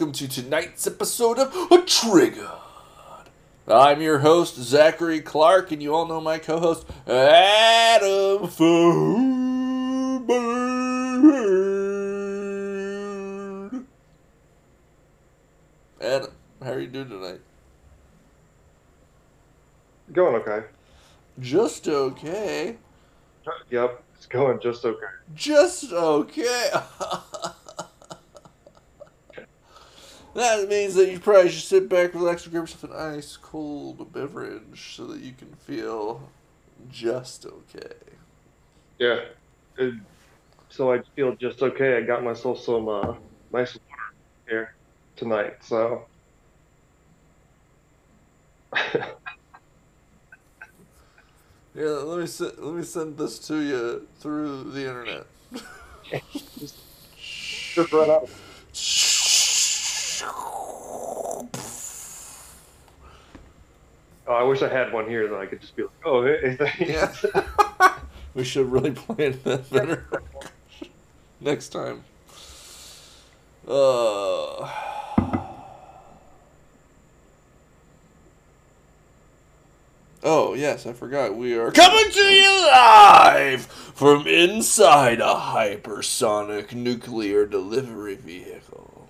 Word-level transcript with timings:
welcome 0.00 0.12
to 0.14 0.26
tonight's 0.26 0.86
episode 0.86 1.38
of 1.38 1.52
Triggered. 1.84 2.48
I'm 3.68 4.00
your 4.00 4.20
host, 4.20 4.56
Zachary 4.56 5.20
Clark, 5.20 5.72
and 5.72 5.82
you 5.82 5.94
all 5.94 6.06
know 6.06 6.22
my 6.22 6.38
co 6.38 6.58
host, 6.58 6.86
Adam 7.06 8.48
Food. 8.48 10.26
Adam, 16.00 16.30
how 16.62 16.70
are 16.70 16.80
you 16.80 16.86
doing 16.86 17.10
tonight? 17.10 17.40
Going 20.14 20.36
okay. 20.36 20.66
Just 21.40 21.86
okay. 21.86 22.76
Yep, 23.68 24.02
it's 24.16 24.24
going 24.24 24.60
just 24.62 24.82
okay. 24.86 25.04
Just 25.34 25.92
okay. 25.92 26.70
that 30.34 30.68
means 30.68 30.94
that 30.94 31.10
you 31.10 31.18
probably 31.18 31.50
should 31.50 31.62
sit 31.62 31.88
back, 31.88 32.14
relax, 32.14 32.44
and 32.44 32.52
grab 32.52 32.64
yourself 32.64 32.84
an 32.84 32.92
ice 33.16 33.36
cold 33.36 34.12
beverage 34.12 34.94
so 34.96 35.06
that 35.06 35.20
you 35.20 35.32
can 35.32 35.52
feel 35.54 36.28
just 36.90 37.46
okay. 37.46 37.94
Yeah. 38.98 39.20
It, 39.78 39.94
so 40.68 40.92
I 40.92 41.00
feel 41.16 41.34
just 41.36 41.62
okay. 41.62 41.96
I 41.96 42.02
got 42.02 42.22
myself 42.22 42.60
some 42.60 42.88
uh, 42.88 43.14
nice 43.52 43.74
water 43.74 44.14
here 44.46 44.74
tonight. 45.16 45.56
So 45.62 46.06
Yeah, 51.74 51.84
let 51.84 52.18
me 52.18 52.26
se- 52.26 52.52
let 52.58 52.74
me 52.74 52.82
send 52.82 53.16
this 53.16 53.38
to 53.46 53.56
you 53.56 54.06
through 54.18 54.64
the 54.72 54.80
internet. 54.80 55.26
just 57.74 57.92
run 57.92 58.10
out. 58.10 58.28
Oh, 64.30 64.34
I 64.34 64.44
wish 64.44 64.62
I 64.62 64.68
had 64.68 64.92
one 64.92 65.08
here 65.08 65.26
that 65.26 65.36
I 65.36 65.46
could 65.46 65.60
just 65.60 65.74
be 65.74 65.82
like, 65.82 65.90
oh, 66.04 66.22
hey, 66.22 66.54
thanks. 66.54 67.24
Yeah. 67.34 67.98
we 68.34 68.44
should 68.44 68.70
really 68.70 68.92
plan 68.92 69.36
that 69.42 69.68
better 69.70 70.06
next 71.40 71.70
time. 71.70 72.04
Uh, 73.66 74.70
oh, 80.22 80.54
yes, 80.54 80.86
I 80.86 80.92
forgot. 80.92 81.34
We 81.34 81.58
are 81.58 81.72
coming 81.72 82.12
to 82.12 82.20
you 82.20 82.66
live 82.68 83.66
from 83.66 84.28
inside 84.28 85.20
a 85.20 85.34
hypersonic 85.34 86.72
nuclear 86.72 87.46
delivery 87.46 88.14
vehicle. 88.14 89.08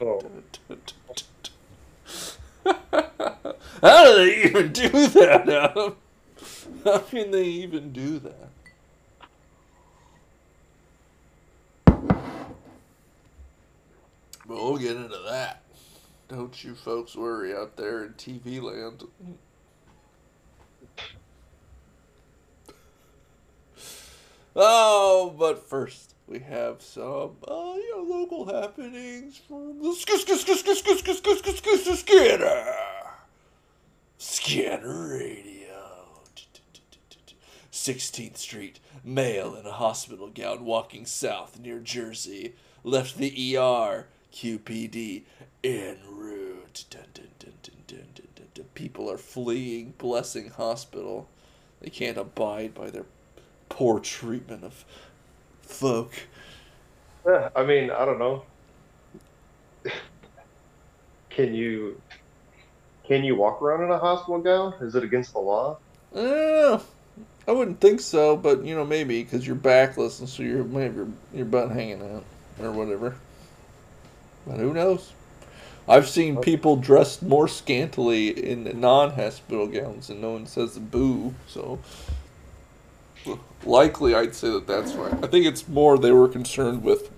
Oh, 0.00 0.22
How 3.82 4.04
do 4.04 4.16
they 4.16 4.44
even 4.44 4.72
do 4.72 4.88
that? 4.88 5.94
How 6.84 6.98
can 6.98 7.30
they 7.30 7.44
even 7.44 7.92
do 7.92 8.18
that? 8.20 8.48
But 14.48 14.62
we'll 14.62 14.76
get 14.76 14.96
into 14.96 15.18
that. 15.28 15.62
Don't 16.28 16.62
you 16.64 16.74
folks 16.74 17.16
worry 17.16 17.54
out 17.54 17.76
there 17.76 18.04
in 18.04 18.12
TV 18.14 18.62
land. 18.62 19.04
Oh, 24.54 25.34
but 25.38 25.68
first 25.68 26.14
we 26.26 26.38
have 26.38 26.80
some 26.80 27.36
uh, 27.46 27.74
you 27.74 27.96
know, 27.96 28.02
local 28.18 28.46
happenings 28.46 29.36
from 29.36 29.82
the 29.82 29.92
sk- 29.94 30.10
sk- 30.10 30.38
sk- 30.38 30.56
sk- 30.56 30.76
sk- 30.76 30.98
sk- 30.98 31.06
sk- 31.08 31.36
sk- 31.36 31.56
sk- 31.56 31.84
sk- 31.84 31.96
scanner. 31.98 32.74
Scanner 34.18 35.18
radio. 35.18 35.56
16th 37.86 38.38
Street, 38.38 38.80
male 39.04 39.54
in 39.54 39.64
a 39.64 39.70
hospital 39.70 40.28
gown 40.34 40.64
walking 40.64 41.06
south 41.06 41.60
near 41.60 41.78
Jersey, 41.78 42.54
left 42.82 43.16
the 43.16 43.56
ER, 43.56 44.06
QPD, 44.32 45.22
en 45.62 45.98
route. 46.10 46.86
People 48.74 49.10
are 49.10 49.18
fleeing 49.18 49.94
Blessing 49.98 50.50
Hospital. 50.50 51.28
They 51.80 51.90
can't 51.90 52.16
abide 52.18 52.74
by 52.74 52.90
their 52.90 53.06
poor 53.68 54.00
treatment 54.00 54.64
of 54.64 54.84
folk. 55.62 56.12
yeah, 57.26 57.50
I 57.54 57.64
mean, 57.64 57.90
I 57.90 58.04
don't 58.04 58.18
know. 58.18 58.44
can 61.30 61.54
you 61.54 62.00
can 63.06 63.24
you 63.24 63.36
walk 63.36 63.62
around 63.62 63.84
in 63.84 63.90
a 63.90 63.98
hospital 63.98 64.40
gown? 64.40 64.74
Is 64.80 64.94
it 64.94 65.04
against 65.04 65.32
the 65.32 65.38
law? 65.38 65.78
Uh, 66.14 66.80
I 67.46 67.52
wouldn't 67.52 67.80
think 67.80 68.00
so, 68.00 68.36
but 68.36 68.64
you 68.64 68.74
know 68.74 68.84
maybe 68.84 69.22
because 69.22 69.46
you're 69.46 69.56
backless 69.56 70.20
and 70.20 70.28
so 70.28 70.42
you 70.42 70.58
have 70.58 70.96
your 70.96 71.08
your 71.32 71.46
butt 71.46 71.70
hanging 71.70 72.02
out 72.02 72.24
or 72.60 72.72
whatever. 72.72 73.16
But 74.46 74.58
who 74.58 74.72
knows? 74.72 75.12
I've 75.88 76.08
seen 76.08 76.38
people 76.38 76.76
dressed 76.76 77.22
more 77.22 77.46
scantily 77.46 78.28
in 78.28 78.80
non-hospital 78.80 79.68
gowns, 79.68 80.10
and 80.10 80.20
no 80.20 80.32
one 80.32 80.46
says 80.46 80.78
boo. 80.78 81.34
So 81.46 81.78
likely, 83.64 84.14
I'd 84.14 84.34
say 84.34 84.50
that 84.50 84.66
that's 84.66 84.94
right. 84.94 85.12
I 85.22 85.28
think 85.28 85.46
it's 85.46 85.68
more 85.68 85.96
they 85.96 86.10
were 86.10 86.28
concerned 86.28 86.82
with 86.82 87.10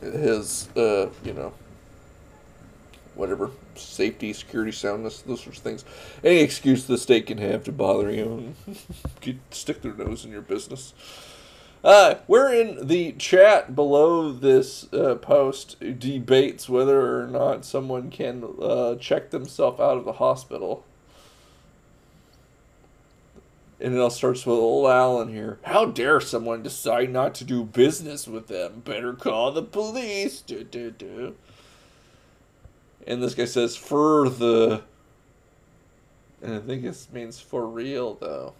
his, 0.00 0.68
uh, 0.76 1.08
you 1.24 1.32
know, 1.32 1.54
whatever 3.14 3.50
safety, 3.74 4.32
security, 4.32 4.72
soundness, 4.72 5.22
those 5.22 5.42
sorts 5.42 5.58
of 5.58 5.64
things. 5.64 5.84
Any 6.22 6.40
excuse 6.40 6.84
the 6.84 6.98
state 6.98 7.26
can 7.26 7.38
have 7.38 7.64
to 7.64 7.72
bother 7.72 8.10
you 8.10 8.54
and 8.66 9.40
stick 9.50 9.82
their 9.82 9.94
nose 9.94 10.24
in 10.24 10.30
your 10.30 10.42
business. 10.42 10.94
Uh, 11.84 12.14
we're 12.26 12.50
in 12.50 12.86
the 12.86 13.12
chat 13.12 13.76
below 13.76 14.32
this 14.32 14.90
uh, 14.94 15.16
post 15.16 15.78
debates 15.98 16.66
whether 16.66 17.20
or 17.20 17.26
not 17.26 17.62
someone 17.62 18.10
can 18.10 18.42
uh, 18.62 18.94
check 18.94 19.30
themselves 19.30 19.78
out 19.78 19.98
of 19.98 20.06
the 20.06 20.14
hospital. 20.14 20.82
And 23.78 23.94
it 23.94 23.98
all 23.98 24.08
starts 24.08 24.46
with 24.46 24.56
old 24.56 24.88
Alan 24.88 25.28
here. 25.28 25.58
How 25.64 25.84
dare 25.84 26.22
someone 26.22 26.62
decide 26.62 27.10
not 27.10 27.34
to 27.34 27.44
do 27.44 27.64
business 27.64 28.26
with 28.26 28.46
them? 28.46 28.80
Better 28.82 29.12
call 29.12 29.52
the 29.52 29.62
police. 29.62 30.40
Do, 30.40 30.64
do, 30.64 30.90
do. 30.90 31.34
And 33.06 33.22
this 33.22 33.34
guy 33.34 33.44
says, 33.44 33.76
for 33.76 34.28
the. 34.28 34.82
And 36.42 36.54
I 36.54 36.58
think 36.58 36.82
this 36.82 37.08
means 37.12 37.40
for 37.40 37.66
real, 37.66 38.14
though. 38.14 38.54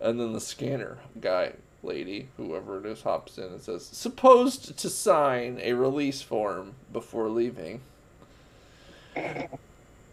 And 0.00 0.20
then 0.20 0.32
the 0.32 0.40
scanner 0.40 0.98
guy, 1.20 1.54
lady, 1.82 2.28
whoever 2.36 2.78
it 2.78 2.86
is, 2.86 3.02
hops 3.02 3.38
in 3.38 3.44
and 3.44 3.60
says, 3.60 3.84
supposed 3.84 4.78
to 4.78 4.88
sign 4.90 5.58
a 5.62 5.72
release 5.72 6.22
form 6.22 6.74
before 6.92 7.28
leaving. 7.28 7.80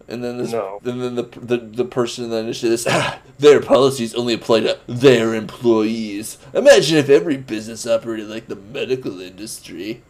And 0.07 0.23
then 0.23 0.37
this, 0.37 0.51
No. 0.51 0.79
and 0.83 1.01
then 1.01 1.15
the 1.15 1.23
the, 1.23 1.57
the 1.57 1.85
person 1.85 2.29
then 2.29 2.53
says, 2.53 2.85
ah, 2.89 3.19
their 3.39 3.59
policies 3.61 4.13
only 4.15 4.33
apply 4.35 4.61
to 4.61 4.79
their 4.87 5.33
employees. 5.33 6.37
Imagine 6.53 6.97
if 6.97 7.09
every 7.09 7.37
business 7.37 7.87
operated 7.87 8.29
like 8.29 8.47
the 8.47 8.55
medical 8.55 9.19
industry. 9.19 10.03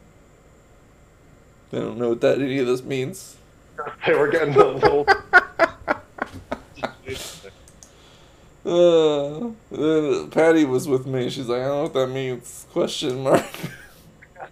I 1.74 1.78
don't 1.78 1.98
know 1.98 2.10
what 2.10 2.22
that 2.22 2.40
any 2.40 2.60
of 2.60 2.68
this 2.68 2.84
means. 2.84 3.38
They 4.06 4.14
were 4.14 4.30
getting 4.30 4.56
a 4.56 4.64
little. 4.64 5.06
Uh, 8.66 9.52
then 9.70 10.30
Patty 10.32 10.66
was 10.66 10.88
with 10.88 11.06
me. 11.06 11.30
She's 11.30 11.48
like, 11.48 11.62
I 11.62 11.66
don't 11.66 11.76
know 11.76 11.84
what 11.84 11.94
that 11.94 12.08
means. 12.08 12.66
Question 12.72 13.22
mark. 13.22 13.46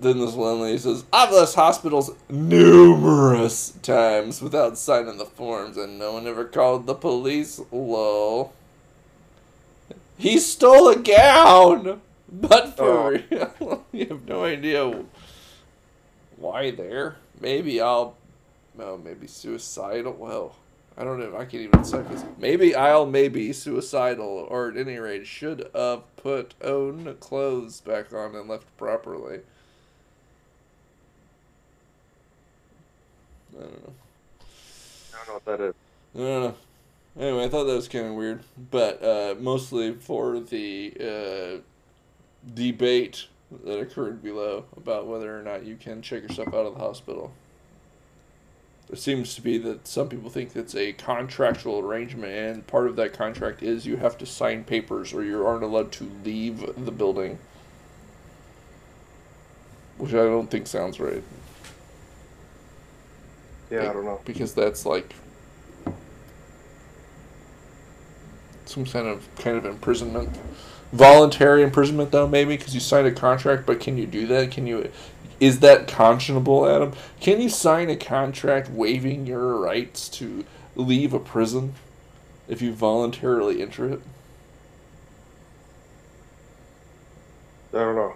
then 0.00 0.20
this 0.20 0.34
one 0.34 0.60
lady 0.60 0.78
says, 0.78 1.04
I've 1.12 1.32
left 1.32 1.56
hospitals 1.56 2.12
numerous 2.28 3.70
times 3.82 4.40
without 4.40 4.78
signing 4.78 5.18
the 5.18 5.24
forms, 5.24 5.76
and 5.76 5.98
no 5.98 6.12
one 6.12 6.28
ever 6.28 6.44
called 6.44 6.86
the 6.86 6.94
police. 6.94 7.60
Lol. 7.72 8.52
He 10.16 10.38
stole 10.38 10.88
a 10.88 10.96
gown, 10.96 12.00
but 12.40 12.76
for 12.76 13.12
real, 13.12 13.84
you 13.92 14.06
have 14.06 14.26
no 14.26 14.44
idea 14.44 15.04
why 16.36 16.70
there. 16.70 17.16
Maybe 17.40 17.80
I'll 17.80 18.16
no, 18.76 18.98
maybe 18.98 19.26
suicidal. 19.26 20.14
Well, 20.14 20.56
I 20.96 21.04
don't 21.04 21.18
know. 21.18 21.36
I 21.36 21.44
can't 21.44 21.62
even 21.62 21.84
say 21.84 22.02
this. 22.02 22.24
Maybe 22.38 22.74
I'll 22.74 23.06
maybe 23.06 23.52
suicidal, 23.52 24.46
or 24.48 24.70
at 24.70 24.76
any 24.76 24.98
rate, 24.98 25.26
should 25.26 25.68
have 25.74 26.02
put 26.16 26.54
own 26.62 27.16
clothes 27.20 27.80
back 27.80 28.12
on 28.12 28.34
and 28.34 28.48
left 28.48 28.66
properly. 28.76 29.40
I 33.56 33.60
don't 33.60 33.84
know. 33.84 33.92
I 35.12 35.16
don't 35.16 35.28
know 35.28 35.34
what 35.34 35.44
that 35.44 35.60
is. 35.60 35.74
I 36.14 36.18
don't 36.18 36.42
know. 36.42 36.54
Anyway, 37.16 37.44
I 37.44 37.48
thought 37.48 37.64
that 37.64 37.74
was 37.74 37.86
kind 37.86 38.06
of 38.06 38.14
weird, 38.14 38.42
but 38.72 39.02
uh, 39.04 39.36
mostly 39.38 39.92
for 39.94 40.40
the 40.40 40.92
uh, 41.00 41.60
debate 42.52 43.28
that 43.64 43.78
occurred 43.78 44.22
below 44.22 44.64
about 44.76 45.06
whether 45.06 45.38
or 45.38 45.42
not 45.42 45.64
you 45.64 45.76
can 45.76 46.02
check 46.02 46.22
yourself 46.22 46.48
out 46.48 46.66
of 46.66 46.74
the 46.74 46.80
hospital. 46.80 47.32
It 48.90 48.98
seems 48.98 49.34
to 49.34 49.40
be 49.40 49.56
that 49.58 49.88
some 49.88 50.08
people 50.08 50.28
think 50.28 50.54
it's 50.54 50.74
a 50.74 50.92
contractual 50.92 51.78
arrangement, 51.78 52.32
and 52.32 52.66
part 52.66 52.86
of 52.86 52.96
that 52.96 53.12
contract 53.14 53.62
is 53.62 53.86
you 53.86 53.96
have 53.96 54.18
to 54.18 54.26
sign 54.26 54.64
papers 54.64 55.14
or 55.14 55.24
you 55.24 55.44
aren't 55.44 55.62
allowed 55.62 55.90
to 55.92 56.10
leave 56.22 56.84
the 56.84 56.92
building. 56.92 57.38
Which 59.96 60.12
I 60.12 60.24
don't 60.24 60.50
think 60.50 60.66
sounds 60.66 61.00
right. 61.00 61.22
Yeah, 63.70 63.90
I 63.90 63.92
don't 63.92 64.04
know. 64.04 64.20
Because 64.24 64.52
that's 64.52 64.84
like 64.84 65.14
some 68.66 68.84
kind 68.84 69.06
of 69.06 69.26
kind 69.36 69.56
of 69.56 69.64
imprisonment, 69.64 70.36
voluntary 70.94 71.62
imprisonment 71.62 72.12
though 72.12 72.28
maybe 72.28 72.56
because 72.56 72.74
you 72.74 72.80
signed 72.80 73.06
a 73.06 73.12
contract. 73.12 73.66
But 73.66 73.80
can 73.80 73.98
you 73.98 74.06
do 74.06 74.26
that? 74.28 74.50
Can 74.50 74.66
you? 74.66 74.90
Is 75.40 75.60
that 75.60 75.88
conscionable, 75.88 76.72
Adam? 76.72 76.92
Can 77.20 77.40
you 77.40 77.48
sign 77.48 77.90
a 77.90 77.96
contract 77.96 78.70
waiving 78.70 79.26
your 79.26 79.56
rights 79.60 80.08
to 80.10 80.44
leave 80.76 81.12
a 81.12 81.18
prison 81.18 81.74
if 82.48 82.62
you 82.62 82.72
voluntarily 82.72 83.60
enter 83.60 83.88
it? 83.88 84.00
I 87.72 87.78
don't 87.78 87.96
know. 87.96 88.14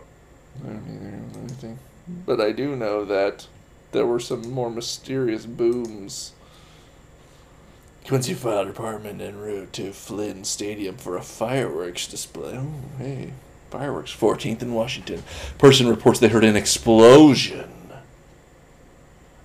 I 0.64 0.68
don't 0.68 0.84
either 0.88 1.10
know 1.10 1.40
anything. 1.40 1.78
But 2.24 2.40
I 2.40 2.52
do 2.52 2.76
know 2.76 3.04
that 3.04 3.48
there 3.90 4.06
were 4.06 4.20
some 4.20 4.50
more 4.52 4.70
mysterious 4.70 5.44
booms. 5.46 6.32
Quincy 8.08 8.32
Fire 8.32 8.64
Department 8.64 9.20
en 9.20 9.38
route 9.38 9.70
to 9.74 9.92
Flinn 9.92 10.42
Stadium 10.42 10.96
for 10.96 11.18
a 11.18 11.22
fireworks 11.22 12.06
display. 12.06 12.56
Oh, 12.56 12.72
hey. 12.96 13.34
Fireworks. 13.68 14.16
14th 14.16 14.62
in 14.62 14.72
Washington. 14.72 15.22
Person 15.58 15.86
reports 15.86 16.18
they 16.18 16.28
heard 16.28 16.42
an 16.42 16.56
explosion. 16.56 17.68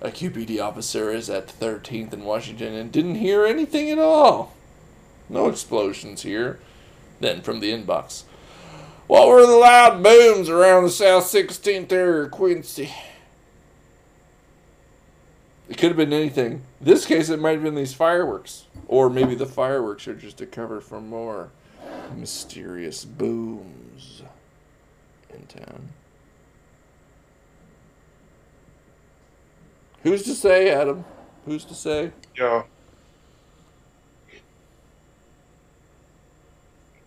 A 0.00 0.08
QPD 0.08 0.62
officer 0.62 1.10
is 1.10 1.28
at 1.28 1.46
13th 1.46 2.14
in 2.14 2.24
Washington 2.24 2.72
and 2.72 2.90
didn't 2.90 3.16
hear 3.16 3.44
anything 3.44 3.90
at 3.90 3.98
all. 3.98 4.54
No 5.28 5.50
explosions 5.50 6.22
here. 6.22 6.58
Then 7.20 7.42
from 7.42 7.60
the 7.60 7.70
inbox. 7.70 8.22
What 9.08 9.28
were 9.28 9.44
the 9.44 9.52
loud 9.52 10.02
booms 10.02 10.48
around 10.48 10.84
the 10.84 10.90
South 10.90 11.24
16th 11.24 11.92
area, 11.92 12.30
Quincy? 12.30 12.90
It 15.68 15.78
could 15.78 15.88
have 15.88 15.96
been 15.96 16.12
anything. 16.12 16.52
In 16.80 16.86
this 16.86 17.06
case, 17.06 17.30
it 17.30 17.40
might 17.40 17.52
have 17.52 17.62
been 17.62 17.74
these 17.74 17.94
fireworks. 17.94 18.66
Or 18.86 19.08
maybe 19.08 19.34
the 19.34 19.46
fireworks 19.46 20.06
are 20.06 20.14
just 20.14 20.40
a 20.40 20.46
cover 20.46 20.80
for 20.80 21.00
more 21.00 21.50
mysterious 22.14 23.04
booms 23.04 24.22
in 25.32 25.46
town. 25.46 25.88
Who's 30.02 30.22
to 30.24 30.34
say, 30.34 30.70
Adam? 30.70 31.04
Who's 31.46 31.64
to 31.64 31.74
say? 31.74 32.12
Yeah. 32.36 32.64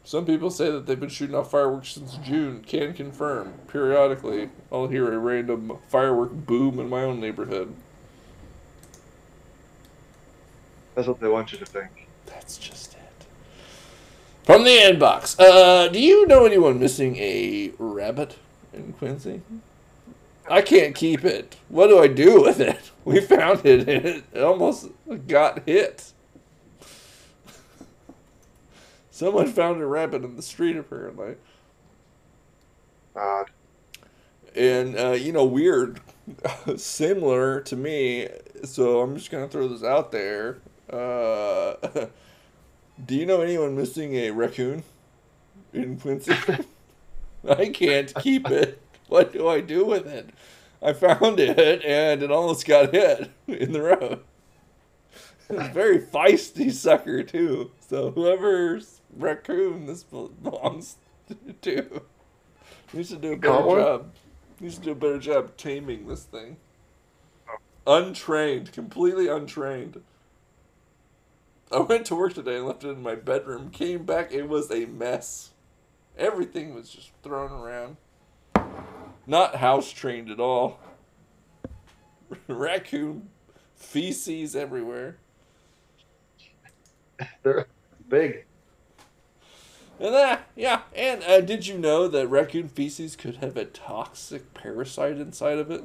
Some 0.04 0.26
people 0.26 0.50
say 0.50 0.72
that 0.72 0.86
they've 0.86 1.00
been 1.00 1.10
shooting 1.10 1.36
off 1.36 1.52
fireworks 1.52 1.90
since 1.90 2.16
June. 2.24 2.64
Can 2.64 2.94
confirm. 2.94 3.54
Periodically, 3.68 4.50
I'll 4.72 4.88
hear 4.88 5.14
a 5.14 5.20
random 5.20 5.78
firework 5.90 6.32
boom 6.32 6.80
in 6.80 6.90
my 6.90 7.04
own 7.04 7.20
neighborhood. 7.20 7.76
That's 10.98 11.08
what 11.08 11.20
they 11.20 11.28
want 11.28 11.52
you 11.52 11.60
to 11.60 11.66
think. 11.66 12.08
That's 12.26 12.58
just 12.58 12.96
it. 12.96 13.26
From 14.42 14.64
the 14.64 14.72
inbox. 14.72 15.40
Uh, 15.40 15.90
do 15.90 16.02
you 16.02 16.26
know 16.26 16.44
anyone 16.44 16.80
missing 16.80 17.18
a 17.18 17.72
rabbit 17.78 18.40
in 18.74 18.94
Quincy? 18.94 19.44
I 20.50 20.64
can't 20.64 20.96
keep 20.96 21.24
it. 21.24 21.56
What 21.70 21.90
do 21.90 22.00
I 22.00 22.08
do 22.08 22.42
with 22.42 22.60
it? 22.60 22.92
We 23.06 23.22
found 23.22 23.66
it 23.66 23.88
and 23.88 24.24
it 24.34 24.44
almost 24.44 24.88
got 25.28 25.66
hit. 25.66 26.12
Someone 29.12 29.48
found 29.48 29.80
a 29.80 29.86
rabbit 29.86 30.26
in 30.26 30.36
the 30.36 30.42
street 30.42 30.76
apparently. 30.76 31.36
Odd. 33.16 33.52
And 34.56 34.98
uh, 34.98 35.12
you 35.12 35.32
know, 35.32 35.46
weird, 35.46 36.02
similar 36.76 37.62
to 37.62 37.78
me. 37.78 38.28
So 38.66 39.00
I'm 39.00 39.16
just 39.16 39.32
gonna 39.32 39.48
throw 39.48 39.70
this 39.70 39.84
out 39.84 40.12
there. 40.12 40.58
Uh, 40.90 41.76
do 43.06 43.16
you 43.16 43.26
know 43.26 43.42
anyone 43.42 43.76
missing 43.76 44.16
a 44.16 44.32
raccoon 44.32 44.84
in 45.74 46.00
Quincy? 46.00 46.34
I 47.50 47.70
can't 47.70 48.14
keep 48.16 48.50
it. 48.50 48.82
What 49.08 49.32
do 49.34 49.48
I 49.48 49.62
do 49.62 49.86
with 49.86 50.08
it? 50.08 50.30
I 50.82 50.94
found 50.94 51.40
it 51.40 51.84
and 51.84 52.22
it 52.22 52.32
almost 52.32 52.68
got 52.68 52.94
hit 52.94 53.32
in 53.48 53.72
the 53.72 53.82
road. 53.82 54.20
It's 55.50 55.60
a 55.60 55.74
very 55.74 56.00
feisty 56.00 56.72
sucker 56.72 57.24
too. 57.24 57.72
So 57.80 58.12
whoever's 58.12 59.02
raccoon 59.16 59.86
this 59.86 60.04
belongs 60.04 60.98
to 61.62 62.02
needs 62.94 63.10
to 63.10 63.18
do 63.18 63.34
a 63.34 63.38
better 63.38 63.64
job. 63.64 64.12
Needs 64.60 64.78
to 64.78 64.84
do 64.84 64.92
a 64.92 64.96
better 64.96 65.20
job 65.20 65.56
taming 65.58 66.08
this 66.08 66.24
thing. 66.24 66.58
Untrained, 67.86 68.74
completely 68.74 69.28
untrained. 69.28 70.02
I 71.72 71.80
went 71.80 72.06
to 72.08 72.16
work 72.16 72.34
today 72.34 72.58
and 72.58 72.66
left 72.66 72.84
it 72.84 72.90
in 72.90 73.02
my 73.02 73.16
bedroom. 73.16 73.70
Came 73.72 74.06
back, 74.06 74.32
it 74.32 74.48
was 74.48 74.72
a 74.72 74.86
mess. 74.86 75.52
Everything 76.18 76.74
was 76.74 76.90
just 76.90 77.12
thrown 77.24 77.52
around. 77.52 77.98
Not 79.26 79.56
house 79.56 79.92
trained 79.92 80.30
at 80.30 80.40
all. 80.40 80.80
Raccoon 82.48 83.30
feces 83.76 84.56
everywhere. 84.56 85.18
They're 87.44 87.68
big. 88.08 88.46
And 90.00 90.16
uh, 90.16 90.38
yeah, 90.56 90.82
and 90.96 91.24
uh, 91.24 91.42
did 91.42 91.66
you 91.66 91.78
know 91.78 92.08
that 92.08 92.28
raccoon 92.28 92.70
feces 92.70 93.16
could 93.16 93.38
have 93.38 93.58
a 93.58 93.66
toxic 93.66 94.54
parasite 94.54 95.18
inside 95.18 95.58
of 95.58 95.72
it? 95.72 95.84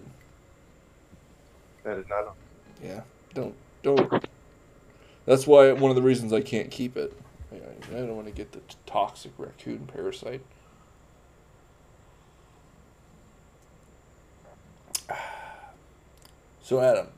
I 1.87 1.95
did 1.95 2.09
not 2.09 2.27
know. 2.27 2.33
Yeah, 2.83 3.01
don't 3.33 3.55
don't. 3.83 4.27
That's 5.27 5.47
why 5.47 5.73
one 5.73 5.91
of 5.91 5.97
the 5.97 6.03
reasons 6.03 6.33
I 6.33 6.41
can't 6.41 6.71
keep 6.71 6.97
it. 6.97 7.13
I, 7.53 7.95
don't 7.95 8.17
want 8.17 8.27
to 8.27 8.33
get 8.33 8.53
the 8.53 8.61
toxic 8.87 9.33
raccoon 9.39 9.89
parasite. 9.93 10.43
So 16.65 16.81
Adam, 16.81 17.09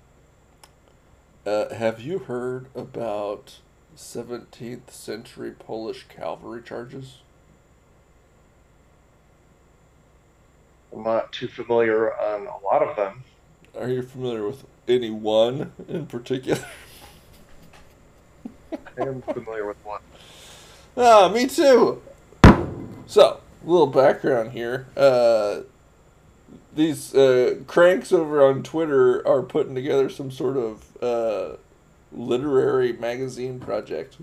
uh, 1.44 1.75
have 1.75 2.00
you 2.00 2.18
heard 2.18 2.66
about 2.75 3.58
seventeenth 3.94 4.90
century 4.90 5.50
Polish 5.50 6.06
cavalry 6.08 6.62
charges? 6.62 7.18
I'm 10.90 11.02
not 11.02 11.30
too 11.30 11.46
familiar 11.46 12.18
on 12.18 12.46
a 12.46 12.58
lot 12.64 12.82
of 12.82 12.96
them. 12.96 13.23
Are 13.78 13.90
you 13.90 14.02
familiar 14.02 14.46
with 14.46 14.64
any 14.88 15.11
one 15.11 15.73
in 15.88 16.06
particular? 16.06 16.64
I 18.99 19.02
am 19.02 19.23
familiar 19.23 19.66
with 19.66 19.85
one. 19.85 20.00
Ah, 20.97 21.28
me 21.28 21.47
too. 21.47 22.02
So, 23.07 23.40
a 23.64 23.69
little 23.69 23.87
background 23.87 24.52
here. 24.52 24.87
Uh, 24.97 25.61
these 26.75 27.14
uh, 27.14 27.57
cranks 27.66 28.12
over 28.12 28.45
on 28.45 28.62
Twitter 28.62 29.26
are 29.26 29.43
putting 29.43 29.75
together 29.75 30.09
some 30.09 30.31
sort 30.31 30.57
of 30.57 31.02
uh, 31.02 31.57
literary 32.12 32.93
magazine 32.93 33.61
project. 33.61 34.16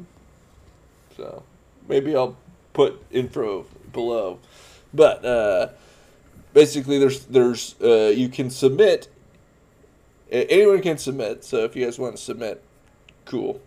So, 1.15 1.43
maybe 1.87 2.15
I'll 2.15 2.37
put 2.73 3.03
info 3.11 3.65
below. 3.91 4.39
But 4.93 5.23
uh, 5.23 5.69
basically, 6.53 6.99
there's 6.99 7.25
there's 7.25 7.75
uh, 7.81 8.11
you 8.15 8.29
can 8.29 8.49
submit. 8.49 9.07
Anyone 10.31 10.81
can 10.81 10.97
submit. 10.97 11.43
So 11.43 11.57
if 11.65 11.75
you 11.75 11.83
guys 11.85 11.99
want 11.99 12.15
to 12.15 12.21
submit, 12.21 12.63
cool. 13.25 13.61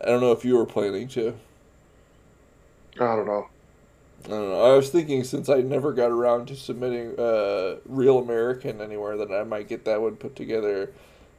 I 0.00 0.06
don't 0.06 0.20
know 0.20 0.32
if 0.32 0.44
you 0.44 0.56
were 0.56 0.66
planning 0.66 1.08
to. 1.08 1.34
I 2.96 3.16
don't 3.16 3.26
know. 3.26 3.48
I 4.24 4.28
don't 4.28 4.48
know. 4.50 4.64
I 4.64 4.76
was 4.76 4.90
thinking 4.90 5.24
since 5.24 5.48
I 5.48 5.60
never 5.60 5.92
got 5.92 6.10
around 6.10 6.46
to 6.48 6.56
submitting 6.56 7.18
uh, 7.18 7.76
Real 7.86 8.18
American 8.18 8.80
anywhere, 8.80 9.16
that 9.16 9.32
I 9.32 9.44
might 9.44 9.68
get 9.68 9.84
that 9.84 10.00
one 10.00 10.16
put 10.16 10.36
together, 10.36 10.92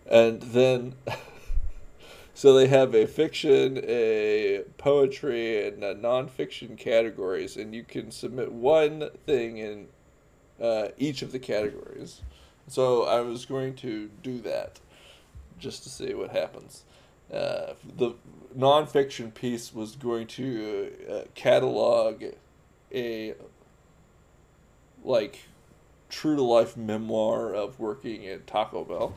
and 0.10 0.42
then. 0.42 0.96
so 2.34 2.54
they 2.54 2.68
have 2.68 2.96
a 2.96 3.06
fiction, 3.06 3.82
a 3.84 4.64
poetry, 4.78 5.68
and 5.68 5.84
a 5.84 5.94
nonfiction 5.96 6.78
categories, 6.78 7.58
and 7.58 7.76
you 7.76 7.84
can 7.84 8.12
submit 8.12 8.52
one 8.52 9.10
thing 9.26 9.58
in 9.58 9.88
uh, 10.62 10.90
each 10.98 11.22
of 11.22 11.32
the 11.32 11.40
categories. 11.40 12.22
So 12.68 13.04
I 13.04 13.22
was 13.22 13.46
going 13.46 13.76
to 13.78 14.10
do 14.24 14.40
that, 14.42 14.80
just 15.60 15.84
to 15.84 15.90
see 15.90 16.14
what 16.14 16.32
happens. 16.32 16.84
Uh, 17.34 17.74
the 17.98 18.14
nonfiction 18.58 19.34
piece 19.34 19.74
was 19.74 19.96
going 19.96 20.28
to 20.28 20.92
uh, 21.10 21.22
catalog 21.36 22.24
a 22.94 23.34
like 25.04 25.40
true 26.10 26.36
to 26.36 26.42
life 26.42 26.76
memoir 26.76 27.54
of 27.54 27.80
working 27.80 28.28
at 28.28 28.48
Taco 28.48 28.84
Bell. 28.84 29.14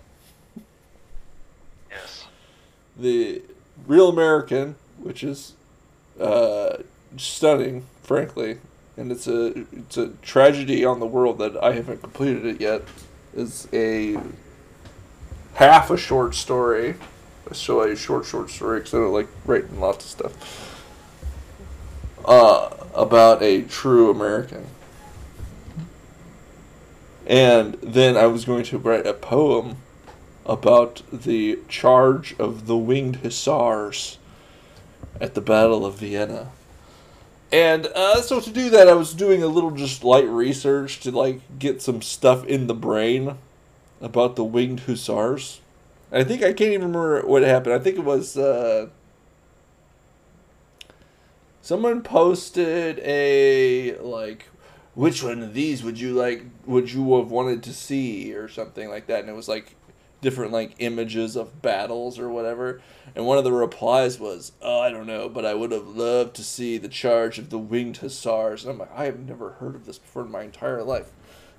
Yes. 1.91 2.27
The 2.97 3.43
Real 3.87 4.09
American, 4.09 4.77
which 4.99 5.25
is 5.25 5.55
uh, 6.21 6.79
stunning, 7.17 7.87
frankly, 8.03 8.59
and 8.97 9.11
it's 9.11 9.27
a 9.27 9.65
it's 9.73 9.97
a 9.97 10.09
tragedy 10.23 10.85
on 10.85 11.01
the 11.01 11.07
world 11.07 11.39
that 11.39 11.63
I 11.63 11.73
haven't 11.73 12.03
completed 12.03 12.45
it 12.45 12.61
yet. 12.61 12.83
Is 13.35 13.67
a 13.73 14.19
half 15.55 15.91
a 15.91 15.97
short 15.97 16.35
story, 16.35 16.97
so 17.59 17.81
a 17.83 17.97
short 17.97 18.27
short 18.27 18.51
story 18.51 18.81
because 18.81 18.95
I 18.95 18.99
don't 18.99 19.13
like 19.13 19.29
writing 19.45 19.81
lots 19.81 20.05
of 20.05 20.11
stuff. 20.11 20.69
Uh, 22.25 22.71
about 22.95 23.43
a 23.43 23.63
true 23.63 24.11
American. 24.11 24.67
And 27.27 27.75
then 27.83 28.17
I 28.17 28.27
was 28.27 28.45
going 28.45 28.65
to 28.65 28.79
write 28.79 29.07
a 29.07 29.15
poem 29.15 29.77
about 30.45 31.03
the 31.13 31.59
charge 31.69 32.35
of 32.39 32.67
the 32.67 32.77
winged 32.77 33.17
hussars 33.17 34.19
at 35.21 35.35
the 35.35 35.41
Battle 35.41 35.87
of 35.87 35.95
Vienna. 35.95 36.51
And 37.53 37.87
uh, 37.87 38.21
so 38.23 38.41
to 38.41 38.51
do 38.51 38.71
that, 38.71 38.89
I 38.89 38.95
was 38.95 39.15
doing 39.15 39.43
a 39.43 39.47
little 39.47 39.71
just 39.71 40.03
light 40.03 40.27
research 40.27 41.01
to 41.01 41.11
like 41.11 41.41
get 41.59 41.83
some 41.83 42.03
stuff 42.03 42.45
in 42.47 42.67
the 42.67 42.75
brain 42.75 43.37
about 44.01 44.37
the 44.37 44.45
winged 44.45 44.81
hussars. 44.81 45.61
I 46.13 46.25
think 46.25 46.43
I 46.43 46.53
can't 46.53 46.73
even 46.73 46.93
remember 46.93 47.27
what 47.27 47.43
happened. 47.43 47.75
I 47.75 47.79
think 47.79 47.97
it 47.97 48.05
was 48.05 48.37
uh, 48.37 48.89
someone 51.63 52.03
posted 52.03 52.99
a 52.99 53.97
like 53.99 54.49
which 54.95 55.23
one 55.23 55.43
of 55.43 55.55
these 55.55 55.83
would 55.83 55.99
you 55.99 56.13
like 56.13 56.45
would 56.67 56.93
you 56.93 57.17
have 57.17 57.31
wanted 57.31 57.63
to 57.63 57.73
see? 57.73 58.35
or 58.35 58.47
something 58.47 58.91
like 58.91 59.07
that. 59.07 59.21
And 59.21 59.31
it 59.31 59.35
was 59.35 59.49
like 59.49 59.75
different 60.21 60.53
like 60.53 60.75
images 60.81 61.35
of 61.35 61.63
battles 61.63 62.19
or 62.19 62.29
whatever. 62.29 62.83
And 63.17 63.25
one 63.25 63.39
of 63.39 63.45
the 63.45 63.53
replies 63.53 64.21
was 64.21 64.53
oh 64.61 64.81
i 64.81 64.91
don't 64.91 65.07
know 65.07 65.29
but 65.29 65.45
i 65.47 65.55
would 65.55 65.73
have 65.73 65.89
loved 65.89 66.37
to 66.37 66.45
see 66.45 66.79
the 66.79 66.89
charge 66.89 67.39
of 67.39 67.49
the 67.49 67.59
winged 67.59 67.99
hussars. 67.99 68.65
And 68.65 68.73
i'm 68.73 68.79
like 68.79 68.93
i 68.95 69.07
have 69.07 69.19
never 69.19 69.53
heard 69.53 69.75
of 69.75 69.87
this 69.87 69.99
before 69.99 70.25
in 70.25 70.31
my 70.31 70.43
entire 70.43 70.83
life 70.83 71.11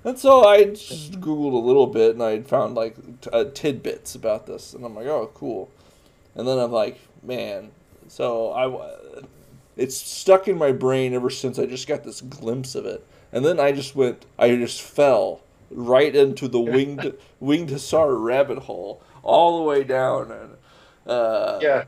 and 0.04 0.18
so 0.18 0.44
i 0.44 0.64
just 0.64 1.20
googled 1.20 1.52
a 1.52 1.66
little 1.66 1.86
bit 1.86 2.14
and 2.14 2.22
i 2.22 2.40
found 2.40 2.74
like 2.74 2.94
t- 3.20 3.30
uh, 3.32 3.44
tidbits 3.54 4.14
about 4.14 4.46
this 4.46 4.74
and 4.74 4.84
i'm 4.84 4.94
like 4.94 5.06
oh 5.06 5.30
cool 5.34 5.70
and 6.34 6.46
then 6.46 6.58
i'm 6.58 6.72
like 6.72 6.98
man 7.22 7.70
so 8.08 8.52
i 8.52 8.96
it's 9.76 9.96
stuck 9.96 10.46
in 10.46 10.56
my 10.56 10.70
brain 10.72 11.14
ever 11.14 11.30
since 11.30 11.58
i 11.58 11.66
just 11.66 11.88
got 11.88 12.04
this 12.04 12.20
glimpse 12.20 12.74
of 12.74 12.86
it 12.86 13.04
and 13.34 13.44
then 13.44 13.58
I 13.58 13.72
just 13.72 13.96
went, 13.96 14.24
I 14.38 14.54
just 14.54 14.80
fell 14.80 15.40
right 15.70 16.14
into 16.14 16.46
the 16.46 16.60
winged 16.60 17.14
winged 17.40 17.70
hussar 17.70 18.14
rabbit 18.16 18.58
hole, 18.58 19.02
all 19.24 19.58
the 19.58 19.64
way 19.64 19.82
down, 19.82 20.30
and 20.30 20.56
uh, 21.10 21.58
Yeah, 21.60 21.84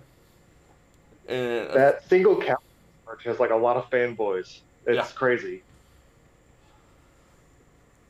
and 1.29 1.71
that 1.71 2.07
single 2.09 2.43
count 2.43 2.59
has 3.25 3.39
like 3.39 3.51
a 3.51 3.57
lot 3.57 3.77
of 3.77 3.89
fanboys. 3.91 4.59
It's 4.87 4.97
Yeah. 4.97 5.07
crazy. 5.15 5.63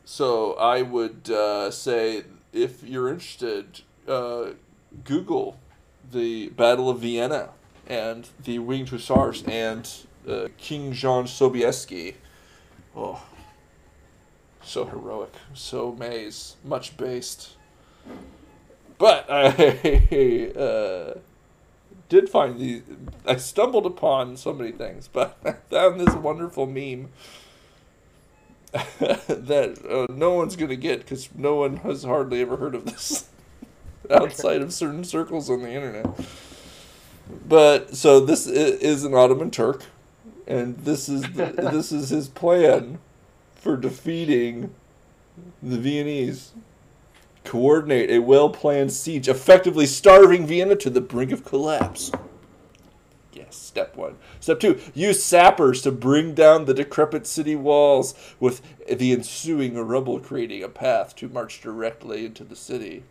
So 0.06 0.54
I 0.54 0.82
would 0.82 1.28
uh, 1.28 1.70
say 1.72 2.22
if 2.52 2.82
you're 2.84 3.08
interested, 3.08 3.82
uh, 4.06 4.52
Google 5.04 5.58
the 6.12 6.48
Battle 6.50 6.88
of 6.88 7.00
Vienna 7.00 7.50
and 7.88 8.28
the 8.42 8.60
winged 8.60 8.90
hussars 8.90 9.42
and 9.48 9.90
uh, 10.28 10.46
King 10.58 10.92
John 10.92 11.24
Sobieski. 11.24 12.14
Oh, 12.96 13.20
so 14.62 14.84
heroic, 14.84 15.34
so 15.54 15.92
maze, 15.92 16.56
much 16.64 16.96
based. 16.96 17.56
But 18.98 19.26
I 19.30 20.52
uh, 20.56 21.18
did 22.08 22.28
find 22.28 22.60
the. 22.60 22.82
I 23.26 23.36
stumbled 23.36 23.86
upon 23.86 24.36
so 24.36 24.52
many 24.52 24.70
things, 24.70 25.08
but 25.08 25.36
I 25.44 25.52
found 25.68 26.00
this 26.00 26.14
wonderful 26.14 26.66
meme 26.66 27.08
that 28.98 29.78
uh, 29.88 30.12
no 30.12 30.34
one's 30.34 30.56
gonna 30.56 30.76
get 30.76 31.00
because 31.00 31.28
no 31.34 31.56
one 31.56 31.76
has 31.78 32.04
hardly 32.04 32.40
ever 32.40 32.56
heard 32.56 32.74
of 32.74 32.86
this 32.86 33.28
outside 34.10 34.62
of 34.62 34.72
certain 34.72 35.04
circles 35.04 35.50
on 35.50 35.62
the 35.62 35.70
internet. 35.70 36.06
But 37.48 37.96
so 37.96 38.20
this 38.20 38.46
is 38.46 39.04
an 39.04 39.14
Ottoman 39.14 39.50
Turk, 39.50 39.84
and 40.46 40.76
this 40.78 41.08
is 41.08 41.22
the, 41.22 41.46
this 41.72 41.92
is 41.92 42.10
his 42.10 42.28
plan 42.28 42.98
for 43.54 43.76
defeating 43.76 44.74
the 45.62 45.78
Viennese. 45.78 46.52
Coordinate 47.44 48.10
a 48.10 48.18
well-planned 48.18 48.92
siege, 48.92 49.28
effectively 49.28 49.86
starving 49.86 50.46
Vienna 50.46 50.74
to 50.74 50.90
the 50.90 51.00
brink 51.00 51.30
of 51.30 51.44
collapse. 51.44 52.10
Yes, 53.36 53.54
step 53.54 53.96
one. 53.96 54.16
Step 54.40 54.60
two, 54.60 54.80
use 54.94 55.22
sappers 55.22 55.82
to 55.82 55.92
bring 55.92 56.34
down 56.34 56.64
the 56.64 56.72
decrepit 56.72 57.26
city 57.26 57.54
walls, 57.54 58.14
with 58.40 58.62
the 58.88 59.12
ensuing 59.12 59.76
rubble 59.76 60.20
creating 60.20 60.62
a 60.62 60.68
path 60.70 61.14
to 61.16 61.28
march 61.28 61.60
directly 61.60 62.24
into 62.24 62.44
the 62.44 62.56
city. 62.56 63.02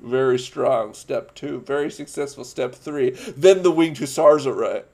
Very 0.00 0.38
strong. 0.38 0.94
Step 0.94 1.34
two. 1.34 1.60
Very 1.60 1.90
successful. 1.90 2.44
Step 2.44 2.74
three. 2.74 3.10
Then 3.36 3.62
the 3.62 3.70
winged 3.70 3.98
hussars 3.98 4.46
arrive. 4.46 4.86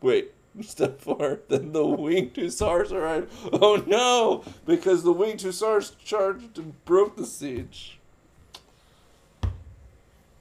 Wait. 0.00 0.32
Step 0.62 1.00
four. 1.00 1.40
Then 1.48 1.72
the 1.72 1.86
winged 1.86 2.36
hussars 2.36 2.90
arrive. 2.90 3.30
Oh 3.52 3.84
no! 3.86 4.44
Because 4.64 5.04
the 5.04 5.12
winged 5.12 5.42
hussars 5.42 5.92
charged 6.02 6.58
and 6.58 6.82
broke 6.84 7.16
the 7.16 7.26
siege. 7.26 7.98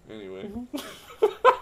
Anyway. 0.10 0.44
Mm-hmm. 0.44 0.78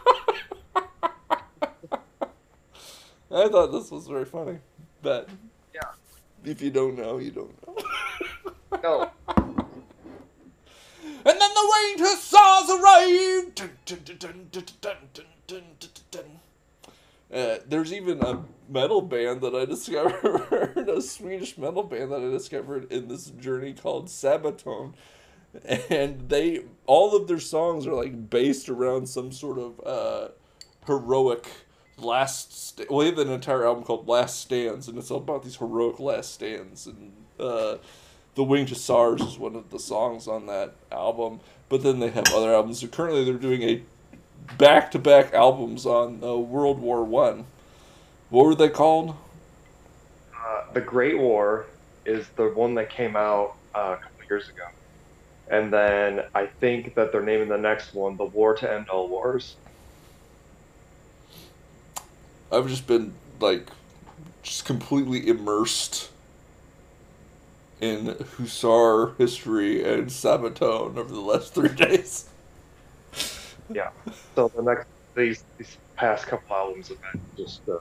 I 3.36 3.50
thought 3.50 3.72
this 3.74 3.92
was 3.92 4.08
very 4.08 4.24
funny. 4.24 4.60
But 5.02 5.28
yeah, 5.74 5.82
if 6.46 6.62
you 6.62 6.72
don't 6.72 6.98
know, 6.98 7.18
you 7.18 7.32
don't 7.32 7.68
know. 7.68 7.76
no. 8.82 9.12
And 11.28 11.42
then 11.42 11.52
the 11.56 11.72
winged 11.74 12.00
hussars 12.02 12.70
arrived. 12.70 13.62
Uh, 17.34 17.58
there's 17.68 17.92
even 17.92 18.22
a 18.22 18.44
metal 18.70 19.02
band 19.02 19.42
that 19.42 19.56
I 19.56 19.66
discovered, 19.66 20.88
a 20.88 21.02
Swedish 21.02 21.58
metal 21.58 21.84
band 21.84 22.12
that 22.12 22.22
I 22.22 22.30
discovered 22.30 22.92
in 22.92 23.08
this 23.10 23.32
journey 23.32 23.74
called 23.74 24.08
Sabaton. 24.08 24.94
And 25.90 26.30
they, 26.30 26.66
all 26.86 27.16
of 27.16 27.28
their 27.28 27.40
songs 27.40 27.88
are 27.88 27.94
like 27.94 28.30
based 28.30 28.70
around 28.70 29.08
some 29.08 29.32
sort 29.32 29.58
of 29.58 29.82
uh, 29.86 30.28
heroic 30.86 31.48
last. 31.98 32.78
St- 32.78 32.90
well, 32.90 33.00
they 33.00 33.08
have 33.08 33.20
an 33.20 33.30
entire 33.32 33.66
album 33.66 33.84
called 33.84 34.08
Last 34.08 34.42
Stands, 34.42 34.88
and 34.88 34.98
it's 34.98 35.12
all 35.12 35.18
about 35.18 35.44
these 35.44 35.58
heroic 35.58 36.00
last 36.00 36.34
stands 36.34 36.88
and. 36.88 37.12
Uh, 37.40 37.78
the 38.36 38.44
Winged 38.44 38.68
Hussars 38.68 39.22
is 39.22 39.40
one 39.40 39.56
of 39.56 39.70
the 39.70 39.80
songs 39.80 40.28
on 40.28 40.46
that 40.48 40.74
album, 40.92 41.40
but 41.70 41.84
then 41.84 42.00
they 42.02 42.10
have 42.10 42.26
other 42.34 42.54
albums. 42.54 42.82
So 42.82 42.88
currently, 42.88 43.24
they're 43.24 43.36
doing 43.36 43.64
a 43.64 43.82
back-to-back 44.58 45.34
albums 45.34 45.86
on 45.86 46.22
uh, 46.22 46.36
World 46.36 46.80
War 46.80 47.04
One. 47.06 47.46
What 48.30 48.46
were 48.46 48.56
they 48.56 48.68
called? 48.68 49.16
uh, 50.46 50.64
the 50.74 50.82
Great 50.82 51.18
War 51.18 51.66
is 52.06 52.28
the 52.36 52.50
one 52.50 52.76
that 52.76 52.90
came 52.90 53.16
out 53.16 53.56
uh, 53.74 53.96
a 54.00 54.04
couple 54.04 54.26
years 54.30 54.50
ago, 54.50 54.66
and 55.50 55.72
then 55.74 56.24
I 56.36 56.46
think 56.46 56.94
that 56.96 57.12
they're 57.12 57.24
naming 57.24 57.50
the 57.50 57.58
next 57.58 57.94
one 57.94 58.18
"The 58.18 58.26
War 58.26 58.56
to 58.56 58.72
End 58.72 58.90
All 58.90 59.08
Wars." 59.08 59.56
I've 62.56 62.68
just 62.68 62.88
been 62.88 63.14
like, 63.40 63.68
just 64.44 64.66
completely 64.66 65.28
immersed 65.28 66.10
in 67.82 68.16
Hussar 68.38 69.16
history 69.18 69.84
and 69.84 70.08
Sabaton 70.08 70.98
over 70.98 71.14
the 71.14 71.20
last 71.20 71.54
three 71.54 71.70
days. 71.76 72.30
Yeah. 73.70 73.90
So 74.36 74.48
the 74.56 74.62
next 74.62 74.88
these 75.16 75.44
these 75.58 75.78
past 75.96 76.28
couple 76.28 76.56
albums 76.56 76.90
have 76.90 77.02
been 77.02 77.22
just 77.38 77.62
uh, 77.68 77.80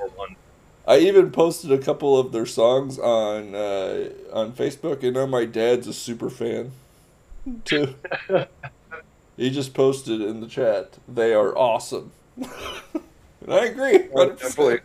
on 0.00 0.08
One. 0.16 0.36
I 0.86 0.98
even 0.98 1.30
posted 1.30 1.70
a 1.70 1.78
couple 1.78 2.18
of 2.18 2.32
their 2.32 2.46
songs 2.46 2.98
on 2.98 3.54
uh, 3.54 4.08
on 4.32 4.52
Facebook, 4.52 5.02
and 5.04 5.14
now 5.14 5.26
my 5.26 5.44
dad's 5.44 5.86
a 5.86 5.92
super 5.92 6.30
fan 6.30 6.72
too. 7.64 7.94
he 9.36 9.50
just 9.50 9.74
posted 9.74 10.20
in 10.20 10.40
the 10.40 10.48
chat. 10.48 10.98
They 11.06 11.34
are 11.34 11.56
awesome, 11.56 12.12
and 13.44 13.54
I 13.54 13.66
agree. 13.66 14.08
Well, 14.10 14.30
definitely. 14.30 14.80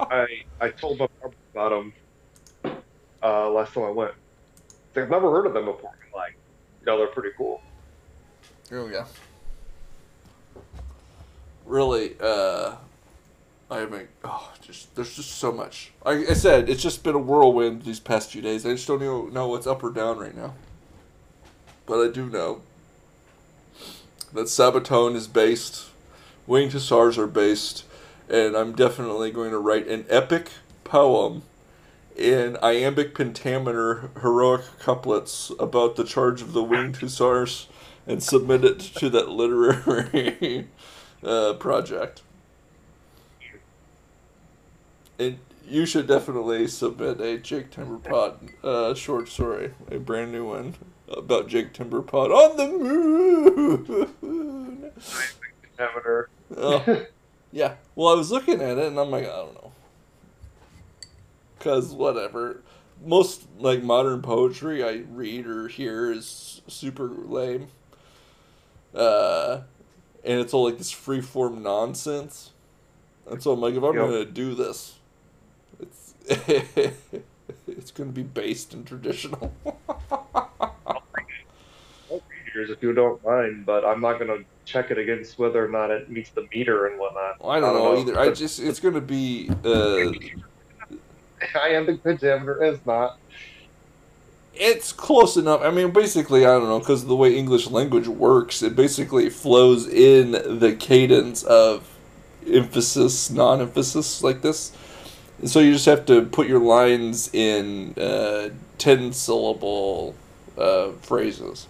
I 0.00 0.44
I 0.60 0.68
told 0.70 0.98
my 0.98 1.08
brother 1.20 1.36
about 1.52 1.70
them 1.70 1.92
uh, 3.22 3.50
last 3.50 3.74
time 3.74 3.84
I 3.84 3.90
went. 3.90 4.12
I've 4.94 5.10
never 5.10 5.30
heard 5.30 5.46
of 5.46 5.54
them 5.54 5.64
before. 5.66 5.96
Like, 6.14 6.36
you 6.80 6.86
know, 6.86 6.98
they're 6.98 7.06
pretty 7.06 7.30
cool. 7.36 7.62
Oh 8.70 8.88
yeah. 8.88 9.06
Really, 11.64 12.16
uh, 12.20 12.74
I 13.70 13.78
haven't. 13.78 14.08
Oh, 14.24 14.52
just 14.60 14.94
there's 14.94 15.14
just 15.14 15.32
so 15.32 15.52
much. 15.52 15.92
Like 16.04 16.28
I 16.28 16.34
said, 16.34 16.68
it's 16.68 16.82
just 16.82 17.02
been 17.02 17.14
a 17.14 17.18
whirlwind 17.18 17.82
these 17.82 18.00
past 18.00 18.32
few 18.32 18.42
days. 18.42 18.66
I 18.66 18.72
just 18.72 18.86
don't 18.86 19.02
even 19.02 19.32
know 19.32 19.48
what's 19.48 19.66
up 19.66 19.82
or 19.82 19.90
down 19.90 20.18
right 20.18 20.36
now. 20.36 20.54
But 21.86 22.06
I 22.06 22.10
do 22.10 22.26
know 22.26 22.62
that 24.32 24.46
Sabaton 24.46 25.14
is 25.14 25.26
based, 25.28 25.86
Winged 26.46 26.72
Hussars 26.72 27.18
are 27.18 27.26
based, 27.26 27.84
and 28.28 28.56
I'm 28.56 28.72
definitely 28.72 29.30
going 29.30 29.50
to 29.50 29.58
write 29.58 29.86
an 29.86 30.04
epic 30.08 30.50
poem 30.84 31.42
in 32.16 32.56
iambic 32.62 33.14
pentameter 33.14 34.10
heroic 34.20 34.62
couplets 34.78 35.50
about 35.58 35.96
the 35.96 36.04
charge 36.04 36.42
of 36.42 36.52
the 36.52 36.62
Winged 36.62 36.96
Hussars 36.96 37.68
and 38.06 38.22
submit 38.22 38.64
it 38.64 38.80
to 38.80 39.08
that 39.10 39.28
literary 39.28 40.68
uh, 41.24 41.54
project. 41.54 42.22
And 45.18 45.38
you 45.66 45.86
should 45.86 46.08
definitely 46.08 46.66
submit 46.66 47.20
a 47.20 47.38
Jake 47.38 47.70
Timberpot 47.70 48.64
uh, 48.64 48.94
short 48.94 49.28
story, 49.28 49.72
a 49.90 49.98
brand 49.98 50.32
new 50.32 50.46
one 50.48 50.74
about 51.08 51.48
Jake 51.48 51.72
Timberpot 51.72 52.30
on 52.30 52.56
the 52.56 52.68
moon. 54.22 55.32
Oh, 56.56 57.06
yeah. 57.52 57.74
Well, 57.94 58.08
I 58.08 58.14
was 58.16 58.30
looking 58.30 58.60
at 58.60 58.78
it 58.78 58.86
and 58.86 58.98
I'm 58.98 59.10
like, 59.10 59.24
I 59.24 59.28
don't 59.36 59.54
know. 59.54 59.72
Because 61.58 61.92
whatever. 61.92 62.62
Most 63.04 63.46
like 63.58 63.82
modern 63.82 64.22
poetry 64.22 64.82
I 64.84 65.04
read 65.10 65.46
or 65.46 65.68
hear 65.68 66.12
is 66.12 66.62
super 66.68 67.08
lame. 67.08 67.68
Uh, 68.94 69.62
and 70.24 70.40
it's 70.40 70.54
all 70.54 70.64
like 70.64 70.78
this 70.78 70.90
free 70.90 71.20
form 71.20 71.62
nonsense. 71.62 72.52
And 73.30 73.42
so 73.42 73.52
I'm 73.52 73.60
like, 73.60 73.74
if 73.74 73.82
I'm 73.82 73.96
Yep. 73.96 74.04
gonna 74.04 74.24
do 74.24 74.54
this, 74.54 74.98
it's 75.80 76.14
it's 77.66 77.90
gonna 77.92 78.12
be 78.12 78.22
based 78.22 78.74
in 78.74 78.84
traditional. 78.84 79.52
Yours 82.54 82.70
if 82.70 82.82
you 82.82 82.92
don't 82.92 83.22
mind, 83.24 83.66
but 83.66 83.84
I'm 83.84 84.00
not 84.00 84.18
gonna 84.18 84.38
check 84.64 84.90
it 84.90 84.98
against 84.98 85.38
whether 85.38 85.64
or 85.64 85.68
not 85.68 85.90
it 85.90 86.10
meets 86.10 86.30
the 86.30 86.46
meter 86.54 86.86
and 86.86 86.98
whatnot. 86.98 87.36
I 87.44 87.60
don't 87.60 87.74
know 87.74 87.98
either. 88.00 88.18
I 88.18 88.30
just 88.30 88.60
it's 88.60 88.80
gonna 88.80 89.00
be 89.00 89.50
uh, 89.64 90.12
iambic 91.60 92.02
pentameter 92.02 92.62
is 92.64 92.78
not. 92.86 93.18
it's 94.54 94.92
close 94.92 95.36
enough. 95.36 95.62
I 95.62 95.70
mean, 95.70 95.90
basically, 95.90 96.44
I 96.44 96.50
don't 96.50 96.68
know 96.68 96.78
because 96.78 97.06
the 97.06 97.16
way 97.16 97.34
English 97.36 97.68
language 97.68 98.08
works, 98.08 98.62
it 98.62 98.76
basically 98.76 99.30
flows 99.30 99.88
in 99.88 100.32
the 100.58 100.76
cadence 100.78 101.42
of 101.44 101.88
emphasis, 102.46 103.30
non-emphasis, 103.30 104.22
like 104.22 104.42
this. 104.42 104.76
And 105.38 105.50
so 105.50 105.58
you 105.60 105.72
just 105.72 105.86
have 105.86 106.06
to 106.06 106.22
put 106.22 106.46
your 106.46 106.60
lines 106.60 107.32
in 107.34 107.94
uh, 107.94 108.50
ten 108.78 109.12
syllable 109.12 110.14
uh, 110.58 110.90
phrases. 111.02 111.66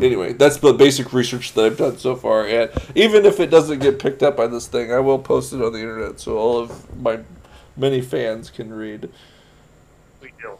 Anyway, 0.00 0.32
that's 0.32 0.58
the 0.58 0.72
basic 0.72 1.12
research 1.12 1.54
that 1.54 1.64
I've 1.64 1.76
done 1.76 1.98
so 1.98 2.14
far, 2.14 2.46
and 2.46 2.70
even 2.94 3.26
if 3.26 3.40
it 3.40 3.50
doesn't 3.50 3.80
get 3.80 3.98
picked 3.98 4.22
up 4.22 4.36
by 4.36 4.46
this 4.46 4.68
thing, 4.68 4.92
I 4.92 5.00
will 5.00 5.18
post 5.18 5.52
it 5.52 5.60
on 5.60 5.72
the 5.72 5.80
internet 5.80 6.20
so 6.20 6.38
all 6.38 6.58
of 6.58 6.96
my 7.00 7.20
many 7.76 8.00
fans 8.00 8.50
can 8.50 8.72
read. 8.72 9.10
We 10.20 10.32
do. 10.40 10.58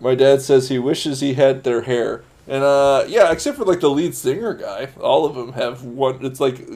My 0.00 0.14
dad 0.14 0.42
says 0.42 0.68
he 0.68 0.78
wishes 0.78 1.20
he 1.20 1.34
had 1.34 1.64
their 1.64 1.82
hair. 1.82 2.22
And 2.48 2.64
uh 2.64 3.04
yeah, 3.06 3.30
except 3.30 3.58
for 3.58 3.64
like 3.64 3.80
the 3.80 3.90
lead 3.90 4.14
singer 4.14 4.54
guy, 4.54 4.88
all 5.00 5.24
of 5.24 5.34
them 5.34 5.52
have 5.52 5.84
one 5.84 6.24
it's 6.24 6.40
like 6.40 6.66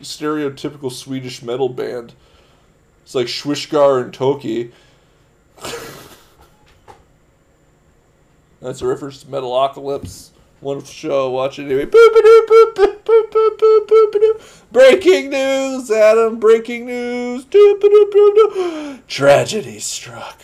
stereotypical 0.00 0.92
Swedish 0.92 1.42
metal 1.42 1.68
band. 1.68 2.14
It's 3.02 3.14
like 3.14 3.26
Skwisgaar 3.26 4.02
and 4.02 4.12
Toki. 4.12 4.72
That's 8.64 8.80
a 8.80 8.86
reference 8.86 9.20
to 9.20 9.26
Metalocalypse. 9.26 10.30
Wonderful 10.62 10.90
show. 10.90 11.28
Watch 11.28 11.58
it 11.58 11.66
anyway. 11.66 11.84
Boop, 11.84 11.92
boop, 11.92 12.46
boop, 12.46 13.02
boop, 13.02 13.30
boop, 13.30 13.86
boop-a-doo. 13.86 14.40
Breaking 14.72 15.28
news, 15.28 15.90
Adam. 15.90 16.40
Breaking 16.40 16.86
news. 16.86 17.44
Doop-a-doo-doo-doo. 17.44 19.00
Tragedy 19.06 19.80
struck. 19.80 20.40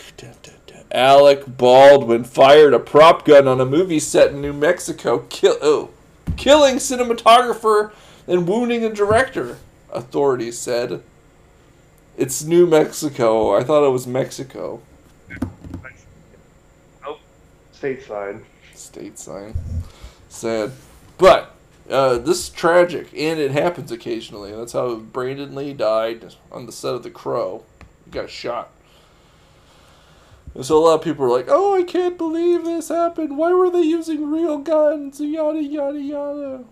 Alec 0.92 1.44
Baldwin 1.56 2.24
fired 2.24 2.74
a 2.74 2.78
prop 2.78 3.24
gun 3.24 3.48
on 3.48 3.58
a 3.58 3.64
movie 3.64 4.00
set 4.00 4.32
in 4.32 4.42
New 4.42 4.52
Mexico, 4.52 5.20
kill, 5.30 5.56
oh, 5.62 5.88
killing 6.36 6.76
cinematographer 6.76 7.90
and 8.26 8.46
wounding 8.46 8.84
a 8.84 8.92
director. 8.92 9.56
Authorities 9.94 10.58
said. 10.58 11.02
It's 12.18 12.44
New 12.44 12.66
Mexico. 12.66 13.56
I 13.56 13.64
thought 13.64 13.86
it 13.86 13.92
was 13.92 14.06
Mexico. 14.06 14.82
Nope. 17.82 18.44
Stateside. 18.74 19.56
Sad. 20.28 20.72
But 21.18 21.54
uh, 21.88 22.18
this 22.18 22.44
is 22.44 22.50
tragic, 22.50 23.08
and 23.16 23.40
it 23.40 23.50
happens 23.50 23.90
occasionally. 23.90 24.52
That's 24.52 24.72
how 24.72 24.96
Brandon 24.96 25.54
Lee 25.54 25.72
died 25.74 26.34
on 26.52 26.66
the 26.66 26.72
set 26.72 26.94
of 26.94 27.02
The 27.02 27.10
Crow. 27.10 27.64
He 28.04 28.10
got 28.10 28.30
shot. 28.30 28.70
And 30.54 30.64
so 30.64 30.78
a 30.78 30.82
lot 30.82 30.94
of 30.94 31.02
people 31.02 31.24
are 31.24 31.30
like, 31.30 31.46
oh, 31.48 31.74
I 31.74 31.82
can't 31.84 32.18
believe 32.18 32.64
this 32.64 32.88
happened. 32.88 33.36
Why 33.36 33.52
were 33.52 33.70
they 33.70 33.82
using 33.82 34.30
real 34.30 34.58
guns? 34.58 35.20
Yada, 35.20 35.62
yada, 35.62 36.00
yada. 36.00 36.64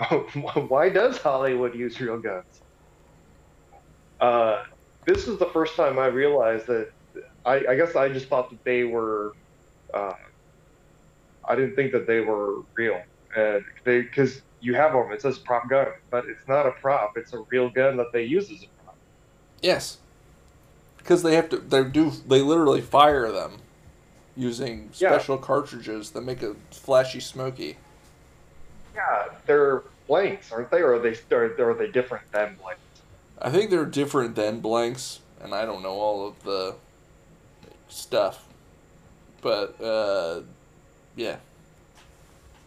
Why 0.68 0.88
does 0.88 1.18
Hollywood 1.18 1.74
use 1.74 2.00
real 2.00 2.18
guns? 2.18 2.62
Uh, 4.20 4.64
this 5.04 5.28
is 5.28 5.38
the 5.38 5.46
first 5.46 5.76
time 5.76 5.98
I 5.98 6.06
realized 6.06 6.66
that. 6.66 6.90
I, 7.44 7.64
I 7.70 7.76
guess 7.76 7.96
I 7.96 8.08
just 8.08 8.26
thought 8.28 8.50
that 8.50 8.62
they 8.64 8.84
were. 8.84 9.32
Uh, 9.92 10.12
I 11.48 11.54
didn't 11.56 11.74
think 11.74 11.92
that 11.92 12.06
they 12.06 12.20
were 12.20 12.62
real, 12.74 13.00
and 13.36 13.64
they 13.84 14.02
because 14.02 14.42
you 14.60 14.74
have 14.74 14.92
them. 14.92 15.10
It 15.10 15.22
says 15.22 15.38
prop 15.38 15.68
gun, 15.68 15.88
but 16.10 16.26
it's 16.26 16.46
not 16.46 16.66
a 16.66 16.72
prop. 16.72 17.16
It's 17.16 17.32
a 17.32 17.40
real 17.50 17.70
gun 17.70 17.96
that 17.96 18.12
they 18.12 18.24
use 18.24 18.50
as 18.50 18.62
a 18.62 18.66
prop. 18.84 18.96
Yes. 19.62 19.98
Because 20.98 21.22
they 21.22 21.34
have 21.34 21.48
to, 21.48 21.56
they 21.56 21.82
do, 21.84 22.10
they 22.28 22.42
literally 22.42 22.82
fire 22.82 23.32
them 23.32 23.56
using 24.36 24.90
Yeah. 24.98 25.08
special 25.12 25.38
cartridges 25.38 26.10
that 26.10 26.20
make 26.20 26.42
it 26.42 26.54
flashy 26.70 27.20
smoky. 27.20 27.78
Yeah, 28.94 29.28
they're 29.46 29.82
blanks, 30.06 30.52
aren't 30.52 30.70
they? 30.70 30.82
Or 30.82 30.94
are 30.94 30.98
they 30.98 31.16
are, 31.34 31.70
are 31.70 31.74
they 31.74 31.90
different 31.90 32.30
than 32.32 32.56
blanks? 32.60 32.82
I 33.40 33.48
think 33.50 33.70
they're 33.70 33.86
different 33.86 34.34
than 34.34 34.60
blanks, 34.60 35.20
and 35.40 35.54
I 35.54 35.64
don't 35.64 35.82
know 35.82 35.92
all 35.98 36.28
of 36.28 36.42
the 36.42 36.74
stuff. 37.90 38.46
But, 39.42 39.80
uh, 39.80 40.42
yeah. 41.16 41.36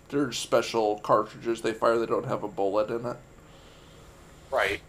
They're 0.10 0.32
special 0.32 1.00
cartridges 1.00 1.62
they 1.62 1.74
fire 1.74 1.98
that 1.98 2.10
don't 2.10 2.28
have 2.28 2.44
a 2.44 2.48
bullet 2.48 2.90
in 2.90 3.06
it. 3.06 3.18
Right. 4.52 4.82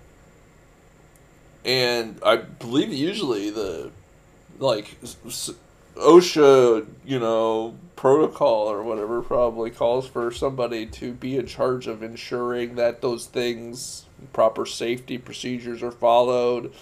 And 1.64 2.20
I 2.22 2.36
believe 2.36 2.92
usually 2.92 3.48
the, 3.48 3.90
like, 4.58 4.98
OSHA, 5.96 6.86
you 7.06 7.18
know, 7.18 7.74
protocol 7.96 8.70
or 8.70 8.82
whatever 8.82 9.22
probably 9.22 9.70
calls 9.70 10.06
for 10.06 10.30
somebody 10.30 10.84
to 10.84 11.12
be 11.12 11.38
in 11.38 11.46
charge 11.46 11.86
of 11.86 12.02
ensuring 12.02 12.74
that 12.74 13.00
those 13.00 13.26
things, 13.26 14.04
proper 14.34 14.66
safety 14.66 15.16
procedures 15.16 15.82
are 15.82 15.90
followed. 15.90 16.72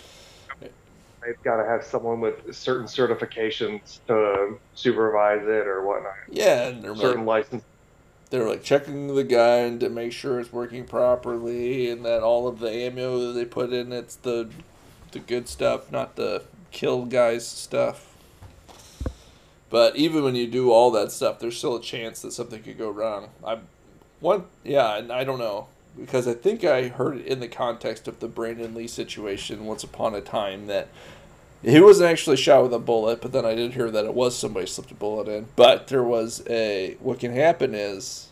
They've 1.25 1.41
got 1.43 1.63
to 1.63 1.65
have 1.69 1.85
someone 1.85 2.21
with 2.21 2.55
certain 2.55 2.87
certifications 2.87 4.01
to 4.09 4.59
supervise 4.75 5.43
it 5.43 5.67
or 5.67 5.87
whatnot. 5.87 6.15
Yeah, 6.29 6.69
and 6.69 6.83
they're 6.83 6.93
like, 6.93 7.01
Certain 7.01 7.25
license. 7.25 7.65
they're 8.31 8.49
like 8.49 8.63
checking 8.65 9.15
the 9.15 9.25
gun 9.25 9.79
to 9.81 9.89
make 9.89 10.13
sure 10.13 10.41
it's 10.41 10.53
working 10.53 10.85
properly 10.85 11.89
and 11.91 12.05
that 12.05 12.23
all 12.23 12.49
of 12.49 12.59
the 12.59 12.71
ammo 12.71 13.19
that 13.27 13.33
they 13.35 13.45
put 13.45 13.73
in 13.73 13.93
it's 13.93 14.17
the 14.17 14.49
the 15.13 15.19
good 15.21 15.47
stuff, 15.49 15.93
not 15.93 16.17
the 16.17 16.43
kill 16.71 17.05
guys 17.05 17.47
stuff. 17.47 18.09
But 19.71 19.97
even 19.97 20.25
when 20.25 20.35
you 20.35 20.47
do 20.47 20.71
all 20.71 20.91
that 20.93 21.13
stuff, 21.13 21.39
there's 21.39 21.57
still 21.57 21.77
a 21.77 21.83
chance 21.83 22.21
that 22.23 22.33
something 22.33 22.63
could 22.63 22.79
go 22.79 22.91
wrong. 22.91 23.29
I 23.45 23.59
one 24.21 24.45
yeah, 24.65 24.97
and 24.97 25.13
I 25.13 25.25
don't 25.25 25.39
know 25.39 25.69
because 25.99 26.27
I 26.29 26.35
think 26.35 26.65
I 26.65 26.89
heard 26.89 27.19
it 27.19 27.27
in 27.27 27.41
the 27.41 27.49
context 27.49 28.09
of 28.09 28.21
the 28.21 28.29
Brandon 28.29 28.75
Lee 28.75 28.89
situation 28.89 29.67
once 29.67 29.85
upon 29.85 30.15
a 30.15 30.21
time 30.21 30.67
that 30.67 30.89
he 31.63 31.81
wasn't 31.81 32.11
actually 32.11 32.37
shot 32.37 32.63
with 32.65 32.75
a 32.75 32.79
bullet, 32.79 33.21
but 33.21 33.33
then 33.33 33.45
I 33.45 33.55
did 33.55 33.75
hear 33.75 33.91
that 33.91 34.05
it 34.05 34.15
was 34.15 34.37
somebody 34.37 34.67
slipped 34.67 34.91
a 34.91 34.95
bullet 34.95 35.29
in. 35.29 35.47
But 35.57 35.89
there 35.89 36.03
was 36.03 36.43
a 36.49 36.97
what 37.01 37.21
can 37.21 37.35
happen 37.35 37.75
is 37.75 38.29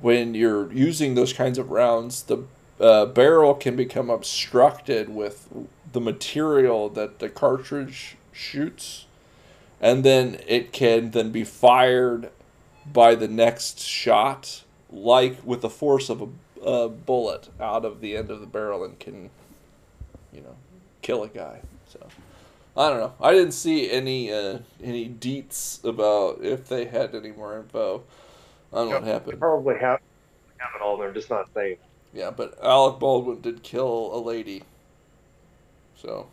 when 0.00 0.34
you're 0.34 0.72
using 0.72 1.14
those 1.14 1.32
kinds 1.32 1.58
of 1.58 1.70
rounds, 1.70 2.22
the 2.24 2.44
uh, 2.80 3.06
barrel 3.06 3.54
can 3.54 3.76
become 3.76 4.10
obstructed 4.10 5.10
with 5.10 5.48
the 5.92 6.00
material 6.00 6.88
that 6.90 7.18
the 7.18 7.28
cartridge 7.28 8.16
shoots. 8.32 9.06
and 9.80 10.04
then 10.04 10.38
it 10.46 10.72
can 10.72 11.10
then 11.12 11.30
be 11.30 11.44
fired 11.44 12.30
by 12.90 13.14
the 13.14 13.28
next 13.28 13.80
shot, 13.80 14.62
like 14.90 15.38
with 15.44 15.62
the 15.62 15.70
force 15.70 16.08
of 16.10 16.22
a, 16.22 16.68
a 16.68 16.88
bullet 16.88 17.48
out 17.60 17.84
of 17.84 18.00
the 18.00 18.16
end 18.16 18.30
of 18.30 18.40
the 18.40 18.46
barrel, 18.46 18.84
and 18.84 18.98
can, 18.98 19.30
you 20.32 20.40
know, 20.40 20.56
kill 21.02 21.22
a 21.22 21.28
guy. 21.28 21.60
So. 21.88 22.06
I 22.76 22.88
don't 22.88 23.00
know. 23.00 23.12
I 23.20 23.32
didn't 23.32 23.52
see 23.52 23.90
any 23.90 24.32
uh, 24.32 24.58
any 24.82 25.08
deets 25.08 25.82
about 25.84 26.38
if 26.42 26.68
they 26.68 26.84
had 26.84 27.14
any 27.14 27.32
more 27.32 27.58
info 27.58 28.04
on 28.72 28.88
what 28.88 29.04
They 29.04 29.10
happened. 29.10 29.38
probably 29.40 29.74
have 29.74 30.00
have 30.58 30.70
it 30.76 30.82
all. 30.82 30.96
They're 30.96 31.12
just 31.12 31.30
not 31.30 31.48
saying. 31.52 31.76
Yeah, 32.12 32.30
but 32.30 32.58
Alec 32.62 32.98
Baldwin 32.98 33.40
did 33.40 33.62
kill 33.62 34.10
a 34.14 34.18
lady. 34.20 34.62
So 35.96 36.28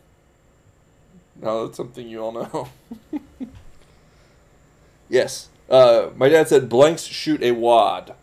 now 1.40 1.64
that's 1.64 1.76
something 1.76 2.08
you 2.08 2.22
all 2.22 2.32
know. 2.32 2.68
yes. 5.08 5.48
Uh, 5.68 6.10
my 6.16 6.28
dad 6.28 6.48
said 6.48 6.68
blanks 6.68 7.02
shoot 7.02 7.42
a 7.42 7.52
wad. 7.52 8.14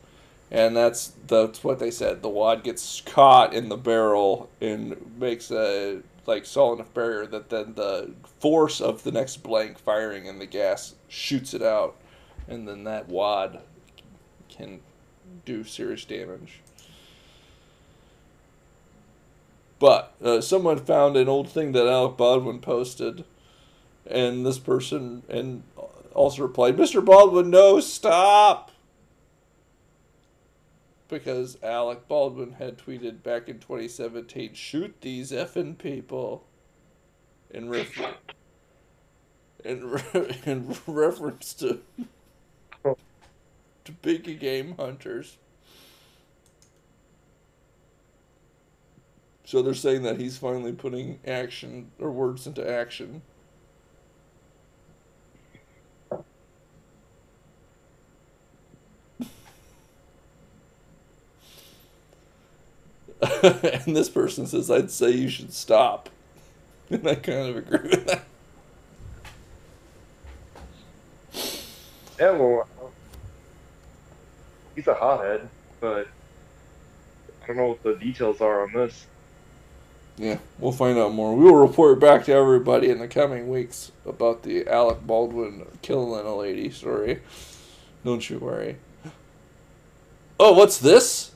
And 0.55 0.73
that's 0.73 1.11
that's 1.27 1.65
what 1.65 1.79
they 1.79 1.91
said. 1.91 2.21
The 2.21 2.29
wad 2.29 2.63
gets 2.63 3.01
caught 3.01 3.53
in 3.53 3.67
the 3.67 3.75
barrel 3.75 4.49
and 4.61 4.95
makes 5.19 5.51
a 5.51 5.99
like 6.25 6.45
solid 6.45 6.75
enough 6.75 6.93
barrier 6.93 7.25
that 7.25 7.49
then 7.49 7.73
the 7.75 8.11
force 8.39 8.79
of 8.79 9.03
the 9.03 9.11
next 9.11 9.43
blank 9.43 9.77
firing 9.77 10.29
and 10.29 10.39
the 10.39 10.45
gas 10.45 10.95
shoots 11.09 11.53
it 11.53 11.61
out, 11.61 11.97
and 12.47 12.65
then 12.69 12.85
that 12.85 13.09
wad 13.09 13.59
can 14.47 14.79
do 15.43 15.65
serious 15.65 16.05
damage. 16.05 16.61
But 19.77 20.13
uh, 20.23 20.39
someone 20.39 20.77
found 20.77 21.17
an 21.17 21.27
old 21.27 21.49
thing 21.49 21.73
that 21.73 21.85
Alec 21.85 22.15
Baldwin 22.15 22.59
posted, 22.59 23.25
and 24.09 24.45
this 24.45 24.57
person 24.57 25.23
and 25.27 25.63
also 26.13 26.43
replied, 26.43 26.77
"Mr. 26.77 27.03
Baldwin, 27.03 27.49
no, 27.49 27.81
stop." 27.81 28.71
Because 31.07 31.61
Alec 31.61 32.07
Baldwin 32.07 32.53
had 32.53 32.77
tweeted 32.77 33.21
back 33.21 33.47
in 33.47 33.59
2017, 33.59 34.53
"Shoot 34.53 35.01
these 35.01 35.31
effing 35.31 35.77
people," 35.77 36.45
in 37.51 37.69
refer- 37.69 38.15
in, 39.63 39.89
re- 39.89 40.39
in 40.45 40.75
reference 40.87 41.53
to 41.55 41.81
to 42.83 43.91
big 44.01 44.39
game 44.39 44.75
hunters. 44.77 45.37
So 49.45 49.61
they're 49.61 49.75
saying 49.75 50.01
that 50.03 50.19
he's 50.19 50.37
finally 50.37 50.73
putting 50.73 51.19
action 51.25 51.91
or 51.99 52.11
words 52.11 52.47
into 52.47 52.67
action. 52.67 53.21
and 63.85 63.95
this 63.95 64.09
person 64.09 64.47
says, 64.47 64.69
I'd 64.69 64.91
say 64.91 65.11
you 65.11 65.29
should 65.29 65.53
stop. 65.53 66.09
And 66.87 67.07
I 67.07 67.15
kind 67.15 67.49
of 67.49 67.57
agree 67.57 67.89
with 67.89 68.05
that. 68.05 68.23
Yeah, 72.19 72.31
well, 72.31 72.67
he's 74.75 74.85
a 74.87 74.93
hothead, 74.93 75.49
but 75.81 76.07
I 77.41 77.47
don't 77.47 77.57
know 77.57 77.67
what 77.69 77.81
the 77.81 77.95
details 77.95 78.39
are 78.39 78.61
on 78.63 78.73
this. 78.73 79.07
Yeah, 80.17 80.37
we'll 80.59 80.71
find 80.71 80.97
out 80.97 81.13
more. 81.13 81.35
We 81.35 81.43
will 81.43 81.55
report 81.55 81.99
back 81.99 82.23
to 82.25 82.33
everybody 82.33 82.89
in 82.89 82.99
the 82.99 83.07
coming 83.07 83.49
weeks 83.49 83.91
about 84.05 84.43
the 84.43 84.67
Alec 84.67 85.05
Baldwin 85.05 85.65
killing 85.81 86.25
a 86.25 86.35
lady 86.35 86.69
story. 86.69 87.21
Don't 88.05 88.29
you 88.29 88.39
worry. 88.39 88.77
Oh, 90.39 90.53
what's 90.53 90.77
this? 90.77 91.31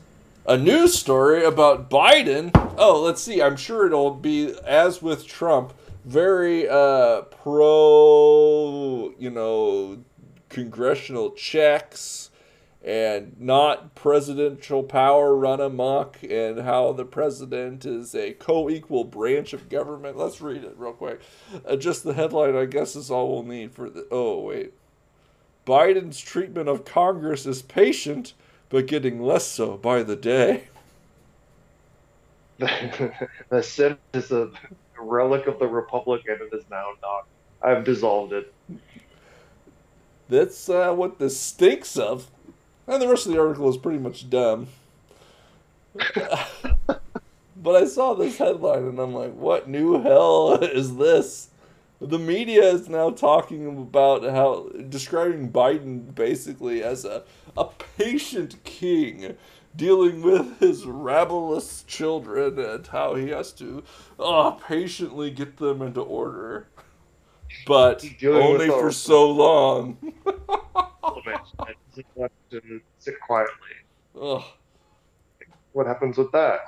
A 0.50 0.58
news 0.58 0.98
story 0.98 1.44
about 1.44 1.88
Biden. 1.88 2.50
Oh, 2.76 3.00
let's 3.00 3.22
see. 3.22 3.40
I'm 3.40 3.54
sure 3.54 3.86
it'll 3.86 4.10
be 4.10 4.52
as 4.66 5.00
with 5.00 5.24
Trump, 5.24 5.72
very 6.04 6.68
uh 6.68 7.20
pro, 7.20 9.14
you 9.16 9.30
know, 9.30 9.98
congressional 10.48 11.30
checks 11.30 12.30
and 12.84 13.36
not 13.38 13.94
presidential 13.94 14.82
power 14.82 15.36
run 15.36 15.60
amok 15.60 16.18
and 16.28 16.62
how 16.62 16.94
the 16.94 17.04
president 17.04 17.86
is 17.86 18.12
a 18.16 18.32
co-equal 18.32 19.04
branch 19.04 19.52
of 19.52 19.68
government. 19.68 20.16
Let's 20.16 20.40
read 20.40 20.64
it 20.64 20.74
real 20.76 20.94
quick. 20.94 21.20
Uh, 21.64 21.76
just 21.76 22.02
the 22.02 22.14
headline, 22.14 22.56
I 22.56 22.64
guess, 22.64 22.96
is 22.96 23.08
all 23.08 23.30
we'll 23.30 23.44
need 23.44 23.70
for 23.72 23.88
the. 23.88 24.04
Oh 24.10 24.40
wait, 24.40 24.72
Biden's 25.64 26.18
treatment 26.18 26.68
of 26.68 26.84
Congress 26.84 27.46
is 27.46 27.62
patient, 27.62 28.34
but 28.70 28.86
getting 28.86 29.22
less 29.22 29.46
so 29.46 29.76
by 29.76 30.02
the 30.02 30.16
day. 30.16 30.68
the 32.58 33.62
Senate 33.62 33.98
is 34.14 34.30
a 34.30 34.50
relic 34.98 35.46
of 35.46 35.58
the 35.58 35.66
Republic, 35.66 36.22
and 36.28 36.40
it 36.40 36.54
is 36.54 36.64
now 36.70 36.92
not. 37.02 37.26
I've 37.62 37.84
dissolved 37.84 38.32
it. 38.32 38.52
That's 40.28 40.68
uh, 40.68 40.92
what 40.94 41.18
this 41.18 41.38
stinks 41.38 41.96
of. 41.96 42.30
And 42.86 43.02
the 43.02 43.08
rest 43.08 43.26
of 43.26 43.32
the 43.32 43.40
article 43.40 43.68
is 43.68 43.76
pretty 43.76 43.98
much 43.98 44.30
dumb. 44.30 44.68
but 46.14 47.76
I 47.76 47.84
saw 47.84 48.14
this 48.14 48.38
headline 48.38 48.84
and 48.84 48.98
I'm 48.98 49.14
like, 49.14 49.34
what 49.34 49.68
new 49.68 50.00
hell 50.00 50.54
is 50.62 50.96
this? 50.96 51.49
The 52.00 52.18
media 52.18 52.62
is 52.64 52.88
now 52.88 53.10
talking 53.10 53.66
about 53.76 54.22
how 54.24 54.70
describing 54.88 55.52
Biden 55.52 56.14
basically 56.14 56.82
as 56.82 57.04
a, 57.04 57.24
a 57.58 57.66
patient 57.98 58.62
king 58.64 59.36
dealing 59.76 60.22
with 60.22 60.58
his 60.60 60.84
rabbleless 60.84 61.86
children 61.86 62.58
and 62.58 62.86
how 62.86 63.14
he 63.16 63.28
has 63.28 63.52
to 63.52 63.84
uh, 64.18 64.52
patiently 64.52 65.30
get 65.30 65.58
them 65.58 65.82
into 65.82 66.00
order. 66.00 66.68
But 67.66 68.04
only 68.24 68.68
for 68.68 68.84
our- 68.84 68.92
so 68.92 69.30
long. 69.30 69.98
Parliament 71.02 71.40
that 72.16 72.30
to 72.50 72.80
sit 72.98 73.14
quietly. 73.20 73.52
Ugh. 74.20 74.42
What 75.72 75.86
happens 75.86 76.16
with 76.16 76.32
that? 76.32 76.60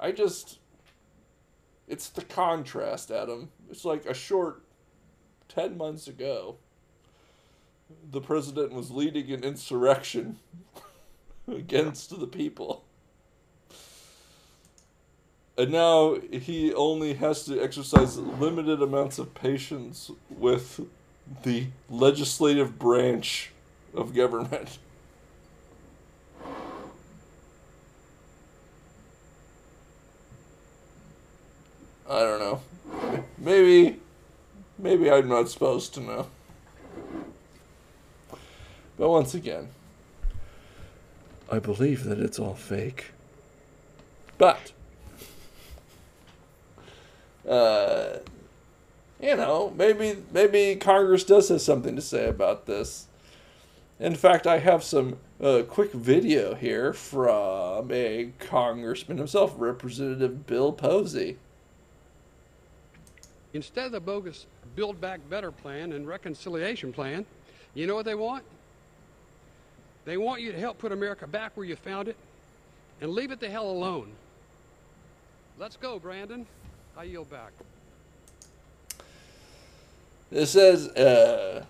I 0.00 0.12
just. 0.12 0.58
It's 1.86 2.08
the 2.08 2.22
contrast, 2.22 3.10
Adam. 3.10 3.50
It's 3.70 3.84
like 3.84 4.06
a 4.06 4.14
short 4.14 4.64
10 5.48 5.76
months 5.76 6.08
ago, 6.08 6.56
the 8.10 8.20
president 8.20 8.72
was 8.72 8.90
leading 8.90 9.30
an 9.32 9.44
insurrection 9.44 10.38
against 11.48 12.18
the 12.18 12.26
people. 12.26 12.84
And 15.56 15.70
now 15.70 16.16
he 16.32 16.74
only 16.74 17.14
has 17.14 17.44
to 17.44 17.60
exercise 17.60 18.18
limited 18.18 18.82
amounts 18.82 19.18
of 19.18 19.34
patience 19.34 20.10
with 20.28 20.80
the 21.44 21.68
legislative 21.88 22.78
branch 22.78 23.52
of 23.94 24.14
government. 24.14 24.78
I 32.08 32.20
don't 32.20 32.40
know. 32.40 32.60
Maybe, 33.38 33.98
maybe 34.78 35.10
I'm 35.10 35.28
not 35.28 35.48
supposed 35.48 35.94
to 35.94 36.00
know. 36.00 36.26
But 38.98 39.08
once 39.08 39.34
again, 39.34 39.68
I 41.50 41.58
believe 41.58 42.04
that 42.04 42.20
it's 42.20 42.38
all 42.38 42.54
fake. 42.54 43.12
But, 44.38 44.72
uh, 47.48 48.18
you 49.20 49.36
know, 49.36 49.72
maybe 49.76 50.22
maybe 50.32 50.76
Congress 50.76 51.24
does 51.24 51.48
have 51.48 51.60
something 51.60 51.96
to 51.96 52.02
say 52.02 52.28
about 52.28 52.66
this. 52.66 53.06
In 53.98 54.14
fact, 54.14 54.46
I 54.46 54.58
have 54.58 54.82
some 54.82 55.18
uh, 55.40 55.62
quick 55.68 55.92
video 55.92 56.54
here 56.54 56.92
from 56.92 57.90
a 57.92 58.32
congressman 58.40 59.18
himself, 59.18 59.54
Representative 59.56 60.46
Bill 60.46 60.72
Posey. 60.72 61.38
Instead 63.54 63.86
of 63.86 63.92
the 63.92 64.00
bogus 64.00 64.46
Build 64.74 65.00
Back 65.00 65.20
Better 65.30 65.52
plan 65.52 65.92
and 65.92 66.06
reconciliation 66.06 66.92
plan, 66.92 67.24
you 67.72 67.86
know 67.86 67.94
what 67.94 68.04
they 68.04 68.16
want? 68.16 68.42
They 70.04 70.16
want 70.16 70.42
you 70.42 70.52
to 70.52 70.58
help 70.58 70.78
put 70.78 70.92
America 70.92 71.26
back 71.26 71.52
where 71.56 71.64
you 71.64 71.76
found 71.76 72.08
it 72.08 72.16
and 73.00 73.12
leave 73.12 73.30
it 73.30 73.40
the 73.40 73.48
hell 73.48 73.70
alone. 73.70 74.10
Let's 75.56 75.76
go, 75.76 75.98
Brandon. 76.00 76.46
I 76.96 77.04
yield 77.04 77.30
back. 77.30 77.52
It 80.32 80.46
says, 80.46 80.88
uh, 80.88 81.64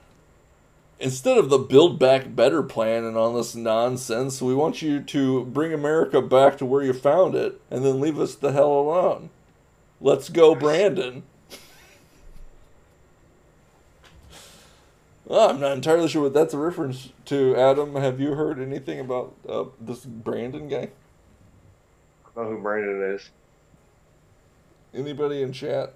instead 0.98 1.36
of 1.36 1.50
the 1.50 1.58
Build 1.58 1.98
Back 1.98 2.34
Better 2.34 2.62
plan 2.62 3.04
and 3.04 3.14
all 3.14 3.34
this 3.34 3.54
nonsense, 3.54 4.40
we 4.40 4.54
want 4.54 4.80
you 4.80 5.00
to 5.00 5.44
bring 5.44 5.74
America 5.74 6.22
back 6.22 6.56
to 6.58 6.66
where 6.66 6.82
you 6.82 6.94
found 6.94 7.34
it 7.34 7.60
and 7.70 7.84
then 7.84 8.00
leave 8.00 8.18
us 8.18 8.34
the 8.34 8.52
hell 8.52 8.72
alone. 8.72 9.28
Let's 10.00 10.30
go, 10.30 10.54
Brandon. 10.54 11.24
Well, 15.34 15.50
I'm 15.50 15.58
not 15.58 15.72
entirely 15.72 16.06
sure 16.06 16.22
what 16.22 16.32
that's 16.32 16.54
a 16.54 16.58
reference 16.58 17.08
to. 17.24 17.56
Adam, 17.56 17.96
have 17.96 18.20
you 18.20 18.34
heard 18.34 18.60
anything 18.60 19.00
about 19.00 19.34
uh, 19.48 19.64
this 19.80 20.04
Brandon 20.04 20.68
guy? 20.68 20.90
I 22.24 22.28
don't 22.36 22.44
know 22.44 22.56
who 22.56 22.62
Brandon 22.62 23.02
is, 23.16 23.30
Anybody 24.94 25.42
in 25.42 25.52
chat? 25.52 25.94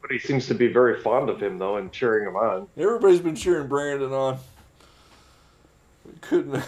but 0.00 0.12
he 0.12 0.20
seems 0.20 0.46
to 0.46 0.54
be 0.54 0.68
very 0.68 1.00
fond 1.00 1.28
of 1.28 1.42
him 1.42 1.58
though 1.58 1.76
and 1.76 1.90
cheering 1.90 2.28
him 2.28 2.36
on. 2.36 2.68
Everybody's 2.76 3.18
been 3.18 3.34
cheering 3.34 3.66
Brandon 3.66 4.12
on. 4.12 4.38
We 6.06 6.12
couldn't 6.20 6.62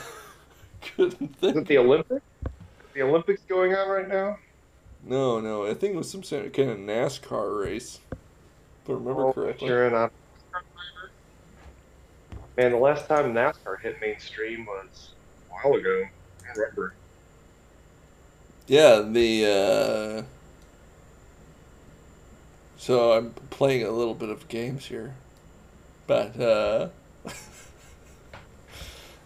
couldn't 0.97 1.37
think. 1.37 1.55
Is 1.55 1.63
it 1.63 1.69
the 1.69 1.79
Olympics? 1.79 2.25
The 2.93 3.03
Olympics 3.03 3.43
going 3.43 3.73
on 3.73 3.89
right 3.89 4.09
now? 4.09 4.37
No, 5.05 5.39
no. 5.39 5.65
I 5.65 5.75
think 5.75 5.95
it 5.95 5.97
was 5.97 6.11
some 6.11 6.23
kind 6.23 6.45
of 6.47 6.79
NASCAR 6.79 7.63
race. 7.65 8.01
If 8.11 8.91
I 8.91 8.95
remember 8.95 9.27
Oh, 9.27 9.33
correctly. 9.33 9.69
cheering 9.69 9.95
on. 9.95 10.11
Man, 12.57 12.73
the 12.73 12.79
last 12.79 13.07
time 13.09 13.35
NASCAR 13.35 13.81
hit 13.83 13.97
mainstream 14.01 14.67
was 14.67 15.15
a 15.51 15.55
while 15.69 15.75
ago. 15.79 16.05
I 16.43 16.55
don't 16.55 16.59
remember. 16.63 16.95
Yeah, 18.67 19.01
the 19.01 19.47
uh 19.47 20.23
so 22.79 23.13
I'm 23.13 23.33
playing 23.51 23.85
a 23.85 23.91
little 23.91 24.15
bit 24.15 24.29
of 24.31 24.49
games 24.49 24.87
here. 24.87 25.15
But 26.07 26.41
uh 26.41 26.89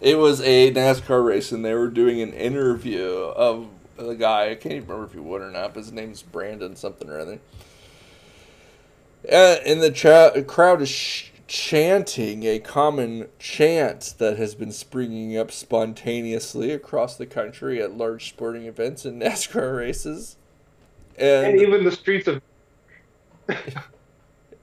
it 0.00 0.18
was 0.18 0.40
a 0.42 0.72
NASCAR 0.72 1.24
race 1.24 1.52
and 1.52 1.64
they 1.64 1.74
were 1.74 1.88
doing 1.88 2.20
an 2.20 2.32
interview 2.32 3.06
of 3.08 3.68
the 3.96 4.14
guy, 4.14 4.50
I 4.50 4.54
can't 4.54 4.74
even 4.74 4.88
remember 4.88 5.06
if 5.06 5.12
he 5.12 5.20
would 5.20 5.42
or 5.42 5.50
not, 5.50 5.74
but 5.74 5.80
his 5.80 5.92
name's 5.92 6.22
Brandon 6.22 6.74
something 6.74 7.08
or 7.08 7.20
other. 7.20 7.38
Uh, 9.30 9.56
and 9.66 9.82
the 9.82 9.90
cha- 9.90 10.40
crowd 10.42 10.82
is 10.82 10.88
sh- 10.88 11.29
chanting 11.50 12.44
a 12.44 12.60
common 12.60 13.26
chant 13.40 14.14
that 14.18 14.38
has 14.38 14.54
been 14.54 14.70
springing 14.70 15.36
up 15.36 15.50
spontaneously 15.50 16.70
across 16.70 17.16
the 17.16 17.26
country 17.26 17.82
at 17.82 17.92
large 17.92 18.28
sporting 18.28 18.66
events 18.66 19.04
and 19.04 19.20
NASCAR 19.22 19.76
races. 19.76 20.36
And 21.18 21.48
And, 21.48 21.60
even 21.60 21.82
the 21.82 21.90
streets 21.90 22.28
of 22.28 22.40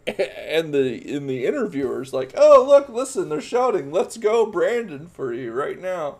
and 0.08 0.74
the 0.74 1.14
in 1.14 1.28
the 1.28 1.46
interviewers 1.46 2.14
like, 2.14 2.32
oh 2.38 2.64
look, 2.66 2.88
listen, 2.88 3.28
they're 3.28 3.42
shouting, 3.42 3.92
"Let's 3.92 4.16
go, 4.16 4.46
Brandon!" 4.46 5.08
for 5.08 5.34
you 5.34 5.52
right 5.52 5.82
now. 5.82 6.20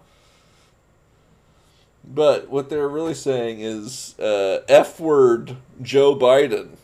But 2.04 2.50
what 2.50 2.70
they're 2.70 2.90
really 2.90 3.14
saying 3.14 3.62
is 3.62 4.20
uh, 4.20 4.64
F 4.68 5.00
word 5.00 5.56
Joe 5.82 6.14
Biden. 6.14 6.76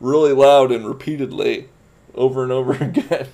Really 0.00 0.32
loud 0.32 0.72
and 0.72 0.86
repeatedly 0.86 1.68
over 2.14 2.42
and 2.42 2.52
over 2.52 2.72
again. 2.84 3.28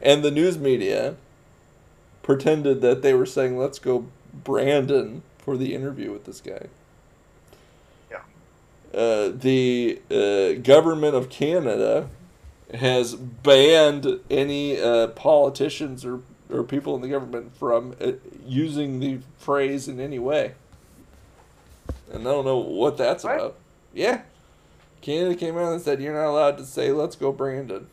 And 0.00 0.22
the 0.22 0.30
news 0.30 0.58
media 0.58 1.16
pretended 2.22 2.80
that 2.80 3.02
they 3.02 3.14
were 3.14 3.26
saying, 3.26 3.58
let's 3.58 3.78
go, 3.78 4.06
Brandon, 4.32 5.22
for 5.38 5.56
the 5.56 5.74
interview 5.74 6.12
with 6.12 6.24
this 6.24 6.40
guy. 6.40 6.66
Uh, 8.94 9.30
the 9.34 10.00
uh, 10.10 10.60
government 10.60 11.14
of 11.14 11.30
Canada 11.30 12.08
has 12.74 13.14
banned 13.14 14.20
any 14.30 14.78
uh, 14.78 15.06
politicians 15.08 16.04
or, 16.04 16.20
or 16.50 16.62
people 16.62 16.94
in 16.94 17.00
the 17.00 17.08
government 17.08 17.56
from 17.56 17.94
uh, 18.00 18.12
using 18.46 19.00
the 19.00 19.18
phrase 19.38 19.88
in 19.88 19.98
any 19.98 20.18
way. 20.18 20.52
And 22.12 22.20
I 22.28 22.30
don't 22.32 22.44
know 22.44 22.58
what 22.58 22.98
that's 22.98 23.24
What? 23.24 23.34
about. 23.36 23.56
Yeah. 23.94 24.22
Canada 25.02 25.34
came 25.34 25.58
out 25.58 25.72
and 25.72 25.82
said, 25.82 26.00
you're 26.00 26.14
not 26.14 26.28
allowed 26.28 26.56
to 26.58 26.64
say, 26.64 26.92
let's 26.92 27.16
go, 27.16 27.32
Brandon. 27.32 27.88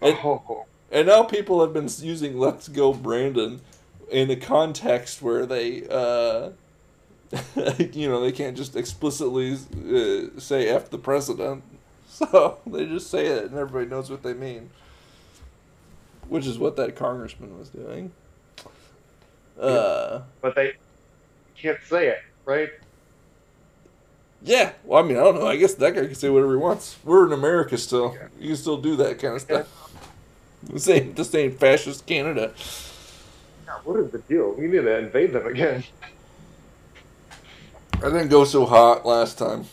And, 0.00 0.16
oh, 0.22 0.66
and 0.90 1.06
now 1.06 1.22
people 1.24 1.60
have 1.62 1.72
been 1.72 1.88
using 2.00 2.38
"Let's 2.38 2.68
Go 2.68 2.92
Brandon" 2.92 3.60
in 4.10 4.30
a 4.30 4.36
context 4.36 5.22
where 5.22 5.46
they, 5.46 5.86
uh, 5.88 6.50
you 7.92 8.08
know, 8.08 8.20
they 8.20 8.32
can't 8.32 8.56
just 8.56 8.76
explicitly 8.76 9.54
uh, 9.54 10.38
say 10.38 10.68
"f 10.68 10.90
the 10.90 10.98
president," 10.98 11.62
so 12.08 12.58
they 12.66 12.86
just 12.86 13.10
say 13.10 13.26
it, 13.26 13.44
and 13.44 13.58
everybody 13.58 13.86
knows 13.86 14.10
what 14.10 14.22
they 14.22 14.34
mean. 14.34 14.70
Which 16.28 16.46
is 16.46 16.58
what 16.58 16.76
that 16.76 16.96
congressman 16.96 17.56
was 17.58 17.68
doing. 17.68 18.12
Uh, 19.58 20.22
but 20.40 20.54
they 20.54 20.74
can't 21.56 21.78
say 21.88 22.08
it, 22.08 22.18
right? 22.44 22.70
Yeah. 24.46 24.72
Well, 24.84 25.04
I 25.04 25.06
mean, 25.06 25.18
I 25.18 25.20
don't 25.20 25.34
know. 25.34 25.46
I 25.46 25.56
guess 25.56 25.74
that 25.74 25.94
guy 25.94 26.06
can 26.06 26.14
say 26.14 26.30
whatever 26.30 26.52
he 26.52 26.58
wants. 26.58 26.96
We're 27.04 27.26
in 27.26 27.32
America 27.32 27.76
still. 27.76 28.14
Yeah. 28.14 28.28
You 28.38 28.48
can 28.48 28.56
still 28.56 28.78
do 28.78 28.96
that 28.96 29.18
kind 29.18 29.34
of 29.34 29.40
stuff. 29.42 29.82
This 30.62 30.88
ain't 30.88 31.14
this 31.14 31.32
ain't 31.32 31.60
fascist 31.60 32.06
Canada. 32.06 32.52
God, 33.66 33.80
what 33.84 34.00
is 34.00 34.10
the 34.10 34.18
deal? 34.18 34.52
We 34.52 34.66
need 34.66 34.82
to 34.82 34.98
invade 34.98 35.32
them 35.32 35.46
again. 35.46 35.84
I 38.02 38.10
didn't 38.10 38.30
go 38.30 38.44
so 38.44 38.66
hot 38.66 39.06
last 39.06 39.38
time. 39.38 39.66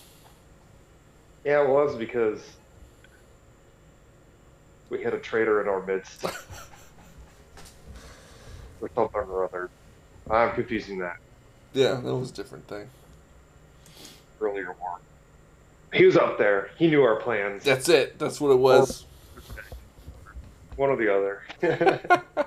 Yeah, 1.44 1.64
it 1.64 1.70
was 1.70 1.96
because 1.96 2.44
we 4.92 5.02
had 5.02 5.16
a 5.16 5.20
traitor 5.20 5.62
in 5.62 5.68
our 5.68 5.82
midst. 5.84 6.26
or 8.84 8.92
something 8.94 9.22
or 9.22 9.46
other. 9.46 9.70
I'm 10.30 10.54
confusing 10.54 11.00
that 11.00 11.18
Yeah, 11.74 11.96
that 11.96 12.16
was 12.16 12.30
a 12.32 12.34
different 12.34 12.68
thing. 12.68 12.88
Earlier 14.44 14.76
war. 14.80 15.00
He 15.94 16.06
was 16.06 16.18
up 16.18 16.38
there. 16.38 16.72
He 16.78 16.88
knew 16.88 17.04
our 17.04 17.18
plans. 17.18 17.64
That's 17.64 17.90
it. 17.90 18.18
That's 18.18 18.42
what 18.42 18.52
it 18.52 18.60
was. 18.60 19.06
One 20.76 20.90
or 20.90 20.96
the 20.96 21.14
other. 21.14 22.24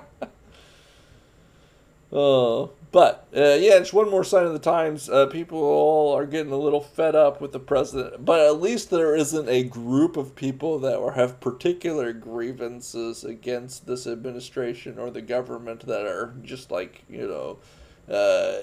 Oh, 2.11 2.71
but 2.91 3.27
uh, 3.35 3.57
yeah, 3.59 3.75
it's 3.75 3.91
one 3.91 4.09
more 4.09 4.23
sign 4.23 4.45
of 4.45 4.53
the 4.53 4.59
times. 4.59 5.09
Uh, 5.09 5.25
people 5.25 5.59
all 5.59 6.15
are 6.15 6.25
getting 6.25 6.53
a 6.53 6.57
little 6.57 6.79
fed 6.79 7.15
up 7.15 7.41
with 7.41 7.51
the 7.51 7.59
president, 7.59 8.23
but 8.23 8.39
at 8.39 8.61
least 8.61 8.89
there 8.89 9.13
isn't 9.13 9.49
a 9.49 9.63
group 9.63 10.15
of 10.15 10.33
people 10.33 10.79
that 10.79 10.97
are, 10.97 11.11
have 11.11 11.41
particular 11.41 12.13
grievances 12.13 13.25
against 13.25 13.87
this 13.87 14.07
administration 14.07 14.97
or 14.97 15.11
the 15.11 15.21
government 15.21 15.85
that 15.85 16.05
are 16.05 16.33
just 16.43 16.71
like 16.71 17.03
you 17.09 17.27
know 17.27 17.57
uh, 18.13 18.61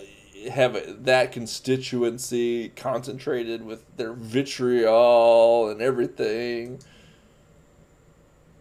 have 0.51 1.05
that 1.05 1.33
constituency 1.33 2.71
concentrated 2.71 3.65
with 3.65 3.85
their 3.97 4.13
vitriol 4.13 5.69
and 5.69 5.81
everything. 5.81 6.81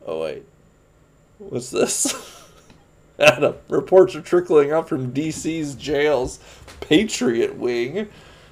Oh 0.05 0.21
wait, 0.21 0.43
what's 1.39 1.69
this? 1.69 2.41
Adam, 3.19 3.55
reports 3.69 4.15
are 4.15 4.21
trickling 4.21 4.73
up 4.73 4.89
from 4.89 5.13
DC's 5.13 5.75
jail's 5.75 6.39
Patriot 6.81 7.55
Wing. 7.55 8.09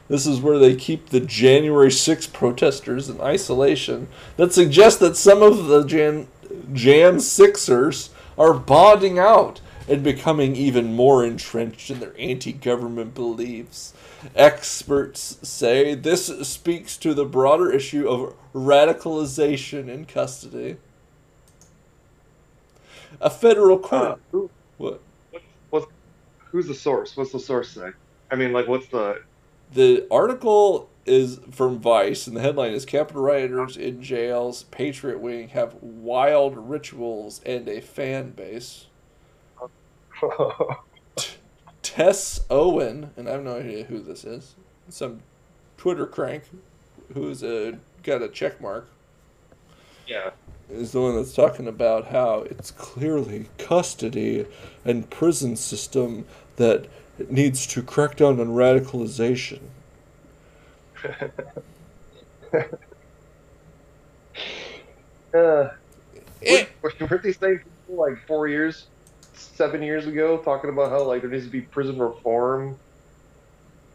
This 0.08 0.28
is 0.28 0.40
where 0.40 0.60
they 0.60 0.76
keep 0.76 1.10
the 1.10 1.22
January 1.22 1.92
6 1.92 2.28
protesters 2.28 3.10
in 3.10 3.22
isolation. 3.22 4.08
That 4.38 4.54
suggests 4.54 5.00
that 5.00 5.16
some 5.16 5.42
of 5.42 5.68
the 5.68 5.84
Jan, 5.84 6.28
Jan 6.74 7.20
Sixers 7.20 8.10
are 8.38 8.54
bonding 8.54 9.18
out 9.18 9.62
and 9.88 10.04
becoming 10.04 10.56
even 10.56 10.94
more 10.94 11.26
entrenched 11.26 11.90
in 11.90 12.00
their 12.00 12.14
anti 12.18 12.52
government 12.52 13.14
beliefs. 13.14 13.94
Experts 14.36 15.38
say 15.42 15.96
this 15.96 16.28
speaks 16.48 16.98
to 16.98 17.14
the 17.14 17.26
broader 17.26 17.72
issue 17.72 18.08
of 18.08 18.36
radicalization 18.54 19.88
in 19.88 20.06
custody. 20.06 20.78
A 23.20 23.30
federal 23.30 23.80
court. 23.80 24.04
uh, 24.04 24.16
who, 24.32 24.50
what? 24.78 25.02
what's, 25.70 25.88
who's 26.52 26.68
the 26.68 26.76
source? 26.76 27.18
What's 27.18 27.32
the 27.32 27.40
source 27.40 27.72
say? 27.72 27.92
I 28.32 28.36
mean, 28.36 28.54
like, 28.54 28.68
what's 28.68 28.88
the. 28.88 29.22
The 29.74 30.06
article 30.12 30.90
is 31.06 31.40
from 31.52 31.80
Vice, 31.80 32.28
and 32.28 32.36
the 32.36 32.42
headline 32.42 32.74
is 32.74 32.86
Capitol 32.86 33.24
rioters 33.24 33.78
in 33.78 34.02
jails, 34.02 34.64
Patriot 34.64 35.20
Wing 35.20 35.50
have 35.50 35.76
wild 35.82 36.58
rituals 36.58 37.42
and 37.46 37.68
a 37.68 37.82
fan 37.82 38.32
base. 38.32 38.88
Tess 41.82 42.42
Owen, 42.50 43.12
and 43.18 43.28
I 43.28 43.34
have 43.34 43.44
no 43.44 43.58
idea 43.58 43.84
who 43.84 44.02
this 44.02 44.24
is, 44.24 44.56
some 44.90 45.22
Twitter 45.78 46.06
crank 46.06 46.44
who's 47.14 47.44
a, 47.44 47.78
got 48.04 48.22
a 48.22 48.30
check 48.30 48.62
mark, 48.62 48.88
yeah. 50.08 50.32
is 50.70 50.92
the 50.92 51.02
one 51.02 51.16
that's 51.16 51.34
talking 51.34 51.68
about 51.68 52.08
how 52.08 52.40
it's 52.42 52.72
clearly 52.72 53.48
custody 53.58 54.46
and 54.86 55.10
prison 55.10 55.56
system 55.56 56.26
that 56.58 56.88
needs 57.30 57.68
to 57.68 57.82
crack 57.82 58.16
down 58.18 58.40
on 58.40 58.48
radicalization. 58.48 59.60
Uh, 65.34 65.70
Eh. 66.44 66.66
weren't 66.82 67.00
weren't 67.10 67.24
these 67.24 67.38
people 67.38 67.62
like 67.90 68.18
four 68.28 68.48
years, 68.48 68.88
seven 69.42 69.82
years 69.82 70.08
ago, 70.08 70.38
talking 70.38 70.70
about 70.70 70.90
how 70.90 71.04
like 71.04 71.22
there 71.22 71.30
needs 71.30 71.46
to 71.46 71.52
be 71.52 71.62
prison 71.62 72.00
reform? 72.00 72.78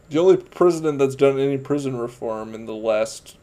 The 0.09 0.19
only 0.19 0.37
president 0.37 0.99
that's 0.99 1.15
done 1.15 1.39
any 1.39 1.57
prison 1.57 1.97
reform 1.97 2.55
in 2.55 2.65
the 2.65 2.75
last 2.75 3.37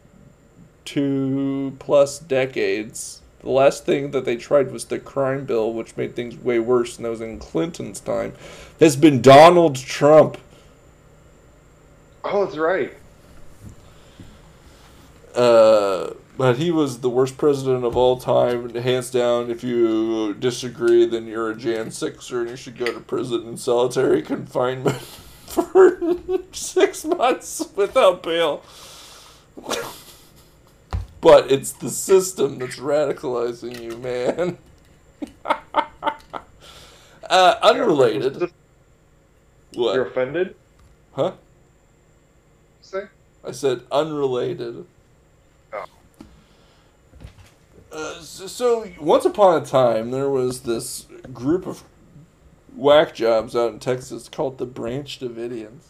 two 0.85 1.77
plus 1.79 2.19
decades. 2.19 3.21
The 3.41 3.51
last 3.51 3.85
thing 3.85 4.11
that 4.13 4.25
they 4.25 4.37
tried 4.37 4.73
was 4.73 4.87
the 4.87 4.99
crime 4.99 5.45
bill, 5.45 5.73
which 5.75 5.97
made 5.97 6.17
things 6.17 6.37
way 6.37 6.59
worse, 6.59 6.97
and 6.97 7.05
that 7.05 7.11
was 7.11 7.21
in 7.21 7.39
Clinton's 7.39 8.01
time. 8.01 8.33
Has 8.81 8.97
been 8.97 9.21
Donald 9.21 9.77
Trump. 9.77 10.39
Oh, 12.25 12.45
that's 12.45 12.57
right. 12.57 12.95
Uh, 15.35 16.15
but 16.37 16.59
he 16.59 16.71
was 16.71 17.01
the 17.01 17.11
worst 17.11 17.37
president 17.37 17.85
of 17.85 17.97
all 17.97 18.19
time, 18.19 18.75
hands 18.75 19.11
down. 19.11 19.51
If 19.51 19.63
you 19.63 20.35
disagree, 20.35 21.07
then 21.07 21.27
you're 21.27 21.51
a 21.51 21.57
Jan 21.57 21.91
Sixer 21.91 22.41
and 22.41 22.51
you 22.51 22.57
should 22.57 22.77
go 22.77 22.87
to 22.87 23.01
prison 23.01 23.47
in 23.47 23.57
solitary 23.57 24.23
confinement 24.23 25.01
for 25.47 25.99
six 26.53 27.05
months 27.05 27.69
without 27.77 28.23
bail. 28.23 28.63
But 31.21 31.51
it's 31.51 31.73
the 31.73 31.89
system 31.89 32.59
that's 32.59 32.77
radicalizing 32.77 33.81
you, 33.81 33.97
man. 33.97 34.59
uh, 37.31 37.55
unrelated. 37.63 38.51
What 39.75 39.95
you're 39.95 40.07
offended? 40.07 40.55
Huh? 41.15 41.33
Say? 42.83 43.05
I 43.45 43.53
said 43.53 43.83
unrelated. 43.91 44.85
Oh. 45.73 45.85
Uh, 47.95 48.21
so, 48.21 48.47
so 48.49 48.91
once 48.99 49.25
upon 49.25 49.63
a 49.63 49.65
time, 49.65 50.11
there 50.11 50.29
was 50.29 50.63
this 50.63 51.07
group 51.33 51.65
of 51.65 51.85
whack 52.75 53.15
jobs 53.15 53.55
out 53.55 53.73
in 53.73 53.79
Texas 53.79 54.29
called 54.29 54.59
the 54.59 54.67
Branch 54.67 55.21
Davidians. 55.21 55.85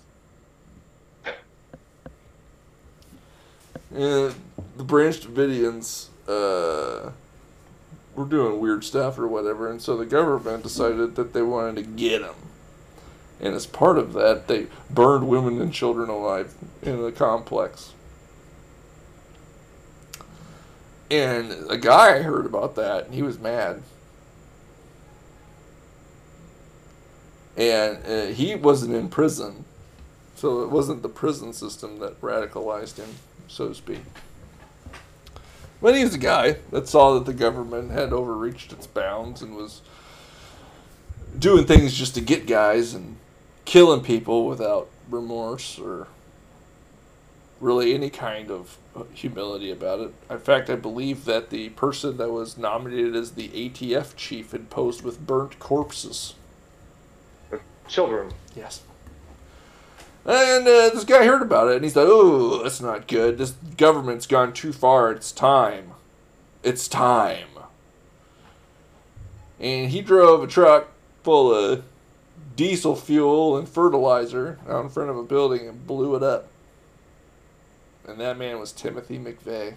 And 3.90 4.34
the 4.76 4.84
Branch 4.84 5.18
Davidians 5.18 6.08
uh, 6.28 7.12
were 8.14 8.24
doing 8.26 8.60
weird 8.60 8.84
stuff 8.84 9.18
or 9.18 9.26
whatever, 9.26 9.70
and 9.70 9.80
so 9.80 9.96
the 9.96 10.04
government 10.04 10.62
decided 10.62 11.14
that 11.14 11.32
they 11.32 11.42
wanted 11.42 11.76
to 11.76 11.82
get 11.82 12.20
them. 12.20 12.34
And 13.40 13.54
as 13.54 13.64
part 13.66 13.96
of 13.96 14.12
that, 14.12 14.46
they 14.46 14.66
burned 14.90 15.28
women 15.28 15.60
and 15.60 15.72
children 15.72 16.10
alive 16.10 16.54
in 16.82 17.02
the 17.02 17.12
complex. 17.12 17.92
And 21.14 21.70
a 21.70 21.76
guy 21.76 22.22
heard 22.22 22.44
about 22.44 22.74
that, 22.74 23.04
and 23.04 23.14
he 23.14 23.22
was 23.22 23.38
mad. 23.38 23.82
And 27.56 28.04
uh, 28.04 28.26
he 28.34 28.56
wasn't 28.56 28.96
in 28.96 29.08
prison, 29.08 29.64
so 30.34 30.64
it 30.64 30.70
wasn't 30.70 31.02
the 31.02 31.08
prison 31.08 31.52
system 31.52 32.00
that 32.00 32.20
radicalized 32.20 32.96
him, 32.96 33.10
so 33.46 33.68
to 33.68 33.74
speak. 33.76 34.00
But 35.80 35.94
he 35.94 36.02
was 36.02 36.14
a 36.14 36.18
guy 36.18 36.56
that 36.72 36.88
saw 36.88 37.14
that 37.14 37.26
the 37.26 37.32
government 37.32 37.92
had 37.92 38.12
overreached 38.12 38.72
its 38.72 38.88
bounds 38.88 39.40
and 39.40 39.54
was 39.54 39.82
doing 41.38 41.64
things 41.64 41.94
just 41.94 42.16
to 42.16 42.20
get 42.20 42.48
guys 42.48 42.92
and 42.92 43.18
killing 43.64 44.02
people 44.02 44.46
without 44.48 44.88
remorse 45.08 45.78
or 45.78 46.08
really 47.60 47.94
any 47.94 48.10
kind 48.10 48.50
of 48.50 48.78
humility 49.12 49.70
about 49.70 50.00
it. 50.00 50.14
In 50.30 50.38
fact, 50.38 50.70
I 50.70 50.76
believe 50.76 51.24
that 51.24 51.50
the 51.50 51.70
person 51.70 52.16
that 52.18 52.30
was 52.30 52.56
nominated 52.56 53.16
as 53.16 53.32
the 53.32 53.48
ATF 53.48 54.16
chief 54.16 54.52
had 54.52 54.70
posed 54.70 55.02
with 55.02 55.26
burnt 55.26 55.58
corpses. 55.58 56.34
Children. 57.88 58.32
Yes. 58.56 58.82
And 60.26 60.66
uh, 60.66 60.88
this 60.90 61.04
guy 61.04 61.26
heard 61.26 61.42
about 61.42 61.68
it, 61.68 61.76
and 61.76 61.84
he's 61.84 61.96
like, 61.96 62.06
"Oh, 62.08 62.62
that's 62.62 62.80
not 62.80 63.06
good. 63.06 63.36
This 63.36 63.50
government's 63.76 64.26
gone 64.26 64.54
too 64.54 64.72
far. 64.72 65.12
It's 65.12 65.30
time. 65.30 65.92
It's 66.62 66.88
time." 66.88 67.48
And 69.60 69.90
he 69.90 70.00
drove 70.00 70.42
a 70.42 70.46
truck 70.46 70.88
full 71.22 71.54
of 71.54 71.84
diesel 72.56 72.96
fuel 72.96 73.56
and 73.56 73.68
fertilizer 73.68 74.58
out 74.68 74.84
in 74.84 74.90
front 74.90 75.10
of 75.10 75.16
a 75.16 75.22
building 75.22 75.68
and 75.68 75.86
blew 75.86 76.14
it 76.14 76.22
up. 76.22 76.48
And 78.06 78.20
that 78.20 78.38
man 78.38 78.58
was 78.58 78.72
Timothy 78.72 79.18
McVeigh. 79.18 79.74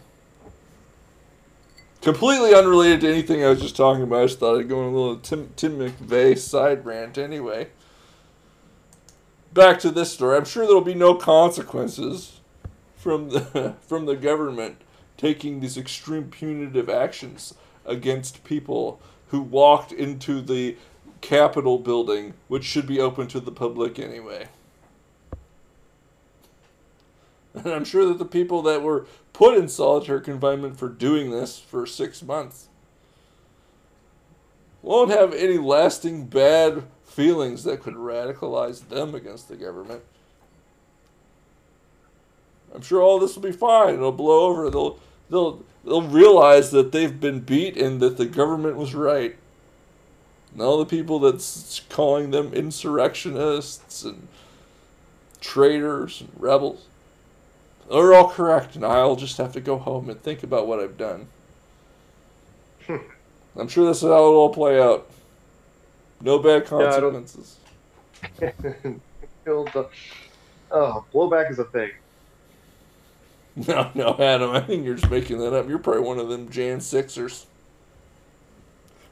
Completely 2.01 2.53
unrelated 2.53 3.01
to 3.01 3.11
anything 3.11 3.43
I 3.43 3.49
was 3.49 3.61
just 3.61 3.75
talking 3.75 4.03
about. 4.03 4.23
I 4.23 4.25
just 4.25 4.39
thought 4.39 4.59
I'd 4.59 4.69
go 4.69 4.79
on 4.79 4.93
a 4.93 4.95
little 4.95 5.17
Tim, 5.17 5.51
Tim 5.55 5.79
McVeigh 5.79 6.37
side 6.37 6.85
rant 6.85 7.17
anyway 7.17 7.69
back 9.57 9.79
to 9.79 9.89
this 9.89 10.13
story. 10.13 10.37
I'm 10.37 10.45
sure 10.45 10.65
there'll 10.65 10.81
be 10.81 10.93
no 10.93 11.15
consequences 11.15 12.39
from 12.95 13.29
the 13.29 13.75
from 13.81 14.05
the 14.05 14.15
government 14.15 14.81
taking 15.17 15.59
these 15.59 15.77
extreme 15.77 16.25
punitive 16.25 16.89
actions 16.89 17.55
against 17.83 18.43
people 18.43 19.01
who 19.29 19.41
walked 19.41 19.91
into 19.91 20.41
the 20.41 20.77
Capitol 21.21 21.79
building, 21.79 22.35
which 22.47 22.63
should 22.63 22.85
be 22.85 22.99
open 22.99 23.27
to 23.27 23.39
the 23.39 23.51
public 23.51 23.97
anyway. 23.97 24.47
And 27.63 27.73
I'm 27.73 27.85
sure 27.85 28.05
that 28.05 28.17
the 28.17 28.25
people 28.25 28.61
that 28.63 28.81
were 28.81 29.05
put 29.33 29.57
in 29.57 29.67
solitary 29.67 30.21
confinement 30.21 30.77
for 30.77 30.89
doing 30.89 31.31
this 31.31 31.59
for 31.59 31.85
six 31.85 32.21
months 32.21 32.67
won't 34.81 35.11
have 35.11 35.33
any 35.33 35.57
lasting 35.57 36.25
bad 36.25 36.83
feelings 37.03 37.63
that 37.63 37.81
could 37.81 37.95
radicalize 37.95 38.87
them 38.87 39.15
against 39.15 39.47
the 39.49 39.55
government. 39.55 40.01
I'm 42.73 42.81
sure 42.81 43.01
all 43.01 43.19
this 43.19 43.35
will 43.35 43.43
be 43.43 43.51
fine. 43.51 43.95
It'll 43.95 44.11
blow 44.11 44.45
over. 44.47 44.69
They'll 44.69 44.99
they'll 45.29 45.63
they'll 45.83 46.07
realize 46.07 46.71
that 46.71 46.91
they've 46.91 47.19
been 47.19 47.39
beat 47.39 47.77
and 47.77 47.99
that 48.01 48.17
the 48.17 48.25
government 48.25 48.75
was 48.75 48.93
right. 48.93 49.35
And 50.53 50.61
all 50.61 50.77
the 50.77 50.85
people 50.85 51.19
that's 51.19 51.81
calling 51.89 52.31
them 52.31 52.53
insurrectionists 52.53 54.03
and 54.03 54.27
traitors 55.39 56.21
and 56.21 56.29
rebels 56.37 56.85
are 57.91 58.13
all 58.13 58.29
correct, 58.29 58.75
and 58.75 58.85
I'll 58.85 59.15
just 59.15 59.37
have 59.37 59.53
to 59.53 59.61
go 59.61 59.77
home 59.77 60.09
and 60.09 60.21
think 60.21 60.43
about 60.43 60.67
what 60.67 60.79
I've 60.79 60.97
done. 60.97 61.27
Hmm. 62.85 62.97
I'm 63.57 63.67
sure 63.67 63.85
this 63.85 63.97
is 63.97 64.03
how 64.03 64.09
it'll 64.09 64.35
all 64.35 64.53
play 64.53 64.81
out. 64.81 65.09
No 66.21 66.39
bad 66.39 66.65
consequences. 66.65 67.57
The- 69.45 69.87
Oh, 70.69 71.05
blowback 71.13 71.49
is 71.49 71.59
a 71.59 71.63
thing. 71.63 71.91
No, 73.67 73.89
no, 73.95 74.15
Adam, 74.19 74.51
I 74.51 74.59
think 74.59 74.85
you're 74.85 74.93
just 74.95 75.09
making 75.09 75.39
that 75.39 75.51
up. 75.53 75.67
You're 75.67 75.79
probably 75.79 76.03
one 76.03 76.19
of 76.19 76.27
them 76.29 76.47
Jan 76.49 76.79
Sixers. 76.79 77.47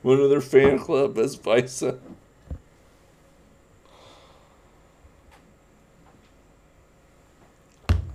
One 0.03 0.19
of 0.19 0.30
their 0.30 0.41
fan 0.41 0.78
club 0.78 1.17
as 1.17 1.34
Visa. 1.36 1.97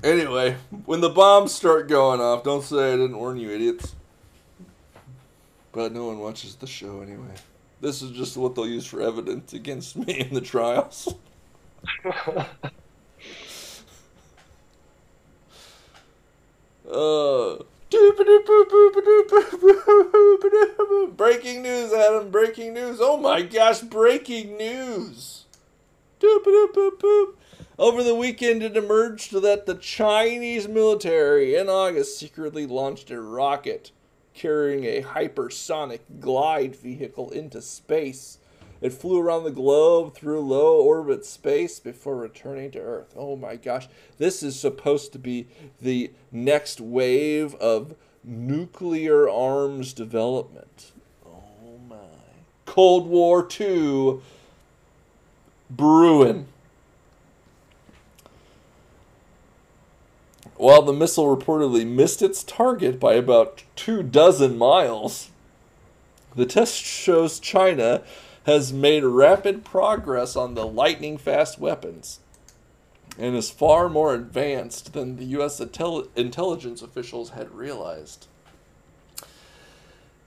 Anyway, 0.03 0.57
when 0.87 1.01
the 1.01 1.11
bombs 1.11 1.53
start 1.53 1.89
going 1.89 2.21
off, 2.21 2.43
don't 2.43 2.65
say 2.65 2.95
I 2.95 2.97
didn't 2.97 3.19
warn 3.19 3.37
you, 3.37 3.51
idiots. 3.51 3.95
But 5.73 5.93
no 5.93 6.07
one 6.07 6.19
watches 6.19 6.55
the 6.55 6.67
show 6.67 7.03
anyway. 7.03 7.35
This 7.81 8.03
is 8.03 8.11
just 8.13 8.37
what 8.37 8.55
they'll 8.55 8.67
use 8.67 8.87
for 8.87 9.01
evidence 9.01 9.53
against 9.53 9.97
me 9.97 10.21
in 10.21 10.35
the 10.35 10.41
trials. 10.41 11.15
Uh, 16.93 17.63
breaking 21.17 21.63
news, 21.63 21.93
Adam. 21.93 22.31
Breaking 22.31 22.75
news. 22.75 22.99
Oh 23.01 23.17
my 23.17 23.43
gosh, 23.43 23.81
breaking 23.81 24.57
news. 24.57 25.45
Over 27.81 28.03
the 28.03 28.15
weekend, 28.15 28.63
it 28.63 28.77
emerged 28.77 29.33
that 29.33 29.65
the 29.65 29.75
Chinese 29.75 30.69
military 30.69 31.55
in 31.55 31.71
August 31.71 32.19
secretly 32.19 32.67
launched 32.67 33.11
a 33.11 33.23
rocket 33.23 33.91
carrying 34.35 34.85
a 34.85 35.01
hypersonic 35.03 36.01
glide 36.21 36.77
vehicle 36.77 37.31
into 37.31 37.63
space. 37.63 38.37
It 38.83 38.93
flew 38.93 39.19
around 39.19 39.45
the 39.45 39.51
globe 39.51 40.15
through 40.15 40.43
low 40.43 40.83
orbit 40.83 41.25
space 41.25 41.81
before 41.81 42.17
returning 42.17 42.71
to 42.73 42.81
Earth. 42.81 43.15
Oh 43.17 43.35
my 43.35 43.57
gosh. 43.57 43.89
This 44.19 44.43
is 44.43 44.61
supposed 44.61 45.15
to 45.15 45.19
be 45.19 45.47
the 45.81 46.11
next 46.31 46.83
wave 46.83 47.55
of 47.55 47.95
nuclear 48.23 49.27
arms 49.27 49.95
development. 49.95 50.93
Oh 51.25 51.79
my. 51.89 51.97
Cold 52.67 53.07
War 53.07 53.49
II 53.59 54.19
brewing. 55.71 56.47
While 60.61 60.83
the 60.83 60.93
missile 60.93 61.35
reportedly 61.35 61.87
missed 61.87 62.21
its 62.21 62.45
target 62.45 63.01
by 63.01 63.15
about 63.15 63.65
two 63.77 64.03
dozen 64.03 64.59
miles, 64.59 65.31
the 66.37 66.45
test 66.45 66.77
shows 66.77 67.41
China 67.41 68.03
has 68.45 68.71
made 68.71 69.03
rapid 69.03 69.65
progress 69.65 70.37
on 70.37 70.53
the 70.53 70.67
lightning 70.67 71.17
fast 71.17 71.59
weapons. 71.59 72.21
and 73.19 73.35
is 73.35 73.51
far 73.51 73.89
more 73.89 74.13
advanced 74.13 74.93
than 74.93 75.17
the 75.17 75.25
U.S. 75.37 75.61
Intel- 75.61 76.09
intelligence 76.15 76.83
officials 76.83 77.31
had 77.31 77.51
realized. 77.53 78.27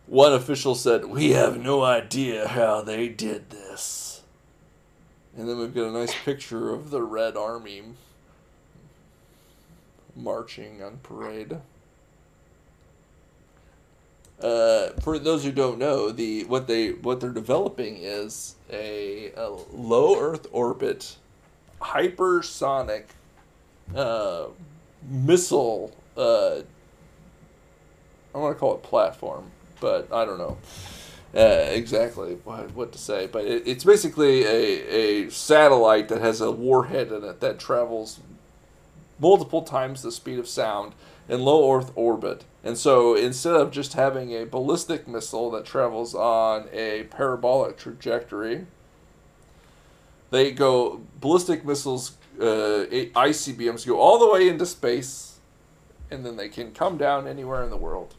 One 0.07 0.33
official 0.33 0.73
said, 0.73 1.05
We 1.05 1.33
have 1.33 1.59
no 1.59 1.83
idea 1.83 2.47
how 2.47 2.81
they 2.81 3.07
did 3.07 3.51
this. 3.51 4.23
And 5.37 5.47
then 5.47 5.59
we've 5.59 5.75
got 5.75 5.89
a 5.89 5.91
nice 5.91 6.15
picture 6.25 6.71
of 6.71 6.89
the 6.89 7.03
Red 7.03 7.37
Army 7.37 7.83
marching 10.15 10.81
on 10.83 10.97
parade. 11.03 11.57
Uh, 14.41 14.89
for 15.01 15.17
those 15.17 15.43
who 15.43 15.51
don't 15.51 15.77
know, 15.77 16.11
the 16.11 16.43
what 16.45 16.67
they 16.67 16.91
what 16.91 17.21
they're 17.21 17.29
developing 17.29 17.97
is 17.97 18.55
a, 18.71 19.31
a 19.37 19.49
low 19.71 20.19
Earth 20.19 20.47
orbit, 20.51 21.15
hypersonic, 21.81 23.05
uh, 23.95 24.47
missile. 25.07 25.95
Uh, 26.17 26.61
I 28.35 28.37
want 28.37 28.55
to 28.55 28.59
call 28.59 28.75
it 28.75 28.83
platform, 28.83 29.51
but 29.79 30.11
I 30.11 30.25
don't 30.25 30.39
know 30.39 30.57
uh, 31.35 31.67
exactly 31.69 32.35
what, 32.43 32.73
what 32.73 32.91
to 32.91 32.97
say. 32.97 33.27
But 33.27 33.45
it, 33.45 33.67
it's 33.67 33.83
basically 33.83 34.43
a, 34.43 35.25
a 35.25 35.29
satellite 35.29 36.09
that 36.09 36.21
has 36.21 36.41
a 36.41 36.51
warhead 36.51 37.11
in 37.11 37.23
it 37.23 37.39
that 37.39 37.59
travels 37.59 38.19
multiple 39.23 39.61
times 39.61 40.01
the 40.01 40.11
speed 40.11 40.37
of 40.37 40.47
sound 40.49 40.93
in 41.29 41.39
low 41.39 41.73
Earth 41.73 41.93
orbit. 41.95 42.43
And 42.61 42.77
so 42.77 43.15
instead 43.15 43.55
of 43.55 43.71
just 43.71 43.93
having 43.93 44.31
a 44.31 44.45
ballistic 44.45 45.07
missile 45.07 45.49
that 45.51 45.63
travels 45.65 46.13
on 46.13 46.67
a 46.73 47.03
parabolic 47.03 47.77
trajectory, 47.77 48.65
they 50.29 50.51
go 50.51 51.01
ballistic 51.21 51.65
missiles, 51.65 52.17
uh, 52.37 52.85
ICBMs 53.15 53.87
go 53.87 53.97
all 53.97 54.19
the 54.19 54.29
way 54.29 54.49
into 54.49 54.65
space, 54.65 55.39
and 56.11 56.25
then 56.25 56.35
they 56.35 56.49
can 56.49 56.71
come 56.73 56.97
down 56.97 57.25
anywhere 57.25 57.63
in 57.63 57.69
the 57.69 57.77
world. 57.77 58.15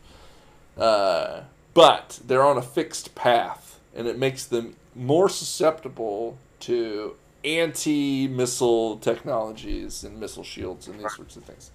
Uh, 0.78 1.42
but 1.74 2.18
they're 2.26 2.44
on 2.44 2.56
a 2.56 2.62
fixed 2.62 3.14
path, 3.14 3.78
and 3.94 4.06
it 4.06 4.18
makes 4.18 4.46
them 4.46 4.74
more 4.94 5.28
susceptible 5.28 6.38
to 6.60 7.16
anti 7.44 8.28
missile 8.28 8.96
technologies 8.96 10.04
and 10.04 10.18
missile 10.18 10.44
shields 10.44 10.88
and 10.88 10.98
these 10.98 11.14
sorts 11.14 11.36
of 11.36 11.44
things. 11.44 11.70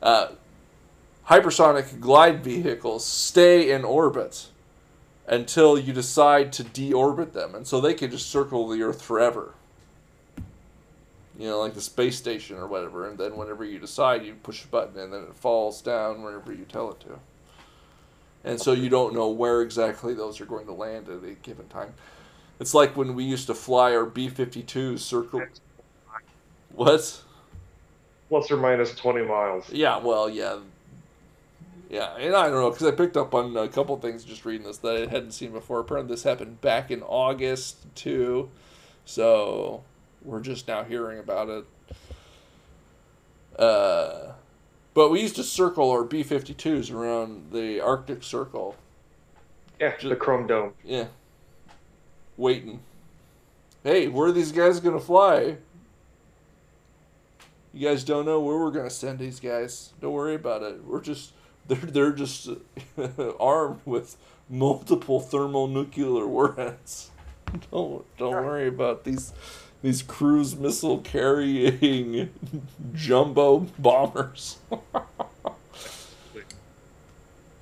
Uh, 0.00 0.28
hypersonic 1.28 2.00
glide 2.00 2.42
vehicles 2.42 3.04
stay 3.04 3.70
in 3.70 3.84
orbit 3.84 4.48
until 5.26 5.78
you 5.78 5.92
decide 5.92 6.52
to 6.52 6.64
deorbit 6.64 7.32
them, 7.32 7.54
and 7.54 7.66
so 7.66 7.80
they 7.80 7.94
can 7.94 8.10
just 8.10 8.30
circle 8.30 8.68
the 8.68 8.82
Earth 8.82 9.00
forever. 9.00 9.54
You 11.38 11.48
know, 11.48 11.60
like 11.60 11.74
the 11.74 11.80
space 11.80 12.18
station 12.18 12.56
or 12.56 12.66
whatever, 12.66 13.08
and 13.08 13.16
then 13.16 13.36
whenever 13.36 13.64
you 13.64 13.78
decide, 13.78 14.24
you 14.24 14.34
push 14.34 14.64
a 14.64 14.68
button 14.68 14.98
and 14.98 15.12
then 15.12 15.22
it 15.22 15.34
falls 15.34 15.80
down 15.80 16.22
wherever 16.22 16.52
you 16.52 16.64
tell 16.64 16.90
it 16.90 17.00
to. 17.00 17.18
And 18.44 18.60
so 18.60 18.72
you 18.72 18.88
don't 18.88 19.14
know 19.14 19.28
where 19.28 19.62
exactly 19.62 20.14
those 20.14 20.40
are 20.40 20.44
going 20.44 20.66
to 20.66 20.72
land 20.72 21.08
at 21.08 21.24
a 21.24 21.34
given 21.42 21.68
time. 21.68 21.94
It's 22.60 22.74
like 22.74 22.96
when 22.96 23.14
we 23.14 23.24
used 23.24 23.46
to 23.48 23.54
fly 23.54 23.94
our 23.94 24.04
B 24.04 24.28
52s 24.28 25.00
circle. 25.00 25.42
What? 26.74 27.22
Plus 28.28 28.50
or 28.50 28.56
minus 28.56 28.94
20 28.94 29.26
miles. 29.26 29.70
Yeah, 29.70 29.98
well, 29.98 30.30
yeah. 30.30 30.58
Yeah, 31.90 32.16
and 32.16 32.34
I 32.34 32.44
don't 32.44 32.54
know, 32.54 32.70
because 32.70 32.86
I 32.86 32.92
picked 32.92 33.18
up 33.18 33.34
on 33.34 33.54
a 33.56 33.68
couple 33.68 33.96
things 33.98 34.24
just 34.24 34.46
reading 34.46 34.66
this 34.66 34.78
that 34.78 34.96
I 34.96 35.00
hadn't 35.00 35.32
seen 35.32 35.52
before. 35.52 35.80
Apparently, 35.80 36.14
this 36.14 36.22
happened 36.22 36.62
back 36.62 36.90
in 36.90 37.02
August, 37.02 37.76
too. 37.94 38.48
So, 39.04 39.82
we're 40.24 40.40
just 40.40 40.66
now 40.68 40.84
hearing 40.84 41.18
about 41.18 41.50
it. 41.50 41.64
Uh, 43.58 44.32
but 44.94 45.10
we 45.10 45.20
used 45.20 45.36
to 45.36 45.42
circle 45.42 45.90
our 45.90 46.04
B 46.04 46.24
52s 46.24 46.92
around 46.92 47.52
the 47.52 47.80
Arctic 47.80 48.22
Circle. 48.22 48.76
Yeah, 49.80 49.92
the 50.02 50.16
Chrome 50.16 50.46
Dome. 50.46 50.72
Yeah. 50.84 51.06
Waiting. 52.36 52.80
Hey, 53.84 54.08
where 54.08 54.28
are 54.28 54.32
these 54.32 54.52
guys 54.52 54.80
going 54.80 54.98
to 54.98 55.04
fly? 55.04 55.56
You 57.74 57.88
guys 57.88 58.04
don't 58.04 58.26
know 58.26 58.40
where 58.40 58.58
we're 58.58 58.70
going 58.70 58.88
to 58.88 58.94
send 58.94 59.18
these 59.18 59.40
guys. 59.40 59.92
Don't 60.00 60.12
worry 60.12 60.34
about 60.34 60.62
it. 60.62 60.84
We're 60.84 61.00
just 61.00 61.32
they're 61.66 61.78
they're 61.78 62.12
just 62.12 62.48
armed 63.40 63.80
with 63.84 64.16
multiple 64.48 65.20
thermonuclear 65.20 66.26
warheads. 66.26 67.10
Don't 67.70 68.04
don't 68.16 68.32
worry 68.32 68.68
about 68.68 69.04
these 69.04 69.32
these 69.82 70.02
cruise 70.02 70.56
missile 70.56 70.98
carrying 70.98 72.30
jumbo 72.94 73.66
bombers. 73.78 74.58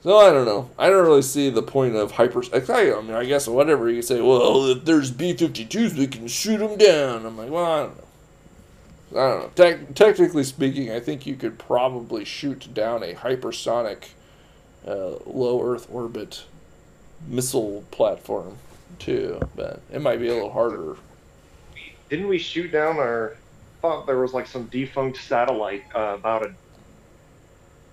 So 0.03 0.19
I 0.19 0.31
don't 0.31 0.47
know. 0.47 0.71
I 0.79 0.89
don't 0.89 1.05
really 1.05 1.23
see 1.23 1.51
the 1.51 1.63
point 1.63 1.95
of 1.95 2.13
hyper. 2.13 2.43
I 2.53 3.01
mean, 3.03 3.13
I 3.13 3.25
guess 3.25 3.47
whatever 3.47 3.91
you 3.91 4.03
say. 4.03 4.21
Well, 4.21 4.67
if 4.67 4.85
there's 4.85 5.11
B 5.11 5.35
52s, 5.35 5.97
we 5.97 6.07
can 6.07 6.27
shoot 6.29 6.59
them 6.59 6.79
down. 6.79 7.27
I'm 7.27 7.37
like, 7.37 7.51
well, 7.51 7.65
I 7.65 7.79
don't 7.83 7.97
know. 7.97 8.05
I 9.13 9.31
don't 9.31 9.59
know. 9.59 9.77
Te- 9.77 9.93
technically 9.95 10.45
speaking, 10.45 10.91
I 10.91 11.01
think 11.01 11.27
you 11.27 11.35
could 11.35 11.59
probably 11.59 12.25
shoot 12.25 12.73
down 12.73 13.03
a 13.03 13.15
hypersonic 13.15 14.11
uh, 14.87 15.17
low 15.27 15.63
Earth 15.63 15.89
orbit 15.91 16.45
missile 17.27 17.85
platform 17.91 18.57
too, 18.99 19.41
but 19.57 19.81
it 19.93 20.01
might 20.01 20.19
be 20.19 20.29
a 20.29 20.35
little 20.35 20.53
harder. 20.53 20.97
Didn't 22.09 22.29
we 22.29 22.39
shoot 22.39 22.73
down 22.73 22.97
our? 22.97 23.37
Thought 23.83 24.07
there 24.07 24.19
was 24.19 24.35
like 24.35 24.47
some 24.47 24.65
defunct 24.67 25.17
satellite 25.19 25.85
uh, 25.95 26.15
about 26.19 26.45
a, 26.45 26.53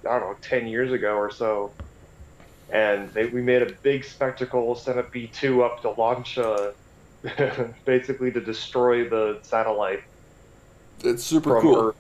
I 0.09 0.19
don't 0.19 0.31
know, 0.31 0.35
ten 0.41 0.67
years 0.67 0.91
ago 0.91 1.15
or 1.15 1.31
so, 1.31 1.71
and 2.71 3.09
they, 3.13 3.25
we 3.27 3.41
made 3.41 3.61
a 3.61 3.71
big 3.83 4.03
spectacle, 4.03 4.75
sent 4.75 4.99
a 4.99 5.03
B 5.03 5.27
two 5.27 5.63
up 5.63 5.81
to 5.81 5.91
launch, 5.91 6.37
uh, 6.37 6.71
basically 7.85 8.31
to 8.31 8.41
destroy 8.41 9.07
the 9.07 9.39
satellite. 9.41 10.03
It's 11.03 11.23
super 11.23 11.59
cool. 11.61 11.87
Earth. 11.89 11.95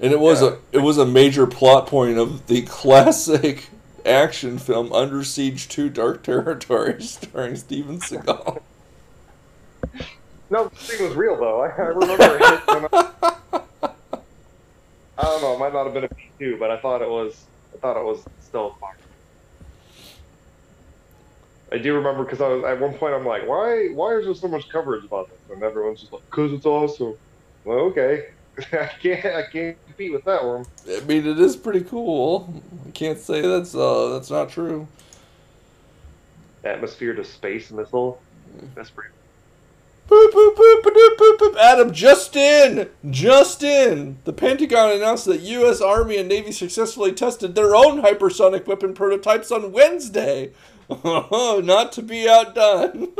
And 0.00 0.12
it 0.12 0.18
was 0.18 0.42
Yeah. 0.42 0.56
a 0.72 0.78
it 0.78 0.82
was 0.82 0.98
a 0.98 1.06
major 1.06 1.46
plot 1.46 1.86
point 1.86 2.18
of 2.18 2.46
the 2.48 2.62
classic 2.66 3.66
action 4.04 4.58
film 4.58 4.92
Under 4.92 5.24
Siege 5.24 5.68
2 5.68 5.88
Dark 5.88 6.22
Territory 6.22 7.00
starring 7.02 7.56
Steven 7.56 7.98
Seagal. 8.00 8.60
No, 10.50 10.68
this 10.68 10.86
thing 10.90 11.06
was 11.08 11.16
real 11.16 11.36
though. 11.36 11.62
I, 11.62 11.68
I 11.68 11.86
remember 11.86 12.36
it. 12.36 12.42
I, 12.42 12.60
I 15.16 15.22
don't 15.22 15.42
know. 15.42 15.54
It 15.54 15.58
might 15.58 15.72
not 15.72 15.84
have 15.84 15.94
been 15.94 16.04
a 16.04 16.08
B 16.08 16.30
two, 16.38 16.56
but 16.58 16.70
I 16.70 16.76
thought 16.78 17.00
it 17.02 17.08
was. 17.08 17.44
I 17.74 17.78
thought 17.78 17.96
it 17.96 18.04
was 18.04 18.24
still 18.40 18.76
fun. 18.80 18.90
I 21.74 21.78
do 21.78 21.92
remember 21.94 22.22
because 22.22 22.40
I 22.40 22.46
was 22.46 22.64
at 22.64 22.78
one 22.80 22.94
point 22.94 23.14
I'm 23.14 23.26
like, 23.26 23.48
why 23.48 23.88
why 23.88 24.14
is 24.14 24.26
there 24.26 24.34
so 24.34 24.46
much 24.46 24.68
coverage 24.68 25.04
about 25.04 25.28
this? 25.28 25.38
And 25.50 25.60
everyone's 25.64 26.00
just 26.00 26.12
like, 26.12 26.22
because 26.30 26.52
it's 26.52 26.66
awesome. 26.66 27.16
Well, 27.64 27.78
okay. 27.86 28.26
I 28.72 28.90
can't 29.02 29.26
I 29.26 29.42
can't 29.50 29.76
compete 29.86 30.12
with 30.12 30.24
that 30.24 30.44
one. 30.44 30.64
I 30.88 31.00
mean, 31.00 31.26
it 31.26 31.40
is 31.40 31.56
pretty 31.56 31.80
cool. 31.80 32.62
I 32.86 32.92
can't 32.92 33.18
say 33.18 33.40
that's 33.40 33.74
uh 33.74 34.10
that's 34.10 34.30
not 34.30 34.50
true. 34.50 34.86
Atmosphere 36.62 37.12
to 37.12 37.24
space 37.24 37.72
missile. 37.72 38.22
That's 38.76 38.90
pretty. 38.90 39.10
Boop, 40.08 40.30
boop, 40.30 40.54
boop, 40.54 40.82
boop, 40.82 41.16
boop, 41.16 41.36
boop. 41.38 41.56
Adam, 41.56 41.90
just 41.90 42.36
in! 42.36 42.90
Just 43.08 43.62
in! 43.62 44.18
The 44.24 44.34
Pentagon 44.34 44.92
announced 44.92 45.24
that 45.24 45.40
U.S. 45.40 45.80
Army 45.80 46.18
and 46.18 46.28
Navy 46.28 46.52
successfully 46.52 47.12
tested 47.12 47.54
their 47.54 47.74
own 47.74 48.02
hypersonic 48.02 48.66
weapon 48.66 48.92
prototypes 48.92 49.50
on 49.50 49.72
Wednesday. 49.72 50.52
Oh, 50.90 51.60
not 51.64 51.92
to 51.92 52.02
be 52.02 52.28
outdone. 52.28 53.12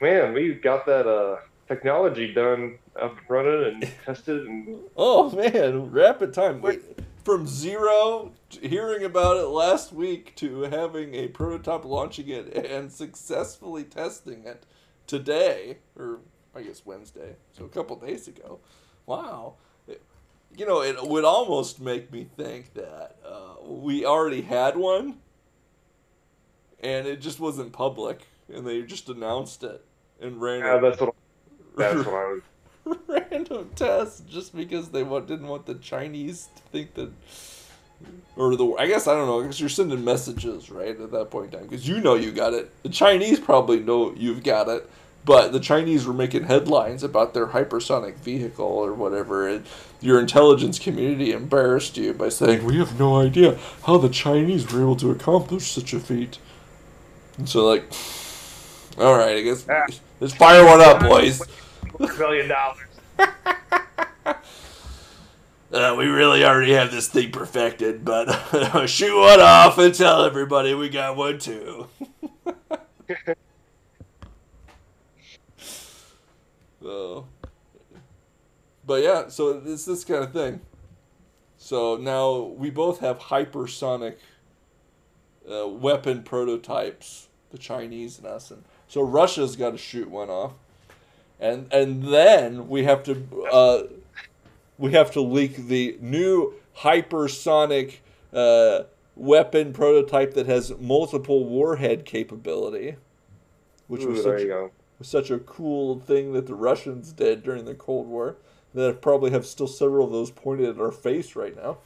Man, 0.00 0.34
we 0.34 0.54
got 0.54 0.86
that 0.86 1.06
uh 1.06 1.36
technology 1.66 2.32
done 2.32 2.78
up 3.00 3.16
and 3.18 3.30
running 3.30 3.82
and 3.82 3.92
tested 4.04 4.46
and 4.46 4.78
oh, 4.96 5.30
man, 5.30 5.90
rapid 5.90 6.32
time. 6.32 6.60
Wait, 6.60 6.82
from 7.24 7.46
zero, 7.46 8.32
hearing 8.50 9.04
about 9.04 9.36
it 9.36 9.48
last 9.48 9.92
week, 9.92 10.34
to 10.36 10.62
having 10.62 11.14
a 11.14 11.28
prototype 11.28 11.84
launching 11.84 12.28
it 12.28 12.54
and 12.54 12.92
successfully 12.92 13.84
testing 13.84 14.44
it 14.44 14.64
today, 15.06 15.78
or 15.98 16.20
I 16.54 16.62
guess 16.62 16.84
Wednesday, 16.84 17.36
so 17.52 17.64
a 17.64 17.68
couple 17.68 17.96
days 17.96 18.28
ago. 18.28 18.60
Wow. 19.06 19.54
You 20.56 20.66
know, 20.66 20.82
it 20.82 21.06
would 21.06 21.24
almost 21.24 21.80
make 21.80 22.10
me 22.10 22.28
think 22.36 22.72
that 22.74 23.16
uh, 23.26 23.62
we 23.62 24.06
already 24.06 24.42
had 24.42 24.76
one, 24.76 25.18
and 26.80 27.06
it 27.06 27.20
just 27.20 27.40
wasn't 27.40 27.72
public, 27.72 28.26
and 28.52 28.66
they 28.66 28.82
just 28.82 29.08
announced 29.08 29.62
it 29.62 29.84
and 30.20 30.40
ran 30.40 30.60
yeah, 30.60 30.78
that's 30.78 31.00
what 31.00 31.14
that's 31.76 32.06
what 32.06 32.14
I 32.14 32.24
was. 32.32 32.42
random 33.08 33.70
tests 33.74 34.20
just 34.28 34.54
because 34.54 34.90
they 34.90 35.02
want, 35.02 35.26
didn't 35.26 35.48
want 35.48 35.66
the 35.66 35.74
Chinese 35.74 36.48
to 36.54 36.62
think 36.70 36.94
that, 36.94 37.10
or 38.36 38.54
the 38.56 38.74
I 38.78 38.86
guess 38.86 39.06
I 39.06 39.14
don't 39.14 39.26
know 39.26 39.42
because 39.42 39.60
you're 39.60 39.68
sending 39.68 40.04
messages 40.04 40.70
right 40.70 40.98
at 41.00 41.10
that 41.10 41.30
point 41.30 41.52
in 41.52 41.58
time 41.58 41.68
because 41.68 41.86
you 41.88 42.00
know 42.00 42.14
you 42.14 42.32
got 42.32 42.54
it. 42.54 42.70
The 42.82 42.88
Chinese 42.88 43.40
probably 43.40 43.80
know 43.80 44.14
you've 44.16 44.44
got 44.44 44.68
it, 44.68 44.88
But 45.26 45.52
the 45.52 45.58
Chinese 45.60 46.06
were 46.06 46.14
making 46.14 46.44
headlines 46.44 47.02
about 47.02 47.34
their 47.34 47.48
hypersonic 47.48 48.14
vehicle 48.14 48.64
or 48.64 48.94
whatever, 48.94 49.48
and 49.48 49.66
your 50.00 50.20
intelligence 50.20 50.78
community 50.78 51.32
embarrassed 51.32 51.96
you 51.96 52.12
by 52.14 52.28
saying, 52.28 52.64
We 52.64 52.78
have 52.78 52.98
no 52.98 53.16
idea 53.20 53.58
how 53.86 53.98
the 53.98 54.08
Chinese 54.08 54.72
were 54.72 54.80
able 54.80 54.94
to 54.96 55.10
accomplish 55.10 55.72
such 55.72 55.92
a 55.92 55.98
feat. 55.98 56.38
And 57.38 57.48
so, 57.48 57.66
like, 57.66 57.92
all 58.98 59.14
right, 59.16 59.36
I 59.36 59.40
guess 59.42 59.66
Ah. 59.68 59.86
let's 60.20 60.32
fire 60.32 60.64
one 60.64 60.80
up, 60.80 61.00
boys. 61.02 61.42
Million 62.18 62.48
dollars. 62.48 62.78
Uh, 65.72 65.94
we 65.98 66.06
really 66.06 66.44
already 66.44 66.72
have 66.72 66.92
this 66.92 67.08
thing 67.08 67.30
perfected, 67.32 68.04
but 68.04 68.32
shoot 68.86 69.18
one 69.20 69.40
off 69.40 69.76
and 69.78 69.92
tell 69.92 70.24
everybody 70.24 70.72
we 70.74 70.88
got 70.88 71.16
one 71.16 71.38
too. 71.38 71.88
so, 76.86 77.26
but 78.86 79.02
yeah, 79.02 79.28
so 79.28 79.60
it's 79.64 79.84
this 79.84 80.04
kind 80.04 80.22
of 80.22 80.32
thing. 80.32 80.60
So 81.58 81.96
now 81.96 82.42
we 82.42 82.70
both 82.70 83.00
have 83.00 83.18
hypersonic 83.18 84.16
uh, 85.50 85.66
weapon 85.66 86.22
prototypes, 86.22 87.28
the 87.50 87.58
Chinese 87.58 88.18
and 88.18 88.26
us, 88.26 88.50
and 88.50 88.62
so 88.86 89.02
Russia's 89.02 89.56
got 89.56 89.70
to 89.70 89.78
shoot 89.78 90.08
one 90.08 90.30
off, 90.30 90.52
and 91.40 91.72
and 91.72 92.04
then 92.04 92.68
we 92.68 92.84
have 92.84 93.02
to. 93.04 93.26
Uh, 93.52 93.82
we 94.78 94.92
have 94.92 95.10
to 95.12 95.22
leak 95.22 95.56
the 95.68 95.96
new 96.00 96.54
hypersonic 96.78 97.96
uh, 98.32 98.82
weapon 99.14 99.72
prototype 99.72 100.34
that 100.34 100.46
has 100.46 100.76
multiple 100.78 101.46
warhead 101.46 102.04
capability, 102.04 102.96
which 103.88 104.02
Ooh, 104.02 104.08
was 104.08 104.22
there 104.22 104.38
such, 104.38 104.42
you 104.42 104.48
go. 104.48 104.70
Was 104.98 105.08
such 105.08 105.30
a 105.30 105.38
cool 105.38 106.00
thing 106.00 106.32
that 106.32 106.46
the 106.46 106.54
Russians 106.54 107.12
did 107.12 107.42
during 107.42 107.64
the 107.64 107.74
Cold 107.74 108.06
War. 108.06 108.36
That 108.74 109.00
probably 109.00 109.30
have 109.30 109.46
still 109.46 109.66
several 109.68 110.04
of 110.06 110.12
those 110.12 110.30
pointed 110.30 110.68
at 110.68 110.78
our 110.80 110.92
face 110.92 111.34
right 111.34 111.56
now. 111.56 111.78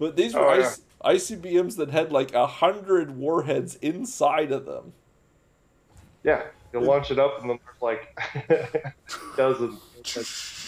But 0.00 0.16
these 0.16 0.34
were 0.34 0.40
Oh, 0.40 0.54
yeah. 0.54 0.70
IC- 0.72 0.80
ICBMs 1.16 1.76
that 1.76 1.90
had 1.90 2.10
like 2.10 2.34
a 2.34 2.46
hundred 2.46 3.16
warheads 3.16 3.76
inside 3.76 4.50
of 4.50 4.66
them. 4.66 4.92
Yeah, 6.24 6.42
you 6.72 6.80
launch 6.80 7.12
it 7.12 7.20
up 7.20 7.40
and 7.40 7.50
then 7.50 7.58
there's 7.64 7.80
like 7.80 8.18
dozens. 9.36 9.78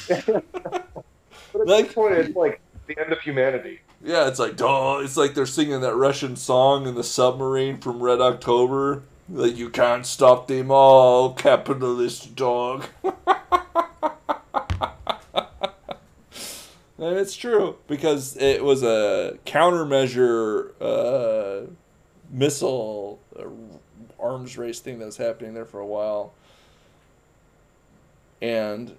but 0.08 0.26
at 0.32 1.66
Like- 1.66 1.84
this 1.86 1.94
point, 1.94 2.14
it's 2.14 2.36
like 2.36 2.60
the 2.86 2.98
end 3.00 3.12
of 3.12 3.20
humanity. 3.20 3.80
Yeah, 4.02 4.28
it's 4.28 4.38
like 4.38 4.56
dog. 4.56 5.04
It's 5.04 5.16
like 5.16 5.34
they're 5.34 5.46
singing 5.46 5.80
that 5.80 5.94
Russian 5.94 6.36
song 6.36 6.86
in 6.86 6.94
the 6.94 7.04
submarine 7.04 7.78
from 7.78 8.00
Red 8.02 8.20
October. 8.20 9.02
Like 9.32 9.56
you 9.56 9.70
can't 9.70 10.04
stop 10.04 10.48
them 10.48 10.72
all, 10.72 11.34
capitalist 11.34 12.34
dog. 12.34 12.84
and 13.04 13.14
it's 16.98 17.36
true 17.36 17.76
because 17.86 18.36
it 18.36 18.64
was 18.64 18.82
a 18.82 19.38
countermeasure 19.46 20.72
uh, 20.80 21.70
missile 22.28 23.20
uh, 23.38 23.44
arms 24.18 24.58
race 24.58 24.80
thing 24.80 24.98
that 24.98 25.06
was 25.06 25.16
happening 25.16 25.54
there 25.54 25.64
for 25.64 25.78
a 25.78 25.86
while. 25.86 26.32
And 28.42 28.96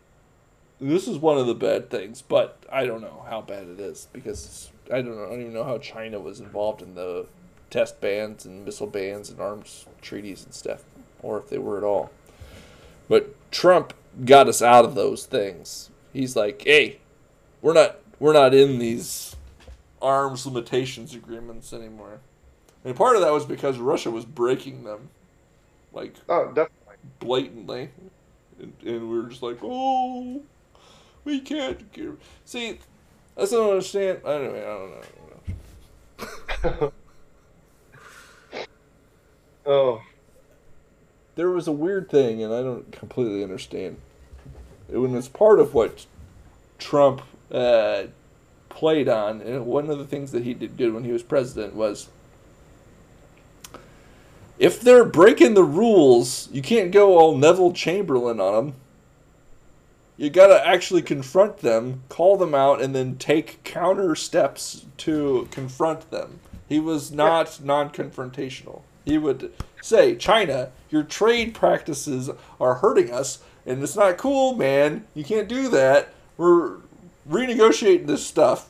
this 0.80 1.10
is 1.10 1.18
one 1.18 1.38
of 1.38 1.48
the 1.48 1.56
bad 1.56 1.90
things, 1.90 2.22
but 2.22 2.64
I 2.72 2.86
don't 2.86 3.02
know 3.02 3.26
how 3.30 3.42
bad 3.42 3.68
it 3.68 3.82
is 3.82 4.08
because 4.14 4.72
I 4.88 5.02
don't 5.02 5.16
know. 5.18 5.26
I 5.26 5.30
don't 5.32 5.42
even 5.42 5.54
know 5.54 5.66
how 5.66 5.78
China 5.78 6.20
was 6.20 6.40
involved 6.40 6.82
in 6.82 6.96
the 6.96 7.28
test 7.72 8.00
bans 8.02 8.46
and 8.46 8.64
missile 8.64 8.86
bans 8.86 9.30
and 9.32 9.40
arms 9.40 9.86
treaties 10.02 10.44
and 10.46 10.54
stuff, 10.54 10.84
or 11.24 11.40
if 11.40 11.50
they 11.50 11.58
were 11.58 11.78
at 11.78 11.84
all. 11.84 12.12
But 13.10 13.34
Trump 13.52 13.94
got 14.26 14.48
us 14.48 14.62
out 14.62 14.86
of 14.86 14.94
those 14.94 15.26
things. 15.26 15.90
He's 16.14 16.36
like, 16.36 16.62
"Hey, 16.62 17.00
we're 17.62 17.74
not 17.74 17.98
we're 18.20 18.34
not 18.34 18.54
in 18.54 18.78
these 18.78 19.36
arms 20.02 20.46
limitations 20.46 21.16
agreements 21.16 21.74
anymore." 21.74 22.20
And 22.84 22.96
part 22.96 23.16
of 23.16 23.22
that 23.22 23.32
was 23.32 23.46
because 23.46 23.78
Russia 23.78 24.12
was 24.12 24.26
breaking 24.26 24.84
them, 24.84 25.10
like 25.94 26.16
Oh, 26.28 26.48
definitely. 26.48 26.96
blatantly, 27.20 27.90
and, 28.60 28.74
and 28.86 29.10
we 29.10 29.20
were 29.20 29.30
just 29.30 29.44
like, 29.44 29.60
"Oh, 29.64 30.42
we 31.24 31.40
can't 31.40 31.92
give." 31.94 32.18
See, 32.46 32.80
I 33.38 33.46
don't 33.46 33.70
understand. 33.72 34.22
Anyway, 34.26 34.62
I 34.62 34.66
don't 34.66 34.92
know. 34.92 35.02
I 36.20 36.70
don't 36.70 36.82
know. 36.82 36.94
Oh, 39.72 40.02
There 41.36 41.50
was 41.50 41.66
a 41.66 41.72
weird 41.72 42.10
thing, 42.10 42.44
and 42.44 42.54
I 42.54 42.62
don't 42.62 42.92
completely 42.92 43.42
understand. 43.42 43.96
It 44.92 44.98
was 44.98 45.30
part 45.30 45.62
of 45.62 45.74
what 45.74 46.06
Trump 46.78 47.22
uh, 47.50 48.08
played 48.68 49.08
on, 49.08 49.40
and 49.40 49.66
one 49.66 49.90
of 49.90 49.98
the 49.98 50.04
things 50.04 50.34
that 50.34 50.44
he 50.44 50.54
did 50.54 50.76
good 50.76 50.94
when 50.94 51.06
he 51.06 51.14
was 51.14 51.24
president 51.24 51.74
was. 51.74 52.10
If 54.60 54.82
they're 54.82 55.06
breaking 55.06 55.54
the 55.54 55.64
rules, 55.64 56.50
you 56.52 56.62
can't 56.62 56.92
go 56.92 57.18
all 57.18 57.38
Neville 57.38 57.72
Chamberlain 57.72 58.42
on 58.42 58.54
them. 58.54 58.76
You 60.18 60.30
gotta 60.30 60.68
actually 60.68 61.02
confront 61.02 61.60
them, 61.60 62.04
call 62.10 62.36
them 62.36 62.54
out, 62.54 62.82
and 62.82 62.94
then 62.94 63.16
take 63.16 63.64
counter 63.64 64.16
steps 64.16 64.86
to 64.98 65.48
confront 65.50 66.12
them. 66.12 66.42
He 66.68 66.82
was 66.82 67.10
not 67.10 67.62
non 67.64 67.90
confrontational. 67.90 68.82
He 69.06 69.18
would 69.18 69.52
say, 69.82 70.16
China, 70.16 70.72
your 70.90 71.04
trade 71.04 71.54
practices 71.54 72.30
are 72.60 72.76
hurting 72.76 73.12
us, 73.12 73.44
and 73.66 73.82
it's 73.82 73.96
not 73.96 74.18
cool, 74.18 74.56
man. 74.56 75.06
You 75.14 75.24
can't 75.24 75.48
do 75.48 75.70
that. 75.70 76.14
We're 76.38 76.78
renegotiating 77.30 78.08
this 78.08 78.26
stuff. 78.26 78.70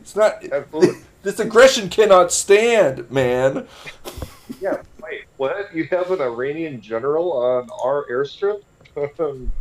It's 0.00 0.16
not. 0.16 0.44
Absolutely. 0.44 1.02
This 1.20 1.40
aggression 1.40 1.88
cannot 1.88 2.30
stand, 2.30 3.10
man. 3.10 3.66
yeah. 4.60 4.82
Wait, 5.02 5.24
what? 5.36 5.74
You 5.74 5.84
have 5.86 6.12
an 6.12 6.20
Iranian 6.20 6.80
general 6.80 7.32
on 7.32 7.68
our 7.84 8.06
airstrip? 8.08 8.62
Um, 9.20 9.52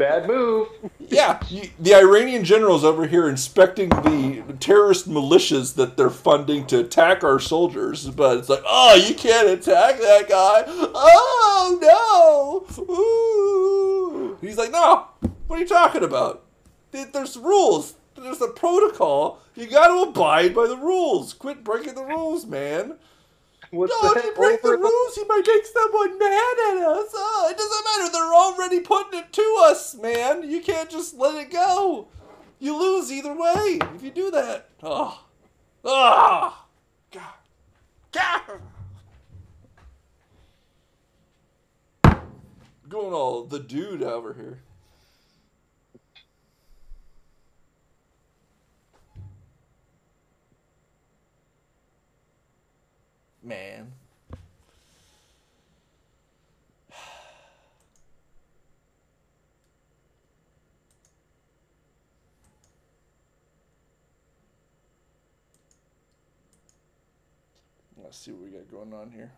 Bad 0.00 0.26
move. 0.26 0.68
Yeah, 1.10 1.40
the 1.80 1.96
Iranian 1.96 2.44
generals 2.44 2.84
over 2.84 3.04
here 3.04 3.28
inspecting 3.28 3.88
the 3.88 4.44
terrorist 4.60 5.10
militias 5.10 5.74
that 5.74 5.96
they're 5.96 6.08
funding 6.08 6.68
to 6.68 6.78
attack 6.78 7.24
our 7.24 7.40
soldiers, 7.40 8.08
but 8.08 8.38
it's 8.38 8.48
like, 8.48 8.62
oh, 8.64 8.94
you 8.94 9.16
can't 9.16 9.48
attack 9.48 9.98
that 9.98 10.28
guy. 10.28 10.62
Oh 10.68 12.66
no! 12.78 12.84
Ooh. 12.94 14.38
He's 14.40 14.56
like, 14.56 14.70
no. 14.70 15.08
What 15.48 15.58
are 15.58 15.62
you 15.62 15.66
talking 15.66 16.04
about? 16.04 16.44
There's 16.92 17.36
rules. 17.36 17.94
There's 18.14 18.40
a 18.40 18.48
protocol. 18.48 19.40
You 19.56 19.66
got 19.66 19.88
to 19.88 20.08
abide 20.08 20.54
by 20.54 20.68
the 20.68 20.76
rules. 20.76 21.32
Quit 21.34 21.64
breaking 21.64 21.96
the 21.96 22.04
rules, 22.04 22.46
man. 22.46 22.94
What's 23.70 23.92
No, 24.02 24.08
if 24.08 24.14
that? 24.14 24.24
you 24.24 24.34
break 24.34 24.62
the 24.62 24.76
rules, 24.76 25.16
you 25.16 25.28
might 25.28 25.46
make 25.46 25.64
someone 25.66 26.18
mad 26.18 26.56
at 26.70 26.76
us. 26.78 27.10
Oh, 27.14 27.48
it 27.50 27.56
doesn't 27.56 27.84
matter. 27.84 28.12
They're 28.12 28.34
already 28.34 28.80
putting 28.80 29.20
it 29.20 29.32
to 29.32 29.56
us, 29.64 29.94
man. 29.94 30.50
You 30.50 30.60
can't 30.60 30.90
just 30.90 31.16
let 31.16 31.36
it 31.36 31.52
go. 31.52 32.08
You 32.58 32.76
lose 32.78 33.12
either 33.12 33.32
way 33.32 33.78
if 33.94 34.02
you 34.02 34.10
do 34.10 34.30
that. 34.32 34.68
Oh. 34.82 35.24
Ah. 35.84 36.66
God. 37.12 37.22
God. 38.12 38.42
Going 42.88 43.14
all 43.14 43.44
the 43.44 43.60
dude 43.60 44.02
over 44.02 44.34
here. 44.34 44.58
Man. 53.42 53.92
Let's 68.02 68.09
see 68.20 68.32
what 68.32 68.42
we 68.42 68.50
got 68.50 68.70
going 68.70 68.92
on 68.92 69.10
here. 69.12 69.32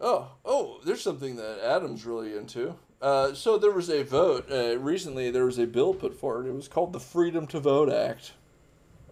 Oh, 0.00 0.28
oh, 0.46 0.80
there's 0.86 1.02
something 1.02 1.36
that 1.36 1.62
Adam's 1.62 2.06
really 2.06 2.34
into. 2.34 2.74
Uh, 3.02 3.34
so 3.34 3.58
there 3.58 3.70
was 3.70 3.90
a 3.90 4.02
vote 4.02 4.50
uh, 4.50 4.78
recently. 4.78 5.30
There 5.30 5.44
was 5.44 5.58
a 5.58 5.66
bill 5.66 5.92
put 5.92 6.18
forward. 6.18 6.46
It 6.46 6.54
was 6.54 6.68
called 6.68 6.94
the 6.94 7.00
Freedom 7.00 7.46
to 7.48 7.60
Vote 7.60 7.92
Act. 7.92 8.32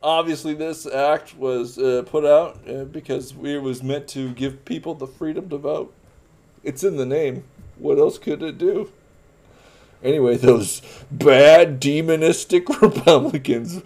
Obviously, 0.02 0.54
this 0.54 0.86
act 0.86 1.36
was 1.36 1.78
uh, 1.78 2.04
put 2.06 2.24
out 2.24 2.66
uh, 2.66 2.84
because 2.84 3.32
it 3.32 3.62
was 3.62 3.82
meant 3.82 4.08
to 4.08 4.32
give 4.32 4.64
people 4.64 4.94
the 4.94 5.06
freedom 5.06 5.50
to 5.50 5.58
vote. 5.58 5.92
It's 6.64 6.84
in 6.84 6.96
the 6.96 7.06
name. 7.06 7.44
What 7.76 7.98
else 7.98 8.16
could 8.16 8.42
it 8.42 8.56
do? 8.56 8.92
Anyway, 10.02 10.36
those 10.36 10.80
bad 11.10 11.80
demonistic 11.80 12.68
Republicans 12.80 13.82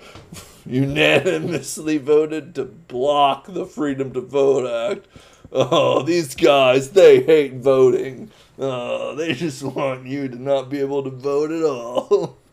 unanimously 0.67 1.99
voted 1.99 2.55
to 2.55 2.65
block 2.65 3.47
the 3.47 3.67
Freedom 3.67 4.13
to 4.13 4.21
Vote 4.21 4.67
Act. 4.67 5.07
Oh, 5.53 6.03
these 6.03 6.35
guys, 6.35 6.91
they 6.91 7.23
hate 7.23 7.55
voting. 7.55 8.31
Oh, 8.59 9.15
they 9.15 9.33
just 9.35 9.63
want 9.63 10.07
you 10.07 10.29
to 10.29 10.41
not 10.41 10.71
be 10.71 10.81
able 10.81 11.03
to 11.03 11.11
vote 11.11 11.51
at 11.51 11.65
all. 11.65 12.37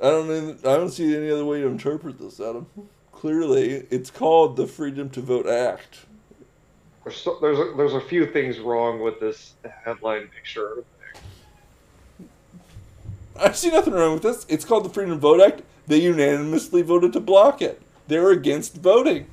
I 0.00 0.10
don't 0.10 0.26
even, 0.26 0.58
I 0.60 0.76
don't 0.76 0.90
see 0.90 1.16
any 1.16 1.30
other 1.30 1.44
way 1.44 1.60
to 1.60 1.66
interpret 1.66 2.18
this, 2.18 2.38
Adam. 2.40 2.66
Clearly, 3.12 3.86
it's 3.90 4.10
called 4.10 4.56
the 4.56 4.66
Freedom 4.68 5.10
to 5.10 5.20
Vote 5.20 5.48
Act. 5.48 6.06
There's 7.08 7.22
so, 7.22 7.38
there's 7.40 7.58
a, 7.58 7.72
there's 7.74 7.94
a 7.94 8.02
few 8.02 8.26
things 8.26 8.58
wrong 8.58 9.00
with 9.00 9.18
this 9.18 9.54
headline 9.82 10.28
picture. 10.28 10.84
I 13.34 13.52
see 13.52 13.70
nothing 13.70 13.94
wrong 13.94 14.12
with 14.12 14.22
this. 14.22 14.44
It's 14.46 14.66
called 14.66 14.84
the 14.84 14.90
Freedom 14.90 15.14
to 15.14 15.18
Vote 15.18 15.40
Act. 15.40 15.62
They 15.86 15.96
unanimously 16.02 16.82
voted 16.82 17.14
to 17.14 17.20
block 17.20 17.62
it. 17.62 17.80
They're 18.08 18.30
against 18.30 18.76
voting. 18.76 19.26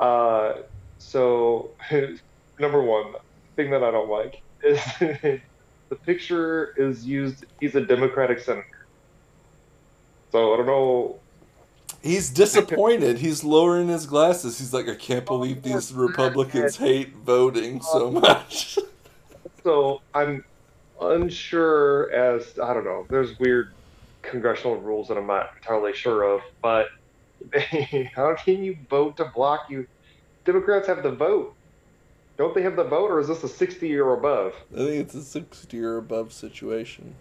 Uh, 0.00 0.54
so 0.96 1.72
number 2.58 2.82
one 2.82 3.12
thing 3.56 3.70
that 3.70 3.84
I 3.84 3.90
don't 3.90 4.08
like 4.08 4.40
is 4.64 4.80
the 4.98 5.96
picture 6.06 6.72
is 6.78 7.04
used. 7.04 7.44
He's 7.60 7.74
a 7.74 7.82
Democratic 7.82 8.38
senator, 8.38 8.86
so 10.32 10.54
I 10.54 10.56
don't 10.56 10.66
know. 10.66 11.18
He's 12.06 12.30
disappointed. 12.44 13.18
He's 13.18 13.44
lowering 13.44 13.88
his 13.88 14.06
glasses. 14.06 14.58
He's 14.58 14.72
like, 14.72 14.88
I 14.88 14.94
can't 14.94 15.24
oh, 15.28 15.38
believe 15.38 15.62
these 15.62 15.92
Republicans 15.92 16.76
hate 16.76 17.14
voting 17.16 17.80
oh. 17.84 17.98
so 17.98 18.10
much. 18.10 18.78
So 19.62 20.00
I'm 20.14 20.44
unsure 21.00 22.08
as 22.12 22.56
I 22.62 22.72
don't 22.72 22.84
know. 22.84 23.04
There's 23.10 23.36
weird 23.40 23.72
congressional 24.22 24.76
rules 24.76 25.08
that 25.08 25.16
I'm 25.16 25.26
not 25.26 25.54
entirely 25.56 25.92
sure 25.92 26.22
of, 26.22 26.40
but 26.62 26.86
how 28.14 28.36
can 28.36 28.62
you 28.62 28.76
vote 28.88 29.16
to 29.16 29.24
block 29.24 29.68
you? 29.68 29.88
Democrats 30.44 30.86
have 30.86 31.02
the 31.02 31.10
vote. 31.10 31.56
Don't 32.36 32.54
they 32.54 32.62
have 32.62 32.76
the 32.76 32.84
vote, 32.84 33.10
or 33.10 33.18
is 33.18 33.26
this 33.26 33.42
a 33.42 33.48
60 33.48 33.96
or 33.96 34.14
above? 34.14 34.54
I 34.72 34.76
think 34.76 35.04
it's 35.04 35.14
a 35.14 35.22
60 35.22 35.82
or 35.82 35.96
above 35.96 36.32
situation. 36.32 37.16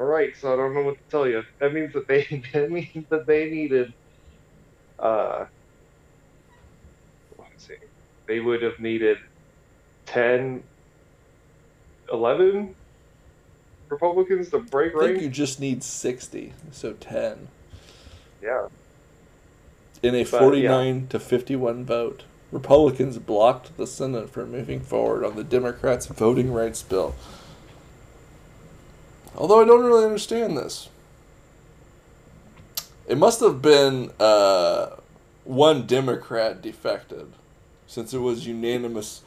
All 0.00 0.06
right, 0.06 0.34
so 0.34 0.50
I 0.50 0.56
don't 0.56 0.72
know 0.72 0.82
what 0.82 0.94
to 0.94 1.10
tell 1.10 1.28
you. 1.28 1.44
That 1.58 1.74
means 1.74 1.92
that 1.92 2.08
they 2.08 2.42
that 2.54 2.70
means 2.70 3.04
that 3.10 3.26
they 3.26 3.50
needed. 3.50 3.92
Uh, 4.98 5.44
let's 7.38 7.66
see, 7.66 7.74
they 8.26 8.40
would 8.40 8.62
have 8.62 8.80
needed 8.80 9.18
10, 10.06 10.62
11 12.12 12.74
Republicans 13.90 14.50
to 14.50 14.58
break 14.58 14.94
I 14.94 14.98
think 14.98 15.10
rank. 15.10 15.22
you 15.22 15.28
just 15.28 15.60
need 15.60 15.82
60, 15.82 16.52
so 16.70 16.92
10. 16.94 17.48
Yeah. 18.42 18.68
In 20.02 20.14
a 20.14 20.24
But, 20.24 20.38
49 20.38 21.08
to 21.08 21.18
51 21.18 21.84
vote, 21.84 22.24
Republicans 22.52 23.18
blocked 23.18 23.76
the 23.76 23.86
Senate 23.86 24.30
from 24.30 24.50
moving 24.50 24.80
forward 24.80 25.24
on 25.24 25.36
the 25.36 25.44
Democrats' 25.44 26.06
voting 26.06 26.52
rights 26.52 26.82
bill. 26.82 27.14
Although 29.36 29.62
I 29.62 29.64
don't 29.64 29.84
really 29.84 30.04
understand 30.04 30.56
this. 30.56 30.88
It 33.06 33.18
must 33.18 33.40
have 33.40 33.60
been 33.60 34.12
uh, 34.20 34.90
one 35.44 35.86
Democrat 35.86 36.62
defected, 36.62 37.26
since 37.86 38.14
it 38.14 38.18
was 38.18 38.46
unanimous. 38.46 39.22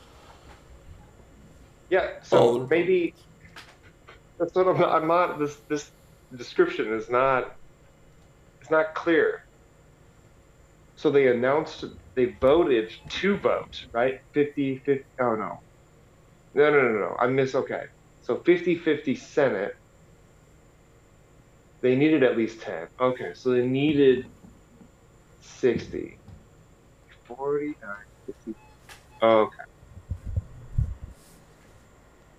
Yeah, 1.89 2.11
so 2.21 2.59
the 2.59 2.67
maybe 2.67 3.13
that's 4.37 4.55
what 4.55 4.67
I'm, 4.67 4.83
I'm 4.83 5.07
not. 5.07 5.39
This 5.39 5.57
this 5.67 5.91
description 6.35 6.93
is 6.93 7.09
not. 7.09 7.55
It's 8.61 8.71
not 8.71 8.95
clear. 8.95 9.43
So 10.95 11.11
they 11.11 11.27
announced 11.27 11.85
they 12.15 12.25
voted 12.39 12.93
to 13.09 13.37
vote, 13.37 13.85
right? 13.91 14.21
50 14.31 14.77
50. 14.79 15.05
Oh 15.19 15.35
no. 15.35 15.59
No 16.53 16.71
no 16.71 16.81
no 16.81 16.99
no. 16.99 17.15
I 17.19 17.27
miss. 17.27 17.55
Okay. 17.55 17.85
So 18.21 18.37
50 18.37 18.77
50 18.77 19.15
Senate. 19.15 19.75
They 21.83 21.95
needed 21.97 22.23
at 22.23 22.37
least 22.37 22.61
10. 22.61 22.87
Okay, 22.97 23.31
so 23.33 23.51
they 23.51 23.67
needed 23.67 24.25
60. 25.41 26.17
49, 27.25 27.75
50. 28.25 28.55
Okay. 29.21 29.57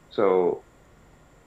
So 0.08 0.62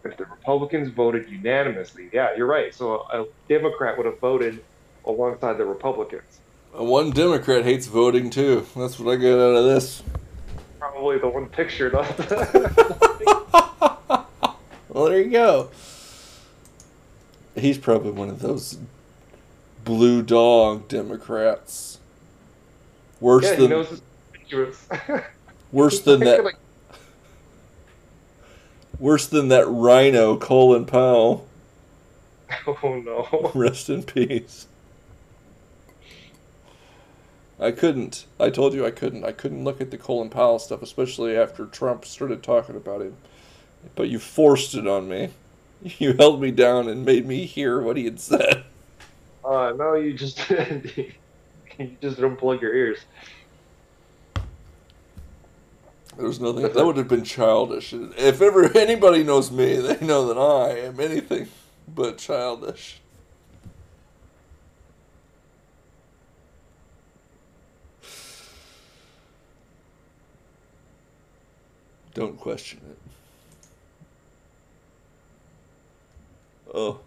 if 0.03 0.15
the 0.15 0.25
Republicans 0.25 0.89
voted 0.89 1.27
unanimously, 1.27 2.11
yeah, 2.13 2.35
you're 2.37 2.45
right. 2.45 2.71
So 2.71 3.07
a 3.11 3.25
Democrat 3.49 3.97
would 3.97 4.05
have 4.05 4.19
voted 4.19 4.63
alongside 5.03 5.57
the 5.57 5.65
Republicans. 5.65 6.41
Uh, 6.77 6.83
One 6.83 7.09
Democrat 7.09 7.63
hates 7.63 7.87
voting 7.87 8.29
too. 8.29 8.67
That's 8.75 8.99
what 8.99 9.11
I 9.11 9.15
get 9.15 9.33
out 9.33 9.55
of 9.55 9.65
this. 9.65 10.03
Probably 10.77 11.17
the 11.17 11.29
one 11.29 11.47
pictured 11.47 11.95
on 11.95 12.05
Well, 14.89 15.05
there 15.05 15.21
you 15.21 15.31
go. 15.31 15.71
He's 17.57 17.77
probably 17.77 18.11
one 18.11 18.29
of 18.29 18.39
those 18.39 18.77
blue 19.83 20.21
dog 20.21 20.87
Democrats. 20.87 21.99
Worse 23.19 23.45
Yeah, 23.45 23.55
he 23.55 23.61
than 23.61 23.69
knows 23.71 24.01
worse 25.71 25.99
than 26.01 26.19
that 26.21 26.43
Like, 26.43 26.57
worse 28.99 29.27
than 29.27 29.47
that 29.49 29.67
rhino 29.67 30.37
Colin 30.37 30.85
Powell. 30.85 31.47
oh 32.67 33.01
no. 33.03 33.51
Rest 33.55 33.89
in 33.89 34.03
peace. 34.03 34.67
I 37.59 37.71
couldn't. 37.71 38.25
I 38.39 38.49
told 38.51 38.73
you 38.73 38.85
I 38.85 38.91
couldn't. 38.91 39.23
I 39.23 39.31
couldn't 39.31 39.63
look 39.63 39.81
at 39.81 39.89
the 39.89 39.97
Colin 39.97 40.29
Powell 40.29 40.59
stuff, 40.59 40.83
especially 40.83 41.35
after 41.35 41.65
Trump 41.65 42.05
started 42.05 42.43
talking 42.43 42.75
about 42.75 43.01
him. 43.01 43.17
But 43.95 44.09
you 44.09 44.19
forced 44.19 44.75
it 44.75 44.87
on 44.87 45.09
me. 45.09 45.29
You 45.99 46.13
held 46.13 46.41
me 46.41 46.51
down 46.51 46.87
and 46.87 47.05
made 47.05 47.25
me 47.25 47.45
hear 47.45 47.81
what 47.81 47.97
he 47.97 48.05
had 48.05 48.19
said. 48.19 48.63
Uh, 49.45 49.73
no, 49.77 49.93
you 49.93 50.13
just 50.13 50.37
you 50.49 51.11
just 52.01 52.17
unplug 52.17 52.61
your 52.61 52.73
ears. 52.73 52.99
There's 56.17 56.39
nothing 56.39 56.63
that 56.63 56.85
would 56.85 56.97
have 56.97 57.07
been 57.07 57.23
childish. 57.23 57.93
If 57.93 58.41
ever 58.41 58.65
anybody 58.77 59.23
knows 59.23 59.51
me, 59.51 59.75
they 59.75 60.03
know 60.05 60.27
that 60.27 60.37
I 60.37 60.79
am 60.79 60.99
anything 60.99 61.47
but 61.87 62.17
childish. 62.17 62.99
Don't 72.15 72.39
question 72.39 72.79
it. 72.89 73.06
Oh. 76.77 76.99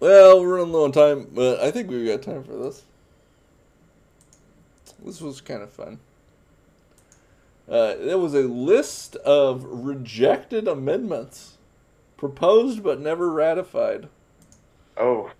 Well, 0.00 0.40
we're 0.40 0.56
running 0.56 0.72
low 0.72 0.84
on 0.84 0.92
time, 0.92 1.26
but 1.30 1.60
I 1.60 1.70
think 1.70 1.90
we've 1.90 2.06
got 2.08 2.22
time 2.22 2.42
for 2.42 2.56
this. 2.56 2.84
This 5.04 5.20
was 5.20 5.42
kind 5.42 5.60
of 5.62 5.70
fun. 5.70 5.98
Uh, 7.68 7.96
there 7.96 8.16
was 8.16 8.32
a 8.32 8.44
list 8.48 9.16
of 9.16 9.62
rejected 9.64 10.66
amendments, 10.66 11.58
proposed 12.16 12.82
but 12.82 12.98
never 12.98 13.30
ratified. 13.30 14.08
Oh, 14.96 15.32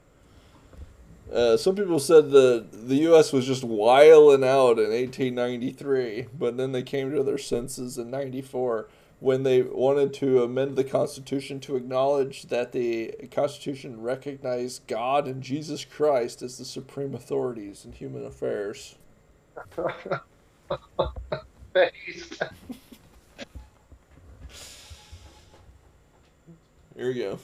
Uh, 1.32 1.56
some 1.56 1.74
people 1.74 1.98
said 1.98 2.30
the 2.30 2.66
the 2.70 2.96
U.S. 2.96 3.32
was 3.32 3.46
just 3.46 3.64
wiling 3.64 4.44
out 4.44 4.78
in 4.78 4.90
1893, 4.90 6.26
but 6.38 6.58
then 6.58 6.72
they 6.72 6.82
came 6.82 7.10
to 7.12 7.22
their 7.22 7.38
senses 7.38 7.96
in 7.96 8.10
'94 8.10 8.88
when 9.20 9.42
they 9.42 9.62
wanted 9.62 10.14
to 10.14 10.42
amend 10.42 10.76
the 10.76 10.84
Constitution 10.84 11.58
to 11.60 11.76
acknowledge 11.76 12.44
that 12.46 12.72
the 12.72 13.12
Constitution 13.32 14.00
recognized 14.00 14.86
God 14.86 15.26
and 15.26 15.42
Jesus 15.42 15.84
Christ 15.84 16.40
as 16.40 16.58
the 16.58 16.64
supreme 16.64 17.14
authorities 17.14 17.84
in 17.84 17.92
human 17.92 18.24
affairs. 18.24 18.94
Here 26.96 27.08
we 27.08 27.14
go. 27.14 27.38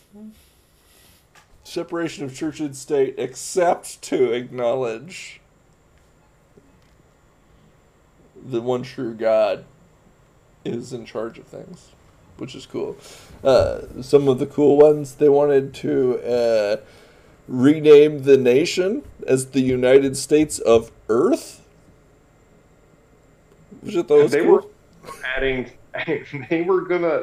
Separation 1.64 2.25
of 2.25 2.35
church 2.35 2.61
and 2.61 2.77
state, 2.77 3.14
except 3.18 4.01
to 4.03 4.33
acknowledge 4.33 5.41
the 8.45 8.61
one 8.61 8.83
true 8.83 9.14
God 9.14 9.64
is 10.65 10.93
in 10.93 11.05
charge 11.05 11.39
of 11.39 11.47
things, 11.47 11.91
which 12.37 12.55
is 12.55 12.67
cool. 12.67 12.97
Uh, 13.43 13.83
some 14.01 14.29
of 14.29 14.39
the 14.39 14.47
cool 14.47 14.77
ones 14.77 15.17
they 15.17 15.29
wanted 15.29 15.75
to 15.75 16.19
uh, 16.21 16.77
rename 17.49 18.23
the 18.23 18.37
nation 18.37 19.03
as 19.27 19.47
the 19.47 19.61
United 19.61 20.17
States 20.17 20.59
of 20.59 20.91
Earth, 21.09 21.67
which 23.83 23.97
I 23.97 24.03
thought 24.03 24.31
they 24.31 24.43
cool. 24.43 24.53
were 24.53 25.12
adding. 25.37 25.71
They 26.51 26.62
were 26.62 26.81
gonna. 26.81 27.23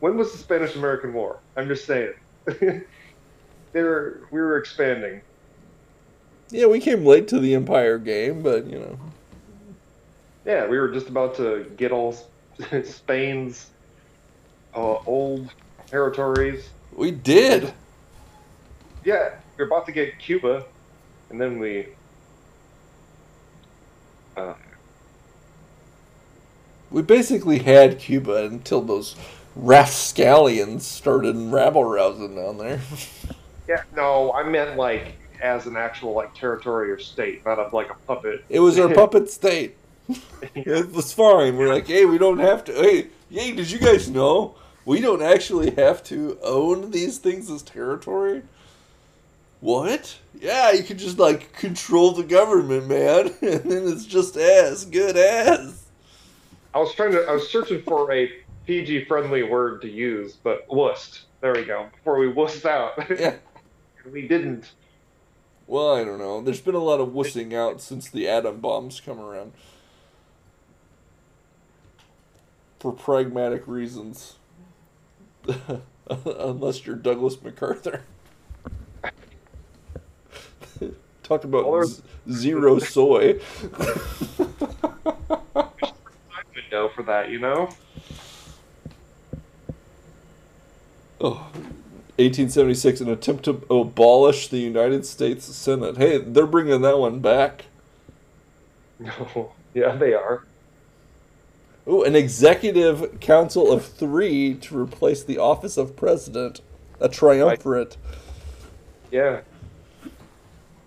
When 0.00 0.16
was 0.16 0.32
the 0.32 0.38
Spanish 0.38 0.74
American 0.74 1.12
War? 1.12 1.38
I'm 1.56 1.68
just 1.68 1.84
saying. 1.84 2.12
they 2.44 2.82
were. 3.74 4.26
We 4.32 4.40
were 4.40 4.56
expanding. 4.58 5.20
Yeah, 6.50 6.66
we 6.66 6.80
came 6.80 7.06
late 7.06 7.28
to 7.28 7.38
the 7.38 7.54
Empire 7.54 7.98
game, 7.98 8.42
but 8.42 8.66
you 8.66 8.80
know. 8.80 8.98
Yeah, 10.44 10.66
we 10.66 10.76
were 10.78 10.88
just 10.88 11.08
about 11.08 11.36
to 11.36 11.70
get 11.76 11.92
all 11.92 12.16
Spain's 12.84 13.70
uh, 14.74 14.98
old 15.06 15.52
territories. 15.86 16.70
We 16.94 17.10
did. 17.10 17.72
Yeah, 19.04 19.34
we 19.56 19.64
are 19.64 19.66
about 19.66 19.86
to 19.86 19.92
get 19.92 20.18
Cuba, 20.18 20.64
and 21.30 21.40
then 21.40 21.58
we. 21.58 21.88
Uh, 24.36 24.54
We 26.94 27.02
basically 27.02 27.58
had 27.58 27.98
Cuba 27.98 28.44
until 28.46 28.80
those 28.80 29.16
rapscallions 29.56 30.86
started 30.86 31.34
rabble 31.36 31.82
rousing 31.82 32.36
down 32.36 32.56
there. 32.56 32.80
yeah, 33.68 33.82
no, 33.96 34.32
I 34.32 34.44
meant 34.44 34.76
like 34.76 35.16
as 35.42 35.66
an 35.66 35.76
actual 35.76 36.12
like 36.12 36.32
territory 36.36 36.92
or 36.92 36.98
state, 37.00 37.44
not 37.44 37.58
of 37.58 37.72
like 37.72 37.90
a 37.90 37.96
puppet. 38.06 38.44
It 38.48 38.60
was 38.60 38.78
our 38.78 38.88
puppet 38.94 39.28
state. 39.28 39.76
It 40.08 40.92
was 40.92 41.12
fine. 41.12 41.56
We're 41.56 41.72
like, 41.72 41.86
hey, 41.86 42.04
we 42.04 42.18
don't 42.18 42.38
have 42.38 42.64
to. 42.64 42.72
Hey, 42.72 43.08
hey, 43.30 43.52
did 43.52 43.70
you 43.70 43.78
guys 43.78 44.08
know 44.08 44.54
we 44.84 45.00
don't 45.00 45.22
actually 45.22 45.70
have 45.72 46.02
to 46.04 46.38
own 46.42 46.90
these 46.90 47.18
things 47.18 47.50
as 47.50 47.62
territory? 47.62 48.42
What? 49.60 50.18
Yeah, 50.38 50.72
you 50.72 50.82
can 50.82 50.98
just 50.98 51.18
like 51.18 51.54
control 51.54 52.12
the 52.12 52.22
government, 52.22 52.86
man, 52.86 53.26
and 53.42 53.70
then 53.70 53.88
it's 53.88 54.04
just 54.04 54.36
as 54.36 54.84
good 54.84 55.16
as. 55.16 55.86
I 56.74 56.78
was 56.78 56.94
trying 56.94 57.12
to. 57.12 57.24
I 57.24 57.32
was 57.32 57.48
searching 57.48 57.80
for 57.82 58.12
a 58.12 58.30
PG 58.66 59.06
friendly 59.06 59.42
word 59.42 59.80
to 59.82 59.88
use, 59.88 60.34
but 60.34 60.68
wussed. 60.68 61.22
There 61.40 61.52
we 61.52 61.64
go. 61.64 61.88
Before 61.94 62.18
we 62.18 62.26
wussed 62.26 62.66
out. 62.66 62.92
Yeah. 63.18 63.36
we 64.10 64.28
didn't. 64.28 64.72
Well, 65.66 65.94
I 65.94 66.04
don't 66.04 66.18
know. 66.18 66.42
There's 66.42 66.60
been 66.60 66.74
a 66.74 66.78
lot 66.78 67.00
of 67.00 67.08
wussing 67.08 67.54
out 67.54 67.80
since 67.80 68.10
the 68.10 68.28
atom 68.28 68.60
bombs 68.60 69.00
come 69.00 69.18
around. 69.18 69.52
For 72.84 72.92
pragmatic 72.92 73.66
reasons. 73.66 74.34
Unless 76.26 76.84
you're 76.84 76.96
Douglas 76.96 77.40
MacArthur. 77.40 78.02
Talk 81.22 81.44
about 81.44 81.66
Well, 81.66 81.84
z- 81.84 82.02
zero 82.30 82.78
soy. 82.78 83.40
window 86.54 86.90
for 86.94 87.02
that, 87.06 87.30
you 87.30 87.38
know. 87.38 87.70
Oh, 91.22 91.48
1876, 92.18 93.00
an 93.00 93.08
attempt 93.08 93.44
to 93.46 93.62
abolish 93.70 94.48
the 94.48 94.58
United 94.58 95.06
States 95.06 95.46
Senate. 95.46 95.96
Hey, 95.96 96.18
they're 96.18 96.44
bringing 96.46 96.82
that 96.82 96.98
one 96.98 97.20
back. 97.20 97.64
No. 98.98 99.52
Yeah, 99.72 99.96
they 99.96 100.12
are. 100.12 100.44
Ooh, 101.86 102.02
an 102.02 102.16
executive 102.16 103.20
council 103.20 103.70
of 103.70 103.84
three 103.84 104.54
to 104.54 104.78
replace 104.78 105.22
the 105.22 105.38
office 105.38 105.76
of 105.76 105.96
president. 105.96 106.60
A 107.00 107.08
triumvirate. 107.08 107.96
Yeah. 109.10 109.40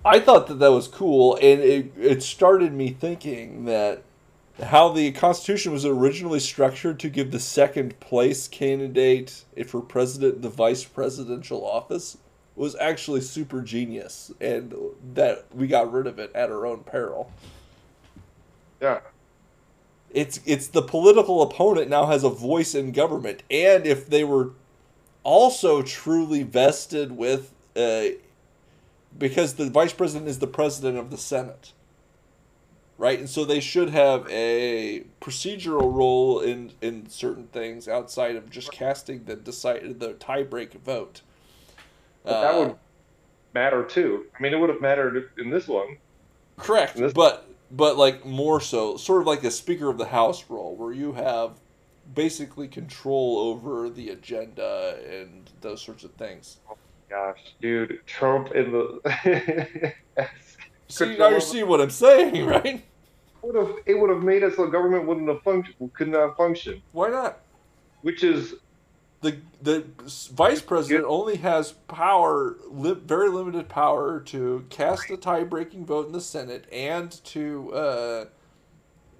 I 0.03 0.19
thought 0.19 0.47
that 0.47 0.59
that 0.59 0.71
was 0.71 0.87
cool, 0.87 1.35
and 1.35 1.61
it, 1.61 1.91
it 1.99 2.23
started 2.23 2.73
me 2.73 2.89
thinking 2.89 3.65
that 3.65 4.03
how 4.63 4.89
the 4.89 5.11
Constitution 5.11 5.71
was 5.71 5.85
originally 5.85 6.39
structured 6.39 6.99
to 7.01 7.09
give 7.09 7.31
the 7.31 7.39
second 7.39 7.99
place 7.99 8.47
candidate 8.47 9.43
if 9.55 9.69
for 9.69 9.81
president 9.81 10.41
the 10.41 10.49
vice 10.49 10.83
presidential 10.83 11.65
office 11.65 12.17
was 12.55 12.75
actually 12.77 13.21
super 13.21 13.61
genius, 13.61 14.31
and 14.41 14.73
that 15.13 15.45
we 15.53 15.67
got 15.67 15.91
rid 15.91 16.07
of 16.07 16.17
it 16.17 16.31
at 16.33 16.49
our 16.49 16.65
own 16.65 16.79
peril. 16.79 17.31
Yeah. 18.81 19.01
It's 20.11 20.39
it's 20.45 20.67
the 20.67 20.81
political 20.81 21.41
opponent 21.41 21.89
now 21.89 22.05
has 22.05 22.23
a 22.23 22.29
voice 22.29 22.73
in 22.73 22.91
government 22.91 23.43
and 23.51 23.85
if 23.85 24.07
they 24.09 24.23
were 24.23 24.51
also 25.23 25.81
truly 25.81 26.43
vested 26.43 27.11
with 27.11 27.53
uh, 27.75 28.05
because 29.17 29.55
the 29.55 29.69
vice 29.69 29.93
president 29.93 30.27
is 30.29 30.39
the 30.39 30.47
president 30.47 30.97
of 30.97 31.11
the 31.11 31.17
senate 31.17 31.73
right 32.97 33.19
and 33.19 33.29
so 33.29 33.43
they 33.45 33.59
should 33.59 33.89
have 33.89 34.25
a 34.29 35.03
procedural 35.21 35.93
role 35.93 36.39
in 36.39 36.71
in 36.81 37.09
certain 37.09 37.47
things 37.47 37.87
outside 37.87 38.35
of 38.35 38.49
just 38.49 38.71
casting 38.71 39.23
the 39.25 39.35
decide 39.35 39.99
the 39.99 40.13
tiebreak 40.13 40.73
vote 40.81 41.21
But 42.23 42.41
that 42.41 42.55
Uh, 42.55 42.59
would 42.59 42.75
matter 43.53 43.83
too. 43.83 44.25
I 44.37 44.41
mean, 44.41 44.53
it 44.53 44.57
would 44.57 44.69
have 44.69 44.81
mattered 44.81 45.31
in 45.37 45.49
this 45.49 45.67
one. 45.67 45.97
Correct, 46.57 46.95
This- 46.95 47.13
but 47.13 47.46
but 47.72 47.97
like 47.97 48.26
more 48.26 48.61
so, 48.61 48.97
sort 48.97 49.22
of 49.22 49.28
like 49.28 49.43
a 49.43 49.51
Speaker 49.51 49.89
of 49.89 49.97
the 49.97 50.07
House 50.07 50.45
role, 50.49 50.76
where 50.76 50.93
you 50.93 51.13
have 51.13 51.59
basically 52.13 52.68
control 52.68 53.38
over 53.39 53.89
the 53.89 54.09
agenda 54.09 54.97
and 55.09 55.49
those 55.61 55.82
sorts 55.82 56.03
of 56.03 56.11
things. 56.13 56.57
Oh 56.70 56.78
gosh, 57.09 57.55
dude, 57.61 57.99
Trump 58.05 58.51
in 58.51 58.72
the. 58.72 59.93
See, 60.89 61.18
now 61.18 61.30
you 61.30 61.41
see 61.41 61.63
what 61.63 61.82
I'm 61.82 61.89
saying, 61.89 62.45
right? 62.47 62.84
would 63.41 63.55
have 63.55 63.76
it 63.86 63.93
would 63.93 64.09
have 64.09 64.24
made 64.24 64.43
it 64.43 64.55
so 64.55 64.68
government 64.68 65.05
wouldn't 65.05 65.28
have 65.28 65.41
function 65.41 65.74
could 65.93 66.09
not 66.09 66.36
function, 66.38 66.82
Why 66.91 67.09
not? 67.09 67.39
which 68.01 68.24
is 68.24 68.55
The 69.22 69.38
the 69.61 69.86
vice 70.32 70.61
president 70.61 71.05
only 71.05 71.38
has 71.38 71.72
power, 71.72 72.55
li- 72.70 72.93
very 73.03 73.30
limited 73.30 73.68
power 73.68 74.20
to 74.22 74.65
cast 74.70 75.09
a 75.09 75.18
tie-breaking 75.18 75.86
vote 75.88 76.05
in 76.05 76.11
the 76.13 76.22
Senate 76.22 76.65
and 76.72 77.11
to, 77.26 77.74
uh, 77.74 78.26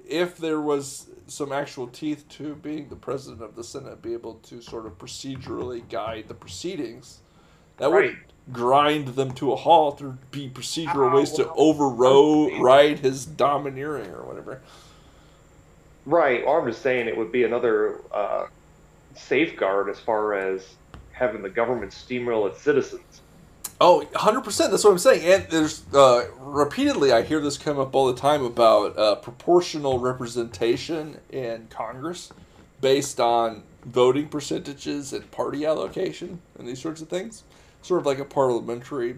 if 0.08 0.38
there 0.38 0.62
was 0.62 1.08
some 1.28 1.52
actual 1.52 1.88
teeth 1.88 2.28
to 2.30 2.56
being 2.56 2.90
the 2.90 2.96
president 2.96 3.42
of 3.42 3.56
the 3.56 3.64
Senate, 3.64 4.02
be 4.02 4.14
able 4.14 4.36
to 4.36 4.62
sort 4.62 4.86
of 4.86 4.98
procedurally 5.00 5.88
guide 5.90 6.26
the 6.28 6.36
proceedings. 6.36 7.22
That 7.78 7.92
would 7.92 8.18
grind 8.52 9.10
them 9.10 9.32
to 9.34 9.52
a 9.52 9.56
halt 9.56 10.02
or 10.02 10.18
be 10.32 10.50
procedural 10.50 11.12
Ah, 11.12 11.16
ways 11.16 11.34
to 11.34 11.44
well, 11.44 11.54
override 11.56 13.00
his 13.00 13.26
domineering 13.26 14.12
or 14.12 14.26
whatever. 14.26 14.62
right. 16.06 16.46
Well, 16.46 16.56
I'm 16.56 16.68
just 16.68 16.82
saying 16.82 17.08
it 17.08 17.18
would 17.18 17.32
be 17.32 17.44
another 17.44 18.02
uh, 18.14 18.48
safeguard 19.18 19.90
as 19.90 20.00
far 20.00 20.34
as 20.34 20.76
having 21.12 21.42
the 21.42 21.50
government 21.50 21.92
steamroll 21.92 22.50
its 22.50 22.62
citizens. 22.62 23.22
Oh, 23.80 24.08
100%. 24.14 24.72
That's 24.72 24.84
what 24.84 24.92
I'm 24.92 24.98
saying. 24.98 25.24
And 25.24 25.52
there's 25.52 25.84
uh, 25.94 26.28
repeatedly, 26.40 27.12
I 27.12 27.22
hear 27.22 27.40
this 27.40 27.58
come 27.58 27.80
up 27.80 27.94
all 27.94 28.08
the 28.08 28.20
time 28.20 28.44
about 28.44 28.98
uh, 28.98 29.16
proportional 29.16 30.00
representation 30.00 31.20
in 31.30 31.68
Congress 31.70 32.32
based 32.82 33.20
on 33.20 33.64
voting 33.86 34.28
percentages 34.28 35.14
and 35.14 35.30
party 35.32 35.66
allocation 35.66 36.42
and 36.58 36.68
these 36.68 36.82
sorts 36.82 37.02
of 37.02 37.10
things. 37.10 37.44
Sort 37.84 38.00
of 38.00 38.06
like 38.06 38.20
a 38.20 38.26
parliamentary 38.26 39.18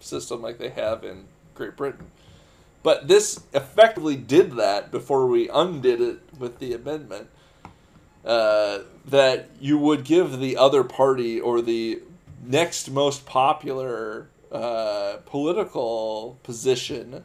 system 0.00 0.42
like 0.42 0.58
they 0.58 0.70
have 0.70 1.04
in 1.04 1.26
Great 1.54 1.76
Britain. 1.76 2.06
But 2.82 3.06
this 3.06 3.44
effectively 3.54 4.16
did 4.16 4.52
that 4.56 4.90
before 4.90 5.26
we 5.26 5.48
undid 5.48 6.00
it 6.00 6.20
with 6.36 6.58
the 6.58 6.74
amendment. 6.74 7.28
Uh, 8.24 8.80
that 9.04 9.48
you 9.60 9.76
would 9.76 10.04
give 10.04 10.38
the 10.38 10.56
other 10.56 10.84
party 10.84 11.40
or 11.40 11.60
the 11.60 12.00
next 12.44 12.88
most 12.90 13.26
popular 13.26 14.28
uh, 14.52 15.16
political 15.26 16.38
position 16.44 17.24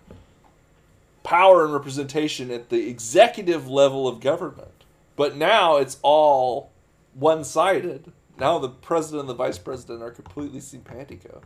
power 1.28 1.66
and 1.66 1.74
representation 1.74 2.50
at 2.50 2.70
the 2.70 2.88
executive 2.88 3.70
level 3.70 4.08
of 4.08 4.22
government. 4.22 4.86
But 5.18 5.36
now 5.36 5.76
it's 5.76 6.00
all 6.02 6.72
one 7.14 7.44
sided. 7.44 8.14
Now 8.40 8.60
the 8.60 8.70
president 8.70 9.22
and 9.22 9.30
the 9.30 9.34
vice 9.34 9.58
president 9.58 10.02
are 10.02 10.10
completely 10.10 10.62
simpatico. 10.62 11.42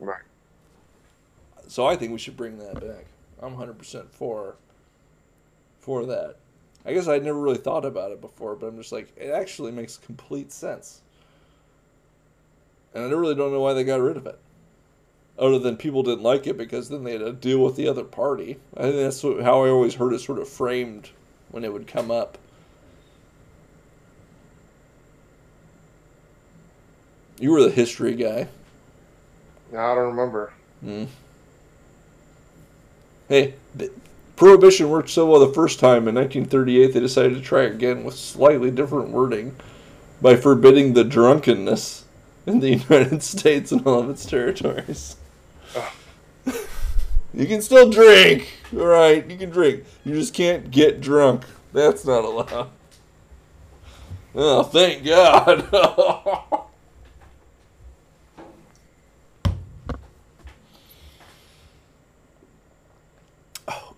Right. 0.00 0.22
So 1.68 1.86
I 1.86 1.94
think 1.94 2.10
we 2.10 2.18
should 2.18 2.36
bring 2.36 2.58
that 2.58 2.80
back. 2.80 3.06
I'm 3.40 3.54
100% 3.54 4.10
for 4.10 4.56
for 5.78 6.04
that. 6.06 6.36
I 6.88 6.94
guess 6.94 7.06
I'd 7.06 7.22
never 7.22 7.38
really 7.38 7.58
thought 7.58 7.84
about 7.84 8.12
it 8.12 8.20
before, 8.22 8.56
but 8.56 8.68
I'm 8.68 8.78
just 8.78 8.92
like 8.92 9.12
it 9.14 9.28
actually 9.28 9.72
makes 9.72 9.98
complete 9.98 10.50
sense. 10.50 11.02
And 12.94 13.04
I 13.04 13.08
really 13.10 13.34
don't 13.34 13.52
know 13.52 13.60
why 13.60 13.74
they 13.74 13.84
got 13.84 14.00
rid 14.00 14.16
of 14.16 14.26
it. 14.26 14.38
Other 15.38 15.58
than 15.58 15.76
people 15.76 16.02
didn't 16.02 16.22
like 16.22 16.46
it 16.46 16.56
because 16.56 16.88
then 16.88 17.04
they 17.04 17.12
had 17.12 17.20
to 17.20 17.32
deal 17.34 17.58
with 17.58 17.76
the 17.76 17.86
other 17.86 18.04
party. 18.04 18.58
I 18.74 18.84
think 18.84 18.96
that's 18.96 19.20
how 19.20 19.64
I 19.64 19.68
always 19.68 19.96
heard 19.96 20.14
it 20.14 20.20
sort 20.20 20.38
of 20.38 20.48
framed 20.48 21.10
when 21.50 21.62
it 21.62 21.74
would 21.74 21.86
come 21.86 22.10
up. 22.10 22.38
You 27.38 27.52
were 27.52 27.62
the 27.62 27.70
history 27.70 28.14
guy. 28.14 28.48
I 29.72 29.94
don't 29.94 30.16
remember. 30.16 30.54
Mm. 30.82 31.08
Hey, 33.28 33.54
Prohibition 34.38 34.88
worked 34.88 35.10
so 35.10 35.26
well 35.26 35.40
the 35.40 35.52
first 35.52 35.80
time 35.80 36.06
in 36.06 36.14
1938 36.14 36.94
they 36.94 37.00
decided 37.00 37.34
to 37.34 37.40
try 37.40 37.62
again 37.62 38.04
with 38.04 38.14
slightly 38.14 38.70
different 38.70 39.08
wording 39.08 39.56
by 40.22 40.36
forbidding 40.36 40.92
the 40.92 41.02
drunkenness 41.02 42.04
in 42.46 42.60
the 42.60 42.76
United 42.88 43.24
States 43.24 43.72
and 43.72 43.84
all 43.84 43.98
of 43.98 44.08
its 44.08 44.24
territories. 44.24 45.16
you 47.34 47.46
can 47.48 47.60
still 47.60 47.90
drink, 47.90 48.60
all 48.72 48.86
right? 48.86 49.28
You 49.28 49.36
can 49.36 49.50
drink. 49.50 49.84
You 50.04 50.14
just 50.14 50.34
can't 50.34 50.70
get 50.70 51.00
drunk. 51.00 51.42
That's 51.72 52.04
not 52.04 52.22
allowed. 52.22 52.70
Oh, 54.36 54.62
thank 54.62 55.04
God. 55.04 55.68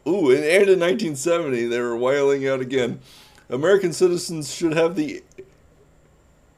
Ooh, 0.07 0.31
and, 0.31 0.45
and 0.45 0.69
in 0.69 0.81
1970, 0.81 1.67
they 1.67 1.81
were 1.81 1.97
wiling 1.97 2.49
out 2.49 2.61
again. 2.61 3.01
American 3.49 3.93
citizens 3.93 4.53
should 4.53 4.75
have 4.75 4.97
the. 4.97 5.23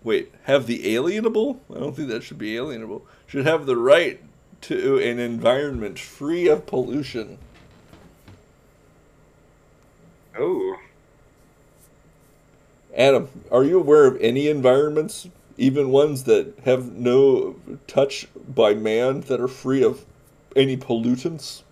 Wait, 0.02 0.32
have 0.44 0.66
the 0.66 0.94
alienable? 0.94 1.58
I 1.74 1.78
don't 1.78 1.94
think 1.94 2.08
that 2.08 2.22
should 2.22 2.38
be 2.38 2.54
alienable. 2.54 3.02
Should 3.26 3.46
have 3.46 3.66
the 3.66 3.76
right 3.76 4.20
to 4.62 4.98
an 4.98 5.18
environment 5.18 5.98
free 5.98 6.48
of 6.48 6.66
pollution. 6.66 7.38
Oh. 10.38 10.76
Adam, 12.96 13.28
are 13.50 13.64
you 13.64 13.78
aware 13.78 14.06
of 14.06 14.20
any 14.20 14.48
environments, 14.48 15.28
even 15.56 15.90
ones 15.90 16.24
that 16.24 16.54
have 16.64 16.92
no 16.92 17.56
touch 17.86 18.28
by 18.48 18.74
man, 18.74 19.22
that 19.22 19.40
are 19.40 19.48
free 19.48 19.82
of 19.82 20.04
any 20.54 20.76
pollutants? 20.76 21.62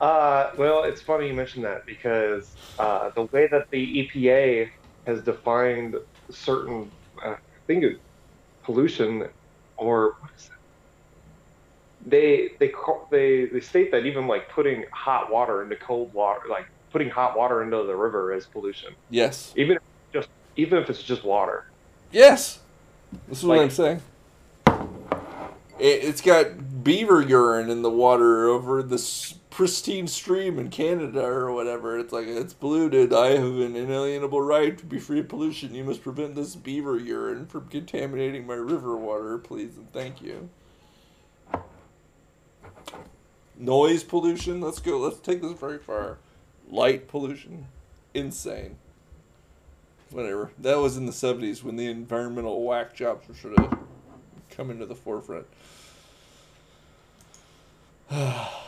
Uh, 0.00 0.50
well, 0.56 0.84
it's 0.84 1.02
funny 1.02 1.28
you 1.28 1.34
mentioned 1.34 1.64
that 1.64 1.84
because 1.84 2.56
uh, 2.78 3.10
the 3.14 3.22
way 3.32 3.46
that 3.48 3.66
the 3.70 4.08
EPA 4.14 4.68
has 5.06 5.22
defined 5.22 5.96
certain, 6.30 6.90
uh, 7.24 7.30
I 7.32 7.36
think 7.66 7.84
pollution, 8.64 9.28
or 9.76 10.14
what 10.20 10.30
is 10.36 10.44
it? 10.44 12.10
They 12.10 12.50
they 12.58 12.68
call, 12.68 13.08
they 13.10 13.46
they 13.46 13.60
state 13.60 13.90
that 13.92 14.06
even 14.06 14.26
like 14.26 14.48
putting 14.48 14.84
hot 14.92 15.30
water 15.30 15.62
into 15.62 15.76
cold 15.76 16.14
water, 16.14 16.40
like 16.48 16.64
putting 16.90 17.10
hot 17.10 17.36
water 17.36 17.62
into 17.62 17.76
the 17.84 17.94
river 17.94 18.32
is 18.32 18.46
pollution, 18.46 18.94
Yes. 19.10 19.52
even 19.56 19.76
if 19.76 19.82
it's 19.82 20.12
just 20.14 20.28
even 20.56 20.78
if 20.78 20.88
it's 20.88 21.02
just 21.02 21.24
water. 21.24 21.64
Yes. 22.10 22.60
This 23.28 23.38
is 23.38 23.44
what 23.44 23.58
I'm 23.58 23.70
saying. 23.70 24.00
It, 25.78 26.04
it's 26.04 26.20
got 26.22 26.84
beaver 26.84 27.20
urine 27.20 27.68
in 27.68 27.82
the 27.82 27.90
water 27.90 28.48
over 28.48 28.82
this 28.82 29.34
pristine 29.60 30.06
stream 30.06 30.58
in 30.58 30.70
Canada 30.70 31.22
or 31.22 31.52
whatever. 31.52 31.98
It's 31.98 32.14
like 32.14 32.26
it's 32.26 32.54
polluted. 32.54 33.12
I 33.12 33.32
have 33.32 33.44
an 33.44 33.76
inalienable 33.76 34.40
right 34.40 34.78
to 34.78 34.86
be 34.86 34.98
free 34.98 35.20
of 35.20 35.28
pollution. 35.28 35.74
You 35.74 35.84
must 35.84 36.02
prevent 36.02 36.34
this 36.34 36.56
beaver 36.56 36.96
urine 36.96 37.44
from 37.44 37.68
contaminating 37.68 38.46
my 38.46 38.54
river 38.54 38.96
water, 38.96 39.36
please 39.36 39.76
and 39.76 39.92
thank 39.92 40.22
you. 40.22 40.48
Noise 43.58 44.02
pollution. 44.02 44.62
Let's 44.62 44.78
go. 44.78 44.96
Let's 44.96 45.18
take 45.18 45.42
this 45.42 45.52
very 45.52 45.78
far. 45.78 46.16
Light 46.70 47.06
pollution. 47.06 47.66
Insane 48.14 48.78
whatever. 50.08 50.52
That 50.58 50.78
was 50.78 50.96
in 50.96 51.04
the 51.04 51.12
seventies 51.12 51.62
when 51.62 51.76
the 51.76 51.84
environmental 51.84 52.64
whack 52.64 52.94
jobs 52.94 53.28
were 53.28 53.34
sort 53.34 53.58
of 53.58 53.78
coming 54.48 54.78
to 54.78 54.86
the 54.86 54.94
forefront. 54.94 55.44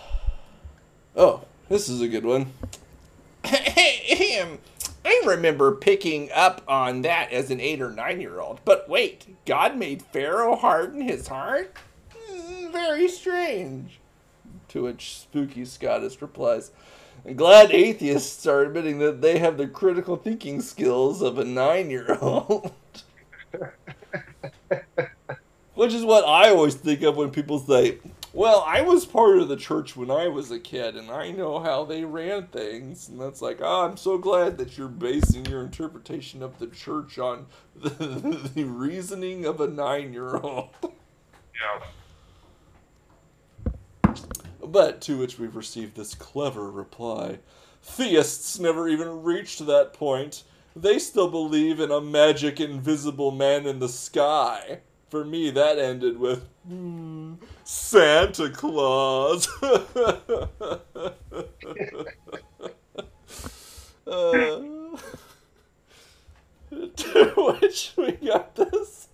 oh, 1.17 1.43
this 1.69 1.89
is 1.89 2.01
a 2.01 2.09
good 2.09 2.25
one. 2.25 2.53
I 3.45 5.23
remember 5.27 5.73
picking 5.73 6.31
up 6.33 6.63
on 6.69 7.03
that 7.03 7.33
as 7.33 7.51
an 7.51 7.61
eight 7.61 7.81
or 7.81 7.91
nine 7.91 8.21
year 8.21 8.41
old. 8.41 8.61
But 8.65 8.89
wait, 8.89 9.37
God 9.47 9.77
made 9.77 10.03
Pharaoh 10.03 10.57
harden 10.57 11.01
his 11.03 11.29
heart? 11.29 11.77
Hmm, 12.15 12.71
Very 12.73 13.09
strange. 13.09 13.99
To 14.69 14.85
which 14.85 15.19
Spooky 15.19 15.65
Scottish 15.65 16.21
replies, 16.23 16.71
I'm 17.27 17.35
glad 17.35 17.71
atheists 17.73 18.47
are 18.47 18.63
admitting 18.63 18.99
that 19.01 19.21
they 19.21 19.39
have 19.39 19.59
the 19.59 19.67
critical 19.69 20.17
thinking 20.17 20.61
skills 20.61 21.21
of 21.23 21.39
a 21.39 21.45
nine 21.45 21.91
year 21.91 22.17
old. 22.21 22.73
Which 25.75 25.95
is 25.95 26.05
what 26.05 26.25
I 26.27 26.51
always 26.51 26.75
think 26.75 27.03
of 27.03 27.17
when 27.17 27.31
people 27.31 27.59
say, 27.59 27.99
Well, 28.35 28.65
I 28.67 28.81
was 28.81 29.05
part 29.05 29.39
of 29.39 29.49
the 29.49 29.57
church 29.57 29.95
when 29.95 30.11
I 30.11 30.29
was 30.29 30.51
a 30.51 30.59
kid 30.59 30.97
and 30.97 31.11
I 31.11 31.33
know 31.33 31.59
how 31.59 31.85
they 31.85 32.05
ran 32.05 32.47
things. 32.47 33.09
And 33.09 33.21
that's 33.21 33.43
like, 33.43 33.59
Oh, 33.61 33.85
I'm 33.85 33.99
so 33.99 34.17
glad 34.17 34.57
that 34.57 34.79
you're 34.79 34.89
basing 34.89 35.45
your 35.47 35.63
interpretation 35.63 36.43
of 36.43 36.59
the 36.59 36.69
church 36.69 37.19
on 37.19 37.47
the, 37.77 37.91
the 38.55 38.65
reasoning 38.65 39.45
of 39.45 39.61
a 39.61 39.69
nine 39.69 40.15
year 40.15 40.37
old. 40.37 40.71
Yeah. 40.83 41.83
But 44.65 45.01
to 45.03 45.19
which 45.19 45.39
we've 45.39 45.57
received 45.57 45.97
this 45.97 46.15
clever 46.15 46.71
reply 46.71 47.41
Theists 47.85 48.59
never 48.59 48.89
even 48.89 49.23
reached 49.23 49.67
that 49.67 49.93
point. 49.93 50.45
They 50.75 50.99
still 50.99 51.29
believe 51.29 51.81
in 51.81 51.91
a 51.91 52.01
magic 52.01 52.61
invisible 52.61 53.33
man 53.33 53.67
in 53.67 53.81
the 53.81 53.89
sky. 53.89 54.79
For 55.11 55.25
me, 55.25 55.51
that 55.51 55.79
ended 55.79 56.19
with 56.19 56.47
hmm, 56.67 57.35
Santa 57.65 58.51
Claus. 58.51 59.49
uh, 59.63 59.97
to 66.97 67.33
which 67.37 67.93
we 67.97 68.13
got 68.13 68.55
this 68.55 69.09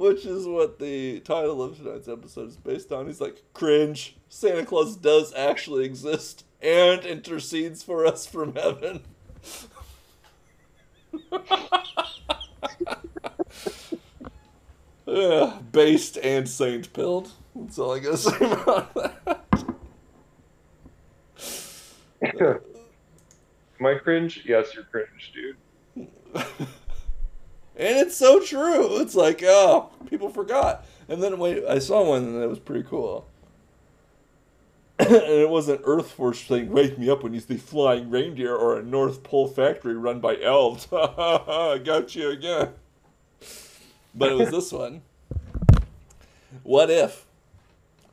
which 0.00 0.24
is 0.24 0.46
what 0.46 0.78
the 0.78 1.20
title 1.20 1.62
of 1.62 1.76
tonight's 1.76 2.08
episode 2.08 2.48
is 2.48 2.56
based 2.56 2.90
on. 2.90 3.06
He's 3.06 3.20
like, 3.20 3.42
cringe. 3.52 4.16
Santa 4.30 4.64
Claus 4.64 4.96
does 4.96 5.34
actually 5.34 5.84
exist 5.84 6.46
and 6.62 7.04
intercedes 7.04 7.82
for 7.82 8.06
us 8.06 8.24
from 8.24 8.54
heaven. 8.54 9.02
yeah, 15.10 15.58
based 15.72 16.18
and 16.18 16.48
saint 16.48 16.92
pilled. 16.92 17.32
That's 17.54 17.78
all 17.78 17.94
I 17.94 17.98
gotta 17.98 18.16
say 18.16 18.36
about 18.36 18.94
that. 18.94 19.46
Am 23.80 23.86
I 23.86 23.94
cringe? 23.94 24.42
Yes, 24.44 24.74
you're 24.74 24.84
cringe, 24.84 25.32
dude. 25.34 26.08
And 27.80 27.96
it's 27.96 28.14
so 28.14 28.40
true. 28.40 29.00
It's 29.00 29.14
like, 29.14 29.42
oh, 29.42 29.88
people 30.10 30.28
forgot. 30.28 30.84
And 31.08 31.22
then 31.22 31.38
wait, 31.38 31.64
I 31.66 31.78
saw 31.78 32.06
one 32.06 32.38
that 32.38 32.46
was 32.46 32.58
pretty 32.58 32.82
cool. 32.86 33.26
and 34.98 35.10
it 35.10 35.48
was 35.48 35.70
an 35.70 35.78
Earth 35.84 36.10
Force 36.10 36.42
thing. 36.42 36.68
Wake 36.68 36.98
me 36.98 37.08
up 37.08 37.22
when 37.22 37.32
you 37.32 37.40
see 37.40 37.56
flying 37.56 38.10
reindeer 38.10 38.54
or 38.54 38.78
a 38.78 38.82
North 38.82 39.22
Pole 39.22 39.48
factory 39.48 39.94
run 39.94 40.20
by 40.20 40.38
elves. 40.42 40.84
Got 40.90 42.14
you 42.14 42.28
again. 42.28 42.74
But 44.14 44.32
it 44.32 44.38
was 44.38 44.50
this 44.50 44.72
one. 44.72 45.02
What 46.62 46.90
if? 46.90 47.26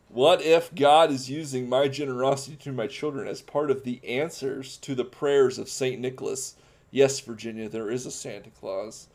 What 0.09 0.41
if 0.41 0.73
God 0.73 1.11
is 1.11 1.29
using 1.29 1.67
my 1.67 1.87
generosity 1.87 2.55
to 2.57 2.71
my 2.71 2.87
children 2.87 3.27
as 3.27 3.41
part 3.41 3.69
of 3.69 3.83
the 3.83 3.99
answers 4.07 4.77
to 4.77 4.95
the 4.95 5.03
prayers 5.03 5.57
of 5.57 5.69
St. 5.69 5.99
Nicholas? 5.99 6.55
Yes, 6.91 7.19
Virginia, 7.19 7.67
there 7.67 7.91
is 7.91 8.05
a 8.05 8.11
Santa 8.11 8.49
Claus 8.49 9.07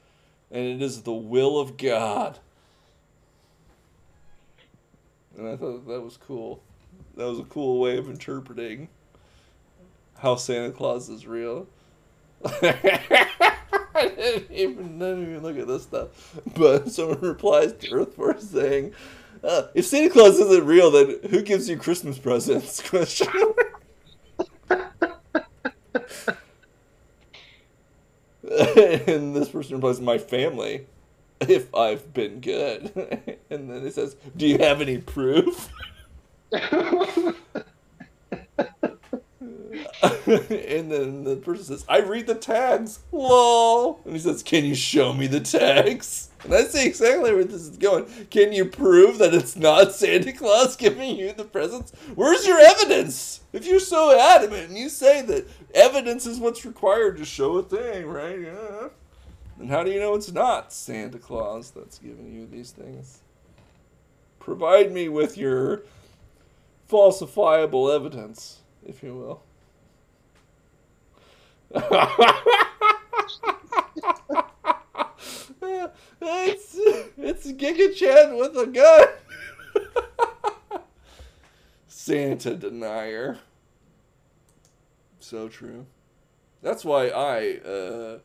and 0.52 0.66
it 0.66 0.82
is 0.82 1.02
the 1.02 1.12
will 1.12 1.58
of 1.58 1.76
God. 1.78 2.38
And 5.36 5.48
I 5.48 5.56
thought 5.56 5.88
that 5.88 6.02
was 6.02 6.18
cool. 6.18 6.62
That 7.16 7.24
was 7.24 7.38
a 7.38 7.44
cool 7.44 7.80
way 7.80 7.96
of 7.96 8.08
interpreting 8.10 8.88
how 10.18 10.36
Santa 10.36 10.70
Claus 10.70 11.08
is 11.08 11.26
real. 11.26 11.66
I 14.02 14.08
didn't 14.16 14.50
even, 14.50 14.98
didn't 14.98 15.22
even 15.22 15.42
look 15.42 15.58
at 15.58 15.66
this 15.66 15.82
stuff. 15.84 16.08
But 16.56 16.90
someone 16.90 17.20
replies 17.20 17.72
to 17.74 17.92
Earth 17.92 18.14
Force 18.14 18.48
saying, 18.50 18.92
uh, 19.44 19.68
if 19.74 19.86
Santa 19.86 20.10
Claus 20.10 20.38
isn't 20.38 20.66
real, 20.66 20.90
then 20.90 21.18
who 21.30 21.42
gives 21.42 21.68
you 21.68 21.76
Christmas 21.76 22.18
presents? 22.18 22.80
Question. 22.88 23.28
and 28.42 29.34
this 29.34 29.48
person 29.48 29.76
replies, 29.76 30.00
"My 30.00 30.18
family, 30.18 30.86
if 31.40 31.74
I've 31.74 32.12
been 32.14 32.40
good." 32.40 32.92
and 33.50 33.68
then 33.70 33.84
it 33.84 33.94
says, 33.94 34.14
"Do 34.36 34.46
you 34.46 34.58
have 34.58 34.80
any 34.80 34.98
proof?" 34.98 35.70
and 40.26 40.90
then 40.90 41.22
the 41.22 41.36
person 41.36 41.64
says, 41.64 41.84
"I 41.88 42.00
read 42.00 42.26
the 42.26 42.34
tags." 42.34 43.00
Lol. 43.12 44.00
And 44.04 44.14
he 44.14 44.18
says, 44.18 44.42
"Can 44.42 44.64
you 44.64 44.74
show 44.74 45.12
me 45.12 45.28
the 45.28 45.40
tags?" 45.40 46.30
And 46.42 46.52
I 46.52 46.64
see 46.64 46.86
exactly 46.86 47.32
where 47.32 47.44
this 47.44 47.62
is 47.62 47.76
going. 47.76 48.06
Can 48.30 48.52
you 48.52 48.64
prove 48.64 49.18
that 49.18 49.32
it's 49.32 49.54
not 49.54 49.92
Santa 49.92 50.32
Claus 50.32 50.74
giving 50.74 51.16
you 51.16 51.32
the 51.32 51.44
presents? 51.44 51.92
Where's 52.16 52.46
your 52.46 52.58
evidence? 52.58 53.42
If 53.52 53.64
you're 53.64 53.78
so 53.78 54.18
adamant 54.18 54.70
and 54.70 54.76
you 54.76 54.88
say 54.88 55.22
that 55.22 55.46
evidence 55.72 56.26
is 56.26 56.40
what's 56.40 56.64
required 56.64 57.18
to 57.18 57.24
show 57.24 57.58
a 57.58 57.62
thing, 57.62 58.06
right? 58.06 58.40
Yeah. 58.40 58.88
Then 59.56 59.68
how 59.68 59.84
do 59.84 59.92
you 59.92 60.00
know 60.00 60.14
it's 60.14 60.32
not 60.32 60.72
Santa 60.72 61.18
Claus 61.18 61.70
that's 61.70 61.98
giving 61.98 62.32
you 62.32 62.46
these 62.46 62.72
things? 62.72 63.20
Provide 64.40 64.90
me 64.90 65.08
with 65.08 65.38
your 65.38 65.82
falsifiable 66.90 67.94
evidence, 67.94 68.62
if 68.84 69.04
you 69.04 69.14
will. 69.14 69.42
It's 76.20 76.76
it's 77.16 77.52
Giga 77.52 77.94
Chan 77.94 78.36
with 78.36 78.56
a 78.56 78.66
gun. 78.66 79.06
Santa 81.88 82.54
denier. 82.56 83.38
So 85.20 85.48
true. 85.48 85.86
That's 86.60 86.84
why 86.84 87.08
I 87.08 87.58
uh, 87.66 88.18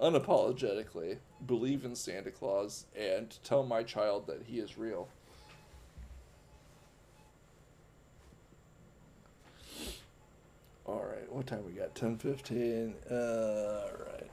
unapologetically 0.00 1.18
believe 1.46 1.84
in 1.84 1.94
Santa 1.94 2.30
Claus 2.30 2.86
and 2.96 3.36
tell 3.42 3.62
my 3.62 3.82
child 3.82 4.26
that 4.26 4.42
he 4.46 4.58
is 4.58 4.76
real. 4.76 5.08
All 10.84 11.04
right, 11.04 11.21
what 11.34 11.46
time 11.46 11.64
we 11.66 11.72
got? 11.72 11.94
Ten 11.94 12.16
fifteen. 12.16 12.94
Uh, 13.10 13.14
all 13.14 13.90
right. 14.06 14.30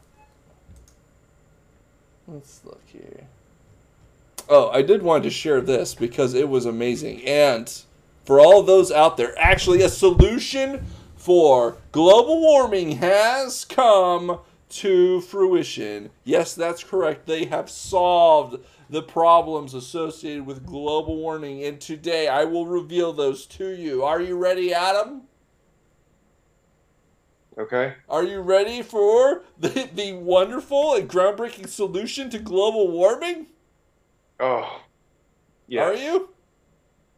Let's 2.28 2.62
look 2.64 2.82
here. 2.86 3.28
Oh, 4.48 4.70
I 4.70 4.82
did 4.82 5.02
want 5.02 5.24
to 5.24 5.30
share 5.30 5.62
this 5.62 5.96
because 5.96 6.34
it 6.34 6.50
was 6.50 6.66
amazing. 6.66 7.24
And 7.26 7.72
for 8.24 8.40
all 8.40 8.64
those 8.64 8.92
out 8.92 9.18
there, 9.18 9.34
actually, 9.38 9.82
a 9.82 9.90
solution 9.90 10.86
for 11.16 11.78
global 11.92 12.40
warming 12.42 12.94
has 12.94 13.66
come 13.66 14.40
to 14.70 15.22
fruition. 15.22 16.10
Yes, 16.24 16.54
that's 16.54 16.84
correct. 16.84 17.26
They 17.26 17.46
have 17.46 17.70
solved 17.70 18.64
the 18.90 19.02
problems 19.02 19.74
associated 19.74 20.46
with 20.46 20.66
global 20.66 21.18
warming. 21.18 21.64
And 21.64 21.80
today 21.80 22.28
I 22.28 22.44
will 22.46 22.66
reveal 22.66 23.14
those 23.14 23.46
to 23.48 23.70
you. 23.70 24.04
Are 24.04 24.22
you 24.22 24.38
ready, 24.38 24.74
Adam? 24.74 25.24
Okay. 27.60 27.96
Are 28.08 28.24
you 28.24 28.40
ready 28.40 28.82
for 28.82 29.44
the, 29.60 29.90
the 29.94 30.14
wonderful 30.14 30.96
and 30.96 31.10
groundbreaking 31.10 31.68
solution 31.68 32.30
to 32.30 32.40
global 32.40 32.90
warming? 32.90 33.48
Oh. 34.40 34.82
Yes. 35.68 35.84
Are 35.84 35.94
you? 35.94 36.30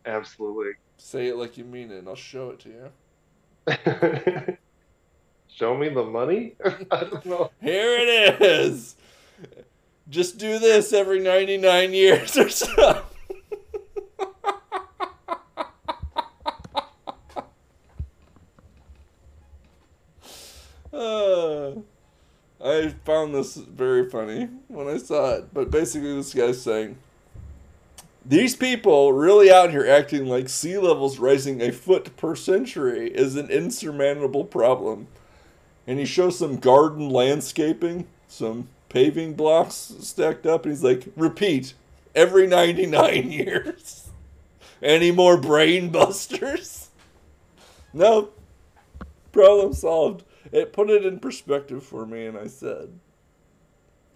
Absolutely. 0.03 0.71
Say 0.97 1.27
it 1.27 1.35
like 1.35 1.57
you 1.57 1.63
mean 1.63 1.91
it, 1.91 1.99
and 1.99 2.07
I'll 2.07 2.15
show 2.15 2.49
it 2.49 2.59
to 2.61 2.69
you. 2.69 4.57
Show 5.47 5.77
me 5.77 5.89
the 5.89 6.03
money? 6.03 6.55
I 6.91 7.03
don't 7.03 7.25
know. 7.25 7.51
Here 7.61 7.97
it 7.99 8.41
is. 8.41 8.95
Just 10.09 10.39
do 10.39 10.57
this 10.57 10.91
every 10.91 11.19
99 11.19 11.93
years 11.93 12.35
or 12.35 12.49
so. 12.49 13.03
Uh, 20.93 21.71
I 22.63 22.93
found 23.21 23.35
this 23.35 23.55
very 23.55 24.09
funny 24.09 24.49
when 24.67 24.87
I 24.87 24.97
saw 24.97 25.35
it, 25.35 25.53
but 25.53 25.69
basically, 25.69 26.15
this 26.15 26.33
guy's 26.33 26.61
saying 26.61 26.97
these 28.25 28.55
people 28.55 29.13
really 29.13 29.51
out 29.51 29.71
here 29.71 29.87
acting 29.87 30.25
like 30.25 30.49
sea 30.49 30.77
levels 30.77 31.19
rising 31.19 31.61
a 31.61 31.71
foot 31.71 32.15
per 32.17 32.35
century 32.35 33.09
is 33.11 33.35
an 33.35 33.49
insurmountable 33.49 34.45
problem. 34.45 35.07
And 35.87 35.97
he 35.97 36.05
shows 36.05 36.37
some 36.37 36.57
garden 36.57 37.09
landscaping, 37.09 38.07
some 38.27 38.69
paving 38.89 39.33
blocks 39.33 39.95
stacked 39.99 40.45
up, 40.45 40.65
and 40.65 40.71
he's 40.71 40.83
like, 40.83 41.07
repeat 41.15 41.73
every 42.13 42.45
99 42.45 43.31
years. 43.31 44.09
Any 44.81 45.11
more 45.11 45.37
brain 45.37 45.89
busters? 45.89 46.87
No. 47.93 48.29
Problem 49.33 49.73
solved. 49.73 50.23
It 50.53 50.71
put 50.71 50.89
it 50.89 51.05
in 51.05 51.19
perspective 51.19 51.83
for 51.83 52.05
me, 52.05 52.25
and 52.25 52.37
I 52.37 52.47
said, 52.47 52.89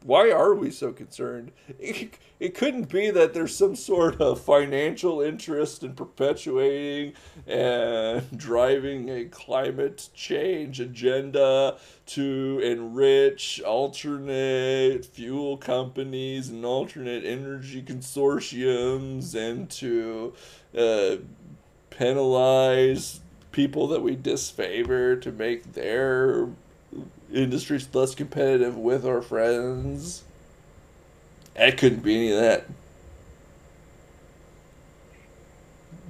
why 0.06 0.30
are 0.30 0.54
we 0.54 0.70
so 0.70 0.92
concerned? 0.94 1.52
It, 1.80 2.20
it 2.40 2.54
couldn't 2.54 2.90
be 2.90 3.10
that 3.10 3.34
there's 3.34 3.56
some 3.56 3.76
sort 3.76 4.22
of 4.22 4.40
financial 4.40 5.20
interest 5.20 5.84
in 5.84 5.94
perpetuating 5.94 7.14
and 7.48 8.24
driving 8.38 9.10
a 9.10 9.26
climate 9.26 10.10
change 10.14 10.80
agenda 10.80 11.78
to 12.06 12.62
enrich 12.64 13.62
alternate 13.66 15.06
fuel 15.06 15.58
companies 15.58 16.50
and 16.50 16.64
alternate 16.64 17.26
energy 17.26 17.82
consortiums 17.82 19.34
and 19.34 19.72
to 19.72 20.34
uh, 20.78 21.16
penalize 21.90 23.22
people 23.52 23.88
that 23.88 24.04
we 24.04 24.16
disfavor 24.16 25.16
to 25.16 25.32
make 25.32 25.74
their 25.74 26.50
industries 27.34 27.88
less 27.94 28.16
competitive 28.16 28.78
with 28.78 29.06
our 29.06 29.22
friends. 29.22 30.24
It 31.56 31.78
couldn't 31.78 32.04
be 32.04 32.16
any 32.16 32.32
of 32.32 32.40
that. 32.40 32.66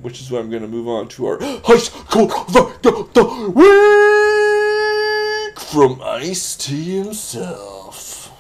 Which 0.02 0.22
is 0.22 0.32
why 0.32 0.40
I'm 0.40 0.50
going 0.50 0.62
to 0.62 0.68
move 0.68 0.88
on 0.88 1.08
to 1.10 1.26
our 1.28 1.40
high 1.42 1.78
school 1.78 2.28
the, 2.28 3.08
the 3.14 3.24
week 5.50 5.60
from 5.60 6.02
Ice 6.04 6.56
T 6.56 6.98
himself. 6.98 8.32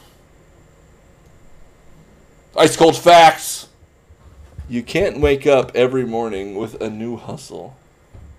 Ice 2.57 2.77
cold 2.77 2.95
facts. 2.95 3.67
You 4.69 4.81
can't 4.81 5.19
wake 5.19 5.45
up 5.45 5.71
every 5.75 6.05
morning 6.05 6.55
with 6.55 6.81
a 6.81 6.89
new 6.89 7.17
hustle. 7.17 7.75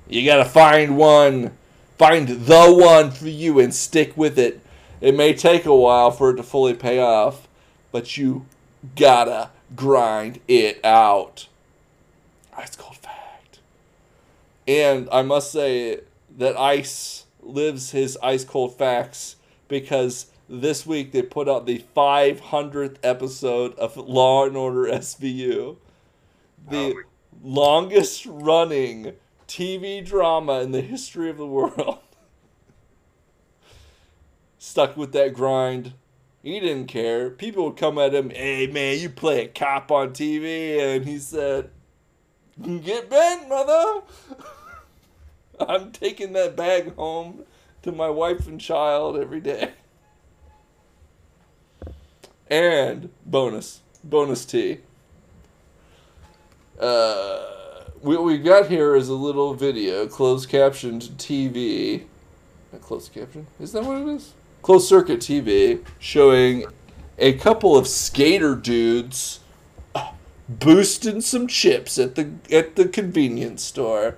You 0.08 0.24
gotta 0.24 0.44
find 0.44 0.96
one 0.96 1.56
Find 1.98 2.28
the 2.28 2.72
one 2.72 3.10
for 3.10 3.28
you 3.28 3.58
and 3.58 3.74
stick 3.74 4.16
with 4.16 4.38
it. 4.38 4.60
It 5.00 5.14
may 5.14 5.34
take 5.34 5.64
a 5.64 5.74
while 5.74 6.10
for 6.10 6.30
it 6.30 6.36
to 6.36 6.42
fully 6.42 6.74
pay 6.74 6.98
off, 6.98 7.48
but 7.90 8.16
you 8.16 8.46
gotta 8.94 9.50
grind 9.74 10.40
it 10.46 10.84
out. 10.84 11.48
Ah, 12.52 12.60
ice 12.60 12.76
cold 12.76 12.96
fact. 12.96 13.60
And 14.66 15.08
I 15.10 15.22
must 15.22 15.52
say 15.52 16.00
that 16.36 16.58
Ice 16.58 17.24
lives 17.42 17.92
his 17.92 18.18
ice 18.22 18.44
cold 18.44 18.76
facts 18.76 19.36
because 19.68 20.26
this 20.48 20.86
week 20.86 21.12
they 21.12 21.22
put 21.22 21.48
out 21.48 21.66
the 21.66 21.84
500th 21.96 22.96
episode 23.02 23.74
of 23.78 23.96
Law 23.96 24.46
and 24.46 24.56
Order 24.56 24.84
SVU. 24.92 25.76
The 26.68 26.94
oh. 26.94 27.02
longest 27.42 28.26
running 28.26 29.14
TV 29.48 30.04
drama 30.04 30.60
in 30.60 30.72
the 30.72 30.80
history 30.80 31.30
of 31.30 31.36
the 31.36 31.46
world. 31.46 31.98
Stuck 34.58 34.96
with 34.96 35.12
that 35.12 35.34
grind. 35.34 35.94
He 36.42 36.60
didn't 36.60 36.86
care. 36.86 37.30
People 37.30 37.64
would 37.64 37.76
come 37.76 37.98
at 37.98 38.14
him, 38.14 38.30
hey 38.30 38.68
man, 38.68 38.98
you 38.98 39.08
play 39.08 39.44
a 39.44 39.48
cop 39.48 39.90
on 39.90 40.10
TV. 40.10 40.78
And 40.78 41.04
he 41.04 41.18
said, 41.18 41.70
get 42.62 43.10
bent, 43.10 43.48
mother. 43.48 44.02
I'm 45.60 45.92
taking 45.92 46.32
that 46.34 46.56
bag 46.56 46.94
home 46.94 47.44
to 47.82 47.92
my 47.92 48.10
wife 48.10 48.46
and 48.46 48.60
child 48.60 49.16
every 49.16 49.40
day. 49.40 49.72
And 52.48 53.10
bonus, 53.24 53.80
bonus 54.04 54.44
T. 54.44 54.78
Uh, 56.78 57.65
what 58.06 58.22
we 58.22 58.38
got 58.38 58.68
here 58.68 58.94
is 58.94 59.08
a 59.08 59.14
little 59.14 59.52
video, 59.52 60.06
closed 60.06 60.48
captioned 60.48 61.02
TV. 61.18 62.04
Closed 62.80 63.12
caption? 63.12 63.48
Is 63.58 63.72
that 63.72 63.82
what 63.82 64.02
it 64.02 64.06
is? 64.06 64.32
Closed 64.62 64.86
circuit 64.86 65.18
TV 65.18 65.84
showing 65.98 66.66
a 67.18 67.32
couple 67.32 67.76
of 67.76 67.88
skater 67.88 68.54
dudes 68.54 69.40
uh, 69.94 70.12
boosting 70.48 71.20
some 71.20 71.48
chips 71.48 71.98
at 71.98 72.14
the 72.14 72.30
at 72.52 72.76
the 72.76 72.86
convenience 72.86 73.62
store. 73.64 74.16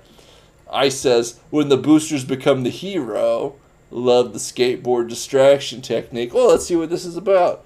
I 0.70 0.91
says 0.91 1.41
when 1.49 1.68
the 1.68 1.76
boosters 1.78 2.24
become 2.24 2.64
the 2.64 2.70
hero, 2.70 3.55
love 3.91 4.34
the 4.34 4.39
skateboard 4.39 5.09
distraction 5.09 5.80
technique. 5.80 6.34
Well, 6.34 6.49
let's 6.49 6.66
see 6.66 6.76
what 6.76 6.91
this 6.91 7.07
is 7.07 7.16
about. 7.16 7.64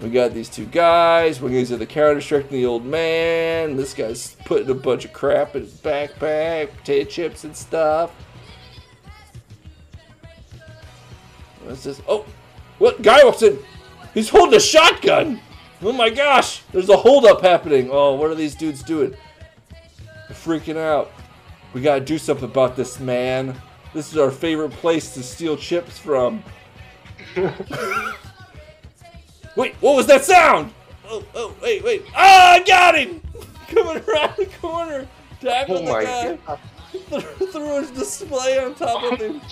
We 0.00 0.10
got 0.10 0.32
these 0.32 0.48
two 0.48 0.66
guys. 0.66 1.40
One 1.40 1.52
guy's 1.52 1.72
at 1.72 1.80
the 1.80 1.86
counter 1.86 2.14
distracting 2.16 2.58
the 2.58 2.66
old 2.66 2.84
man. 2.84 3.76
This 3.76 3.94
guy's 3.94 4.36
putting 4.44 4.70
a 4.70 4.74
bunch 4.74 5.04
of 5.04 5.12
crap 5.12 5.56
in 5.56 5.62
his 5.62 5.74
backpack, 5.74 6.70
potato 6.76 7.10
chips 7.10 7.42
and 7.42 7.56
stuff. 7.56 8.12
What's 11.64 11.82
this? 11.82 12.00
Oh, 12.06 12.24
what 12.78 13.02
guy 13.02 13.24
walks 13.24 13.42
in? 13.42 13.58
He's 14.14 14.28
holding 14.28 14.54
a 14.54 14.60
shotgun. 14.60 15.40
Oh 15.82 15.92
my 15.92 16.10
gosh, 16.10 16.62
there's 16.72 16.88
a 16.88 16.96
holdup 16.96 17.40
happening. 17.40 17.88
Oh, 17.90 18.14
what 18.14 18.30
are 18.30 18.36
these 18.36 18.54
dudes 18.54 18.82
doing? 18.82 19.16
They're 19.70 20.36
freaking 20.36 20.76
out. 20.76 21.10
We 21.72 21.82
gotta 21.82 22.04
do 22.04 22.18
something 22.18 22.48
about 22.48 22.76
this, 22.76 23.00
man. 23.00 23.60
This 23.94 24.12
is 24.12 24.18
our 24.18 24.30
favorite 24.30 24.70
place 24.72 25.12
to 25.14 25.22
steal 25.22 25.56
chips 25.56 25.98
from. 25.98 26.42
wait, 29.58 29.74
what 29.80 29.96
was 29.96 30.06
that 30.06 30.24
sound? 30.24 30.72
Oh, 31.06 31.24
oh, 31.34 31.54
wait, 31.60 31.84
wait. 31.84 32.04
Ah, 32.14 32.52
I 32.52 32.62
got 32.62 32.96
him! 32.96 33.20
Coming 33.68 34.02
around 34.08 34.36
the 34.38 34.48
corner. 34.60 35.06
Tackling 35.40 35.88
Oh 35.88 36.00
the 36.00 36.38
guy. 37.10 37.20
Threw 37.52 37.80
his 37.80 37.90
display 37.90 38.58
on 38.58 38.74
top 38.74 39.12
of 39.12 39.20
him. 39.20 39.40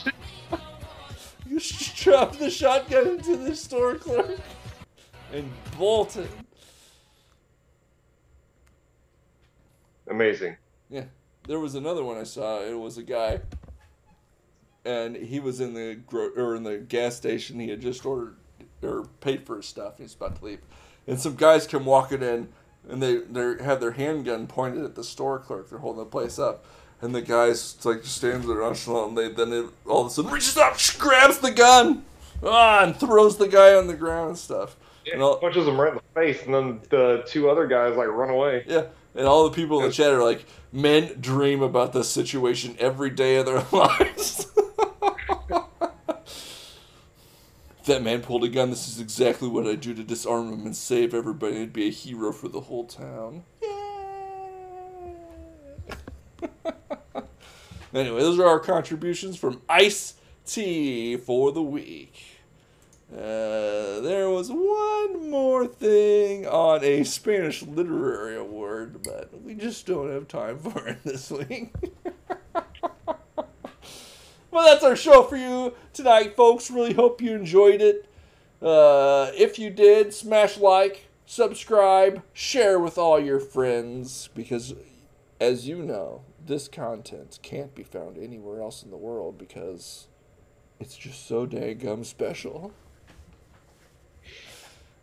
You 1.48 1.60
strapped 1.60 2.40
the 2.40 2.50
shotgun 2.50 3.06
into 3.06 3.36
the 3.36 3.54
store 3.54 3.94
clerk 3.94 4.36
and 5.32 5.48
bolted. 5.78 6.28
Amazing. 10.10 10.56
Yeah, 10.90 11.04
there 11.46 11.60
was 11.60 11.76
another 11.76 12.02
one 12.02 12.18
I 12.18 12.24
saw. 12.24 12.62
It 12.62 12.76
was 12.76 12.98
a 12.98 13.04
guy, 13.04 13.40
and 14.84 15.14
he 15.14 15.38
was 15.38 15.60
in 15.60 15.72
the 15.72 15.94
gro- 15.94 16.32
or 16.36 16.56
in 16.56 16.64
the 16.64 16.78
gas 16.78 17.16
station. 17.16 17.60
He 17.60 17.68
had 17.68 17.80
just 17.80 18.04
ordered 18.04 18.36
or 18.82 19.04
paid 19.20 19.46
for 19.46 19.56
his 19.56 19.66
stuff. 19.66 19.98
He's 19.98 20.14
about 20.14 20.36
to 20.38 20.44
leave, 20.44 20.60
and 21.06 21.20
some 21.20 21.36
guys 21.36 21.66
come 21.66 21.84
walking 21.84 22.22
in, 22.22 22.48
and 22.88 23.02
they 23.02 23.16
they 23.18 23.62
have 23.62 23.80
their 23.80 23.92
handgun 23.92 24.46
pointed 24.46 24.84
at 24.84 24.94
the 24.94 25.04
store 25.04 25.38
clerk. 25.38 25.70
They're 25.70 25.78
holding 25.78 26.04
the 26.04 26.10
place 26.10 26.38
up, 26.38 26.64
and 27.00 27.14
the 27.14 27.22
guy's 27.22 27.84
like 27.84 28.04
stands 28.04 28.46
there 28.46 28.60
nonchalant. 28.60 29.10
And 29.10 29.18
they 29.18 29.28
then 29.28 29.52
it, 29.52 29.66
all 29.86 30.02
of 30.02 30.06
a 30.08 30.10
sudden 30.10 30.30
reaches 30.30 30.56
out, 30.56 30.94
grabs 30.98 31.38
the 31.38 31.50
gun, 31.50 32.04
ah, 32.42 32.84
and 32.84 32.96
throws 32.96 33.36
the 33.36 33.48
guy 33.48 33.74
on 33.74 33.86
the 33.86 33.94
ground 33.94 34.30
and 34.30 34.38
stuff. 34.38 34.76
And 35.12 35.22
all, 35.22 35.36
Punches 35.36 35.68
him 35.68 35.80
right 35.80 35.92
in 35.92 35.94
the 35.96 36.20
face, 36.20 36.44
and 36.44 36.54
then 36.54 36.80
the 36.90 37.24
two 37.28 37.48
other 37.48 37.66
guys 37.66 37.96
like 37.96 38.08
run 38.08 38.30
away. 38.30 38.64
Yeah, 38.66 38.86
and 39.14 39.26
all 39.26 39.44
the 39.48 39.54
people 39.54 39.80
in 39.80 39.86
the 39.86 39.92
chat 39.92 40.12
are 40.12 40.22
like, 40.22 40.44
men 40.72 41.16
dream 41.20 41.62
about 41.62 41.92
this 41.92 42.08
situation 42.08 42.76
every 42.80 43.10
day 43.10 43.36
of 43.36 43.46
their 43.46 43.64
lives. 43.72 44.46
if 47.75 47.75
that 47.86 48.02
man 48.02 48.22
pulled 48.22 48.44
a 48.44 48.48
gun, 48.48 48.70
this 48.70 48.88
is 48.88 49.00
exactly 49.00 49.48
what 49.48 49.66
I'd 49.66 49.80
do 49.80 49.94
to 49.94 50.04
disarm 50.04 50.52
him 50.52 50.66
and 50.66 50.76
save 50.76 51.14
everybody. 51.14 51.62
I'd 51.62 51.72
be 51.72 51.88
a 51.88 51.90
hero 51.90 52.32
for 52.32 52.48
the 52.48 52.60
whole 52.60 52.84
town. 52.84 53.44
Anyway, 57.96 58.20
those 58.20 58.38
are 58.38 58.46
our 58.46 58.60
contributions 58.60 59.38
from 59.38 59.62
Ice 59.70 60.14
T 60.44 61.16
for 61.16 61.50
the 61.50 61.62
week. 61.62 62.22
Uh, 63.10 64.00
there 64.00 64.28
was 64.28 64.50
one 64.50 65.30
more 65.30 65.66
thing 65.66 66.46
on 66.46 66.84
a 66.84 67.04
Spanish 67.04 67.62
literary 67.62 68.36
award, 68.36 69.02
but 69.02 69.30
we 69.42 69.54
just 69.54 69.86
don't 69.86 70.10
have 70.10 70.28
time 70.28 70.58
for 70.58 70.86
it 70.86 71.02
this 71.04 71.30
week. 71.30 71.72
well, 74.50 74.64
that's 74.64 74.84
our 74.84 74.96
show 74.96 75.22
for 75.22 75.36
you 75.36 75.74
tonight, 75.92 76.36
folks. 76.36 76.70
Really 76.70 76.94
hope 76.94 77.20
you 77.20 77.34
enjoyed 77.34 77.80
it. 77.80 78.08
Uh, 78.62 79.30
if 79.34 79.58
you 79.58 79.70
did, 79.70 80.14
smash 80.14 80.56
like, 80.58 81.08
subscribe, 81.26 82.22
share 82.32 82.78
with 82.78 82.96
all 82.96 83.20
your 83.20 83.40
friends, 83.40 84.28
because 84.34 84.74
as 85.40 85.68
you 85.68 85.82
know, 85.82 86.22
this 86.44 86.68
content 86.68 87.38
can't 87.42 87.74
be 87.74 87.82
found 87.82 88.16
anywhere 88.16 88.60
else 88.60 88.82
in 88.82 88.90
the 88.90 88.96
world 88.96 89.36
because 89.36 90.06
it's 90.80 90.96
just 90.96 91.26
so 91.26 91.44
dang 91.44 91.78
gum 91.78 92.04
special. 92.04 92.72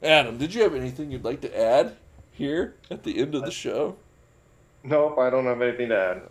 Adam, 0.01 0.37
did 0.37 0.53
you 0.53 0.63
have 0.63 0.75
anything 0.75 1.11
you'd 1.11 1.23
like 1.23 1.41
to 1.41 1.57
add 1.57 1.95
here 2.31 2.75
at 2.89 3.03
the 3.03 3.19
end 3.19 3.35
of 3.35 3.43
the 3.43 3.51
show? 3.51 3.95
Nope, 4.83 5.17
I 5.17 5.29
don't 5.29 5.45
have 5.45 5.61
anything 5.61 5.89
to 5.89 5.97
add. 5.97 6.21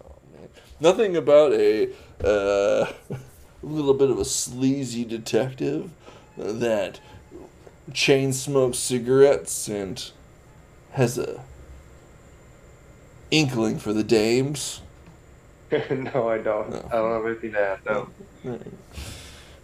Nothing 0.81 1.17
about 1.17 1.53
a 1.53 1.91
uh, 2.25 2.93
little 3.63 3.95
bit 3.95 4.11
of 4.11 4.19
a 4.19 4.25
sleazy 4.25 5.05
detective 5.05 5.91
that 6.37 7.01
chain 7.93 8.33
smokes 8.33 8.79
cigarettes 8.79 9.69
and 9.69 10.11
has 10.93 11.19
a 11.19 11.45
inkling 13.31 13.79
for 13.79 13.93
the 13.93 14.05
dames. 14.05 14.81
no, 15.91 16.29
I 16.29 16.39
don't. 16.39 16.71
No. 16.71 16.89
I 16.89 16.97
don't 16.97 17.13
have 17.13 17.27
anything 17.27 17.53
to 17.53 17.61
add. 17.61 17.79
No. 17.87 18.09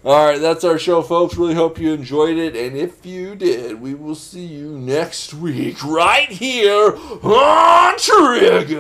All 0.04 0.26
right, 0.26 0.40
that's 0.40 0.64
our 0.64 0.78
show, 0.78 1.02
folks. 1.02 1.36
Really 1.36 1.54
hope 1.54 1.78
you 1.78 1.92
enjoyed 1.92 2.38
it. 2.38 2.54
And 2.56 2.76
if 2.76 3.04
you 3.04 3.34
did, 3.34 3.80
we 3.80 3.94
will 3.94 4.14
see 4.14 4.46
you 4.46 4.78
next 4.78 5.34
week 5.34 5.84
right 5.84 6.28
here 6.28 6.96
on 7.22 7.98
Triggered. 7.98 8.72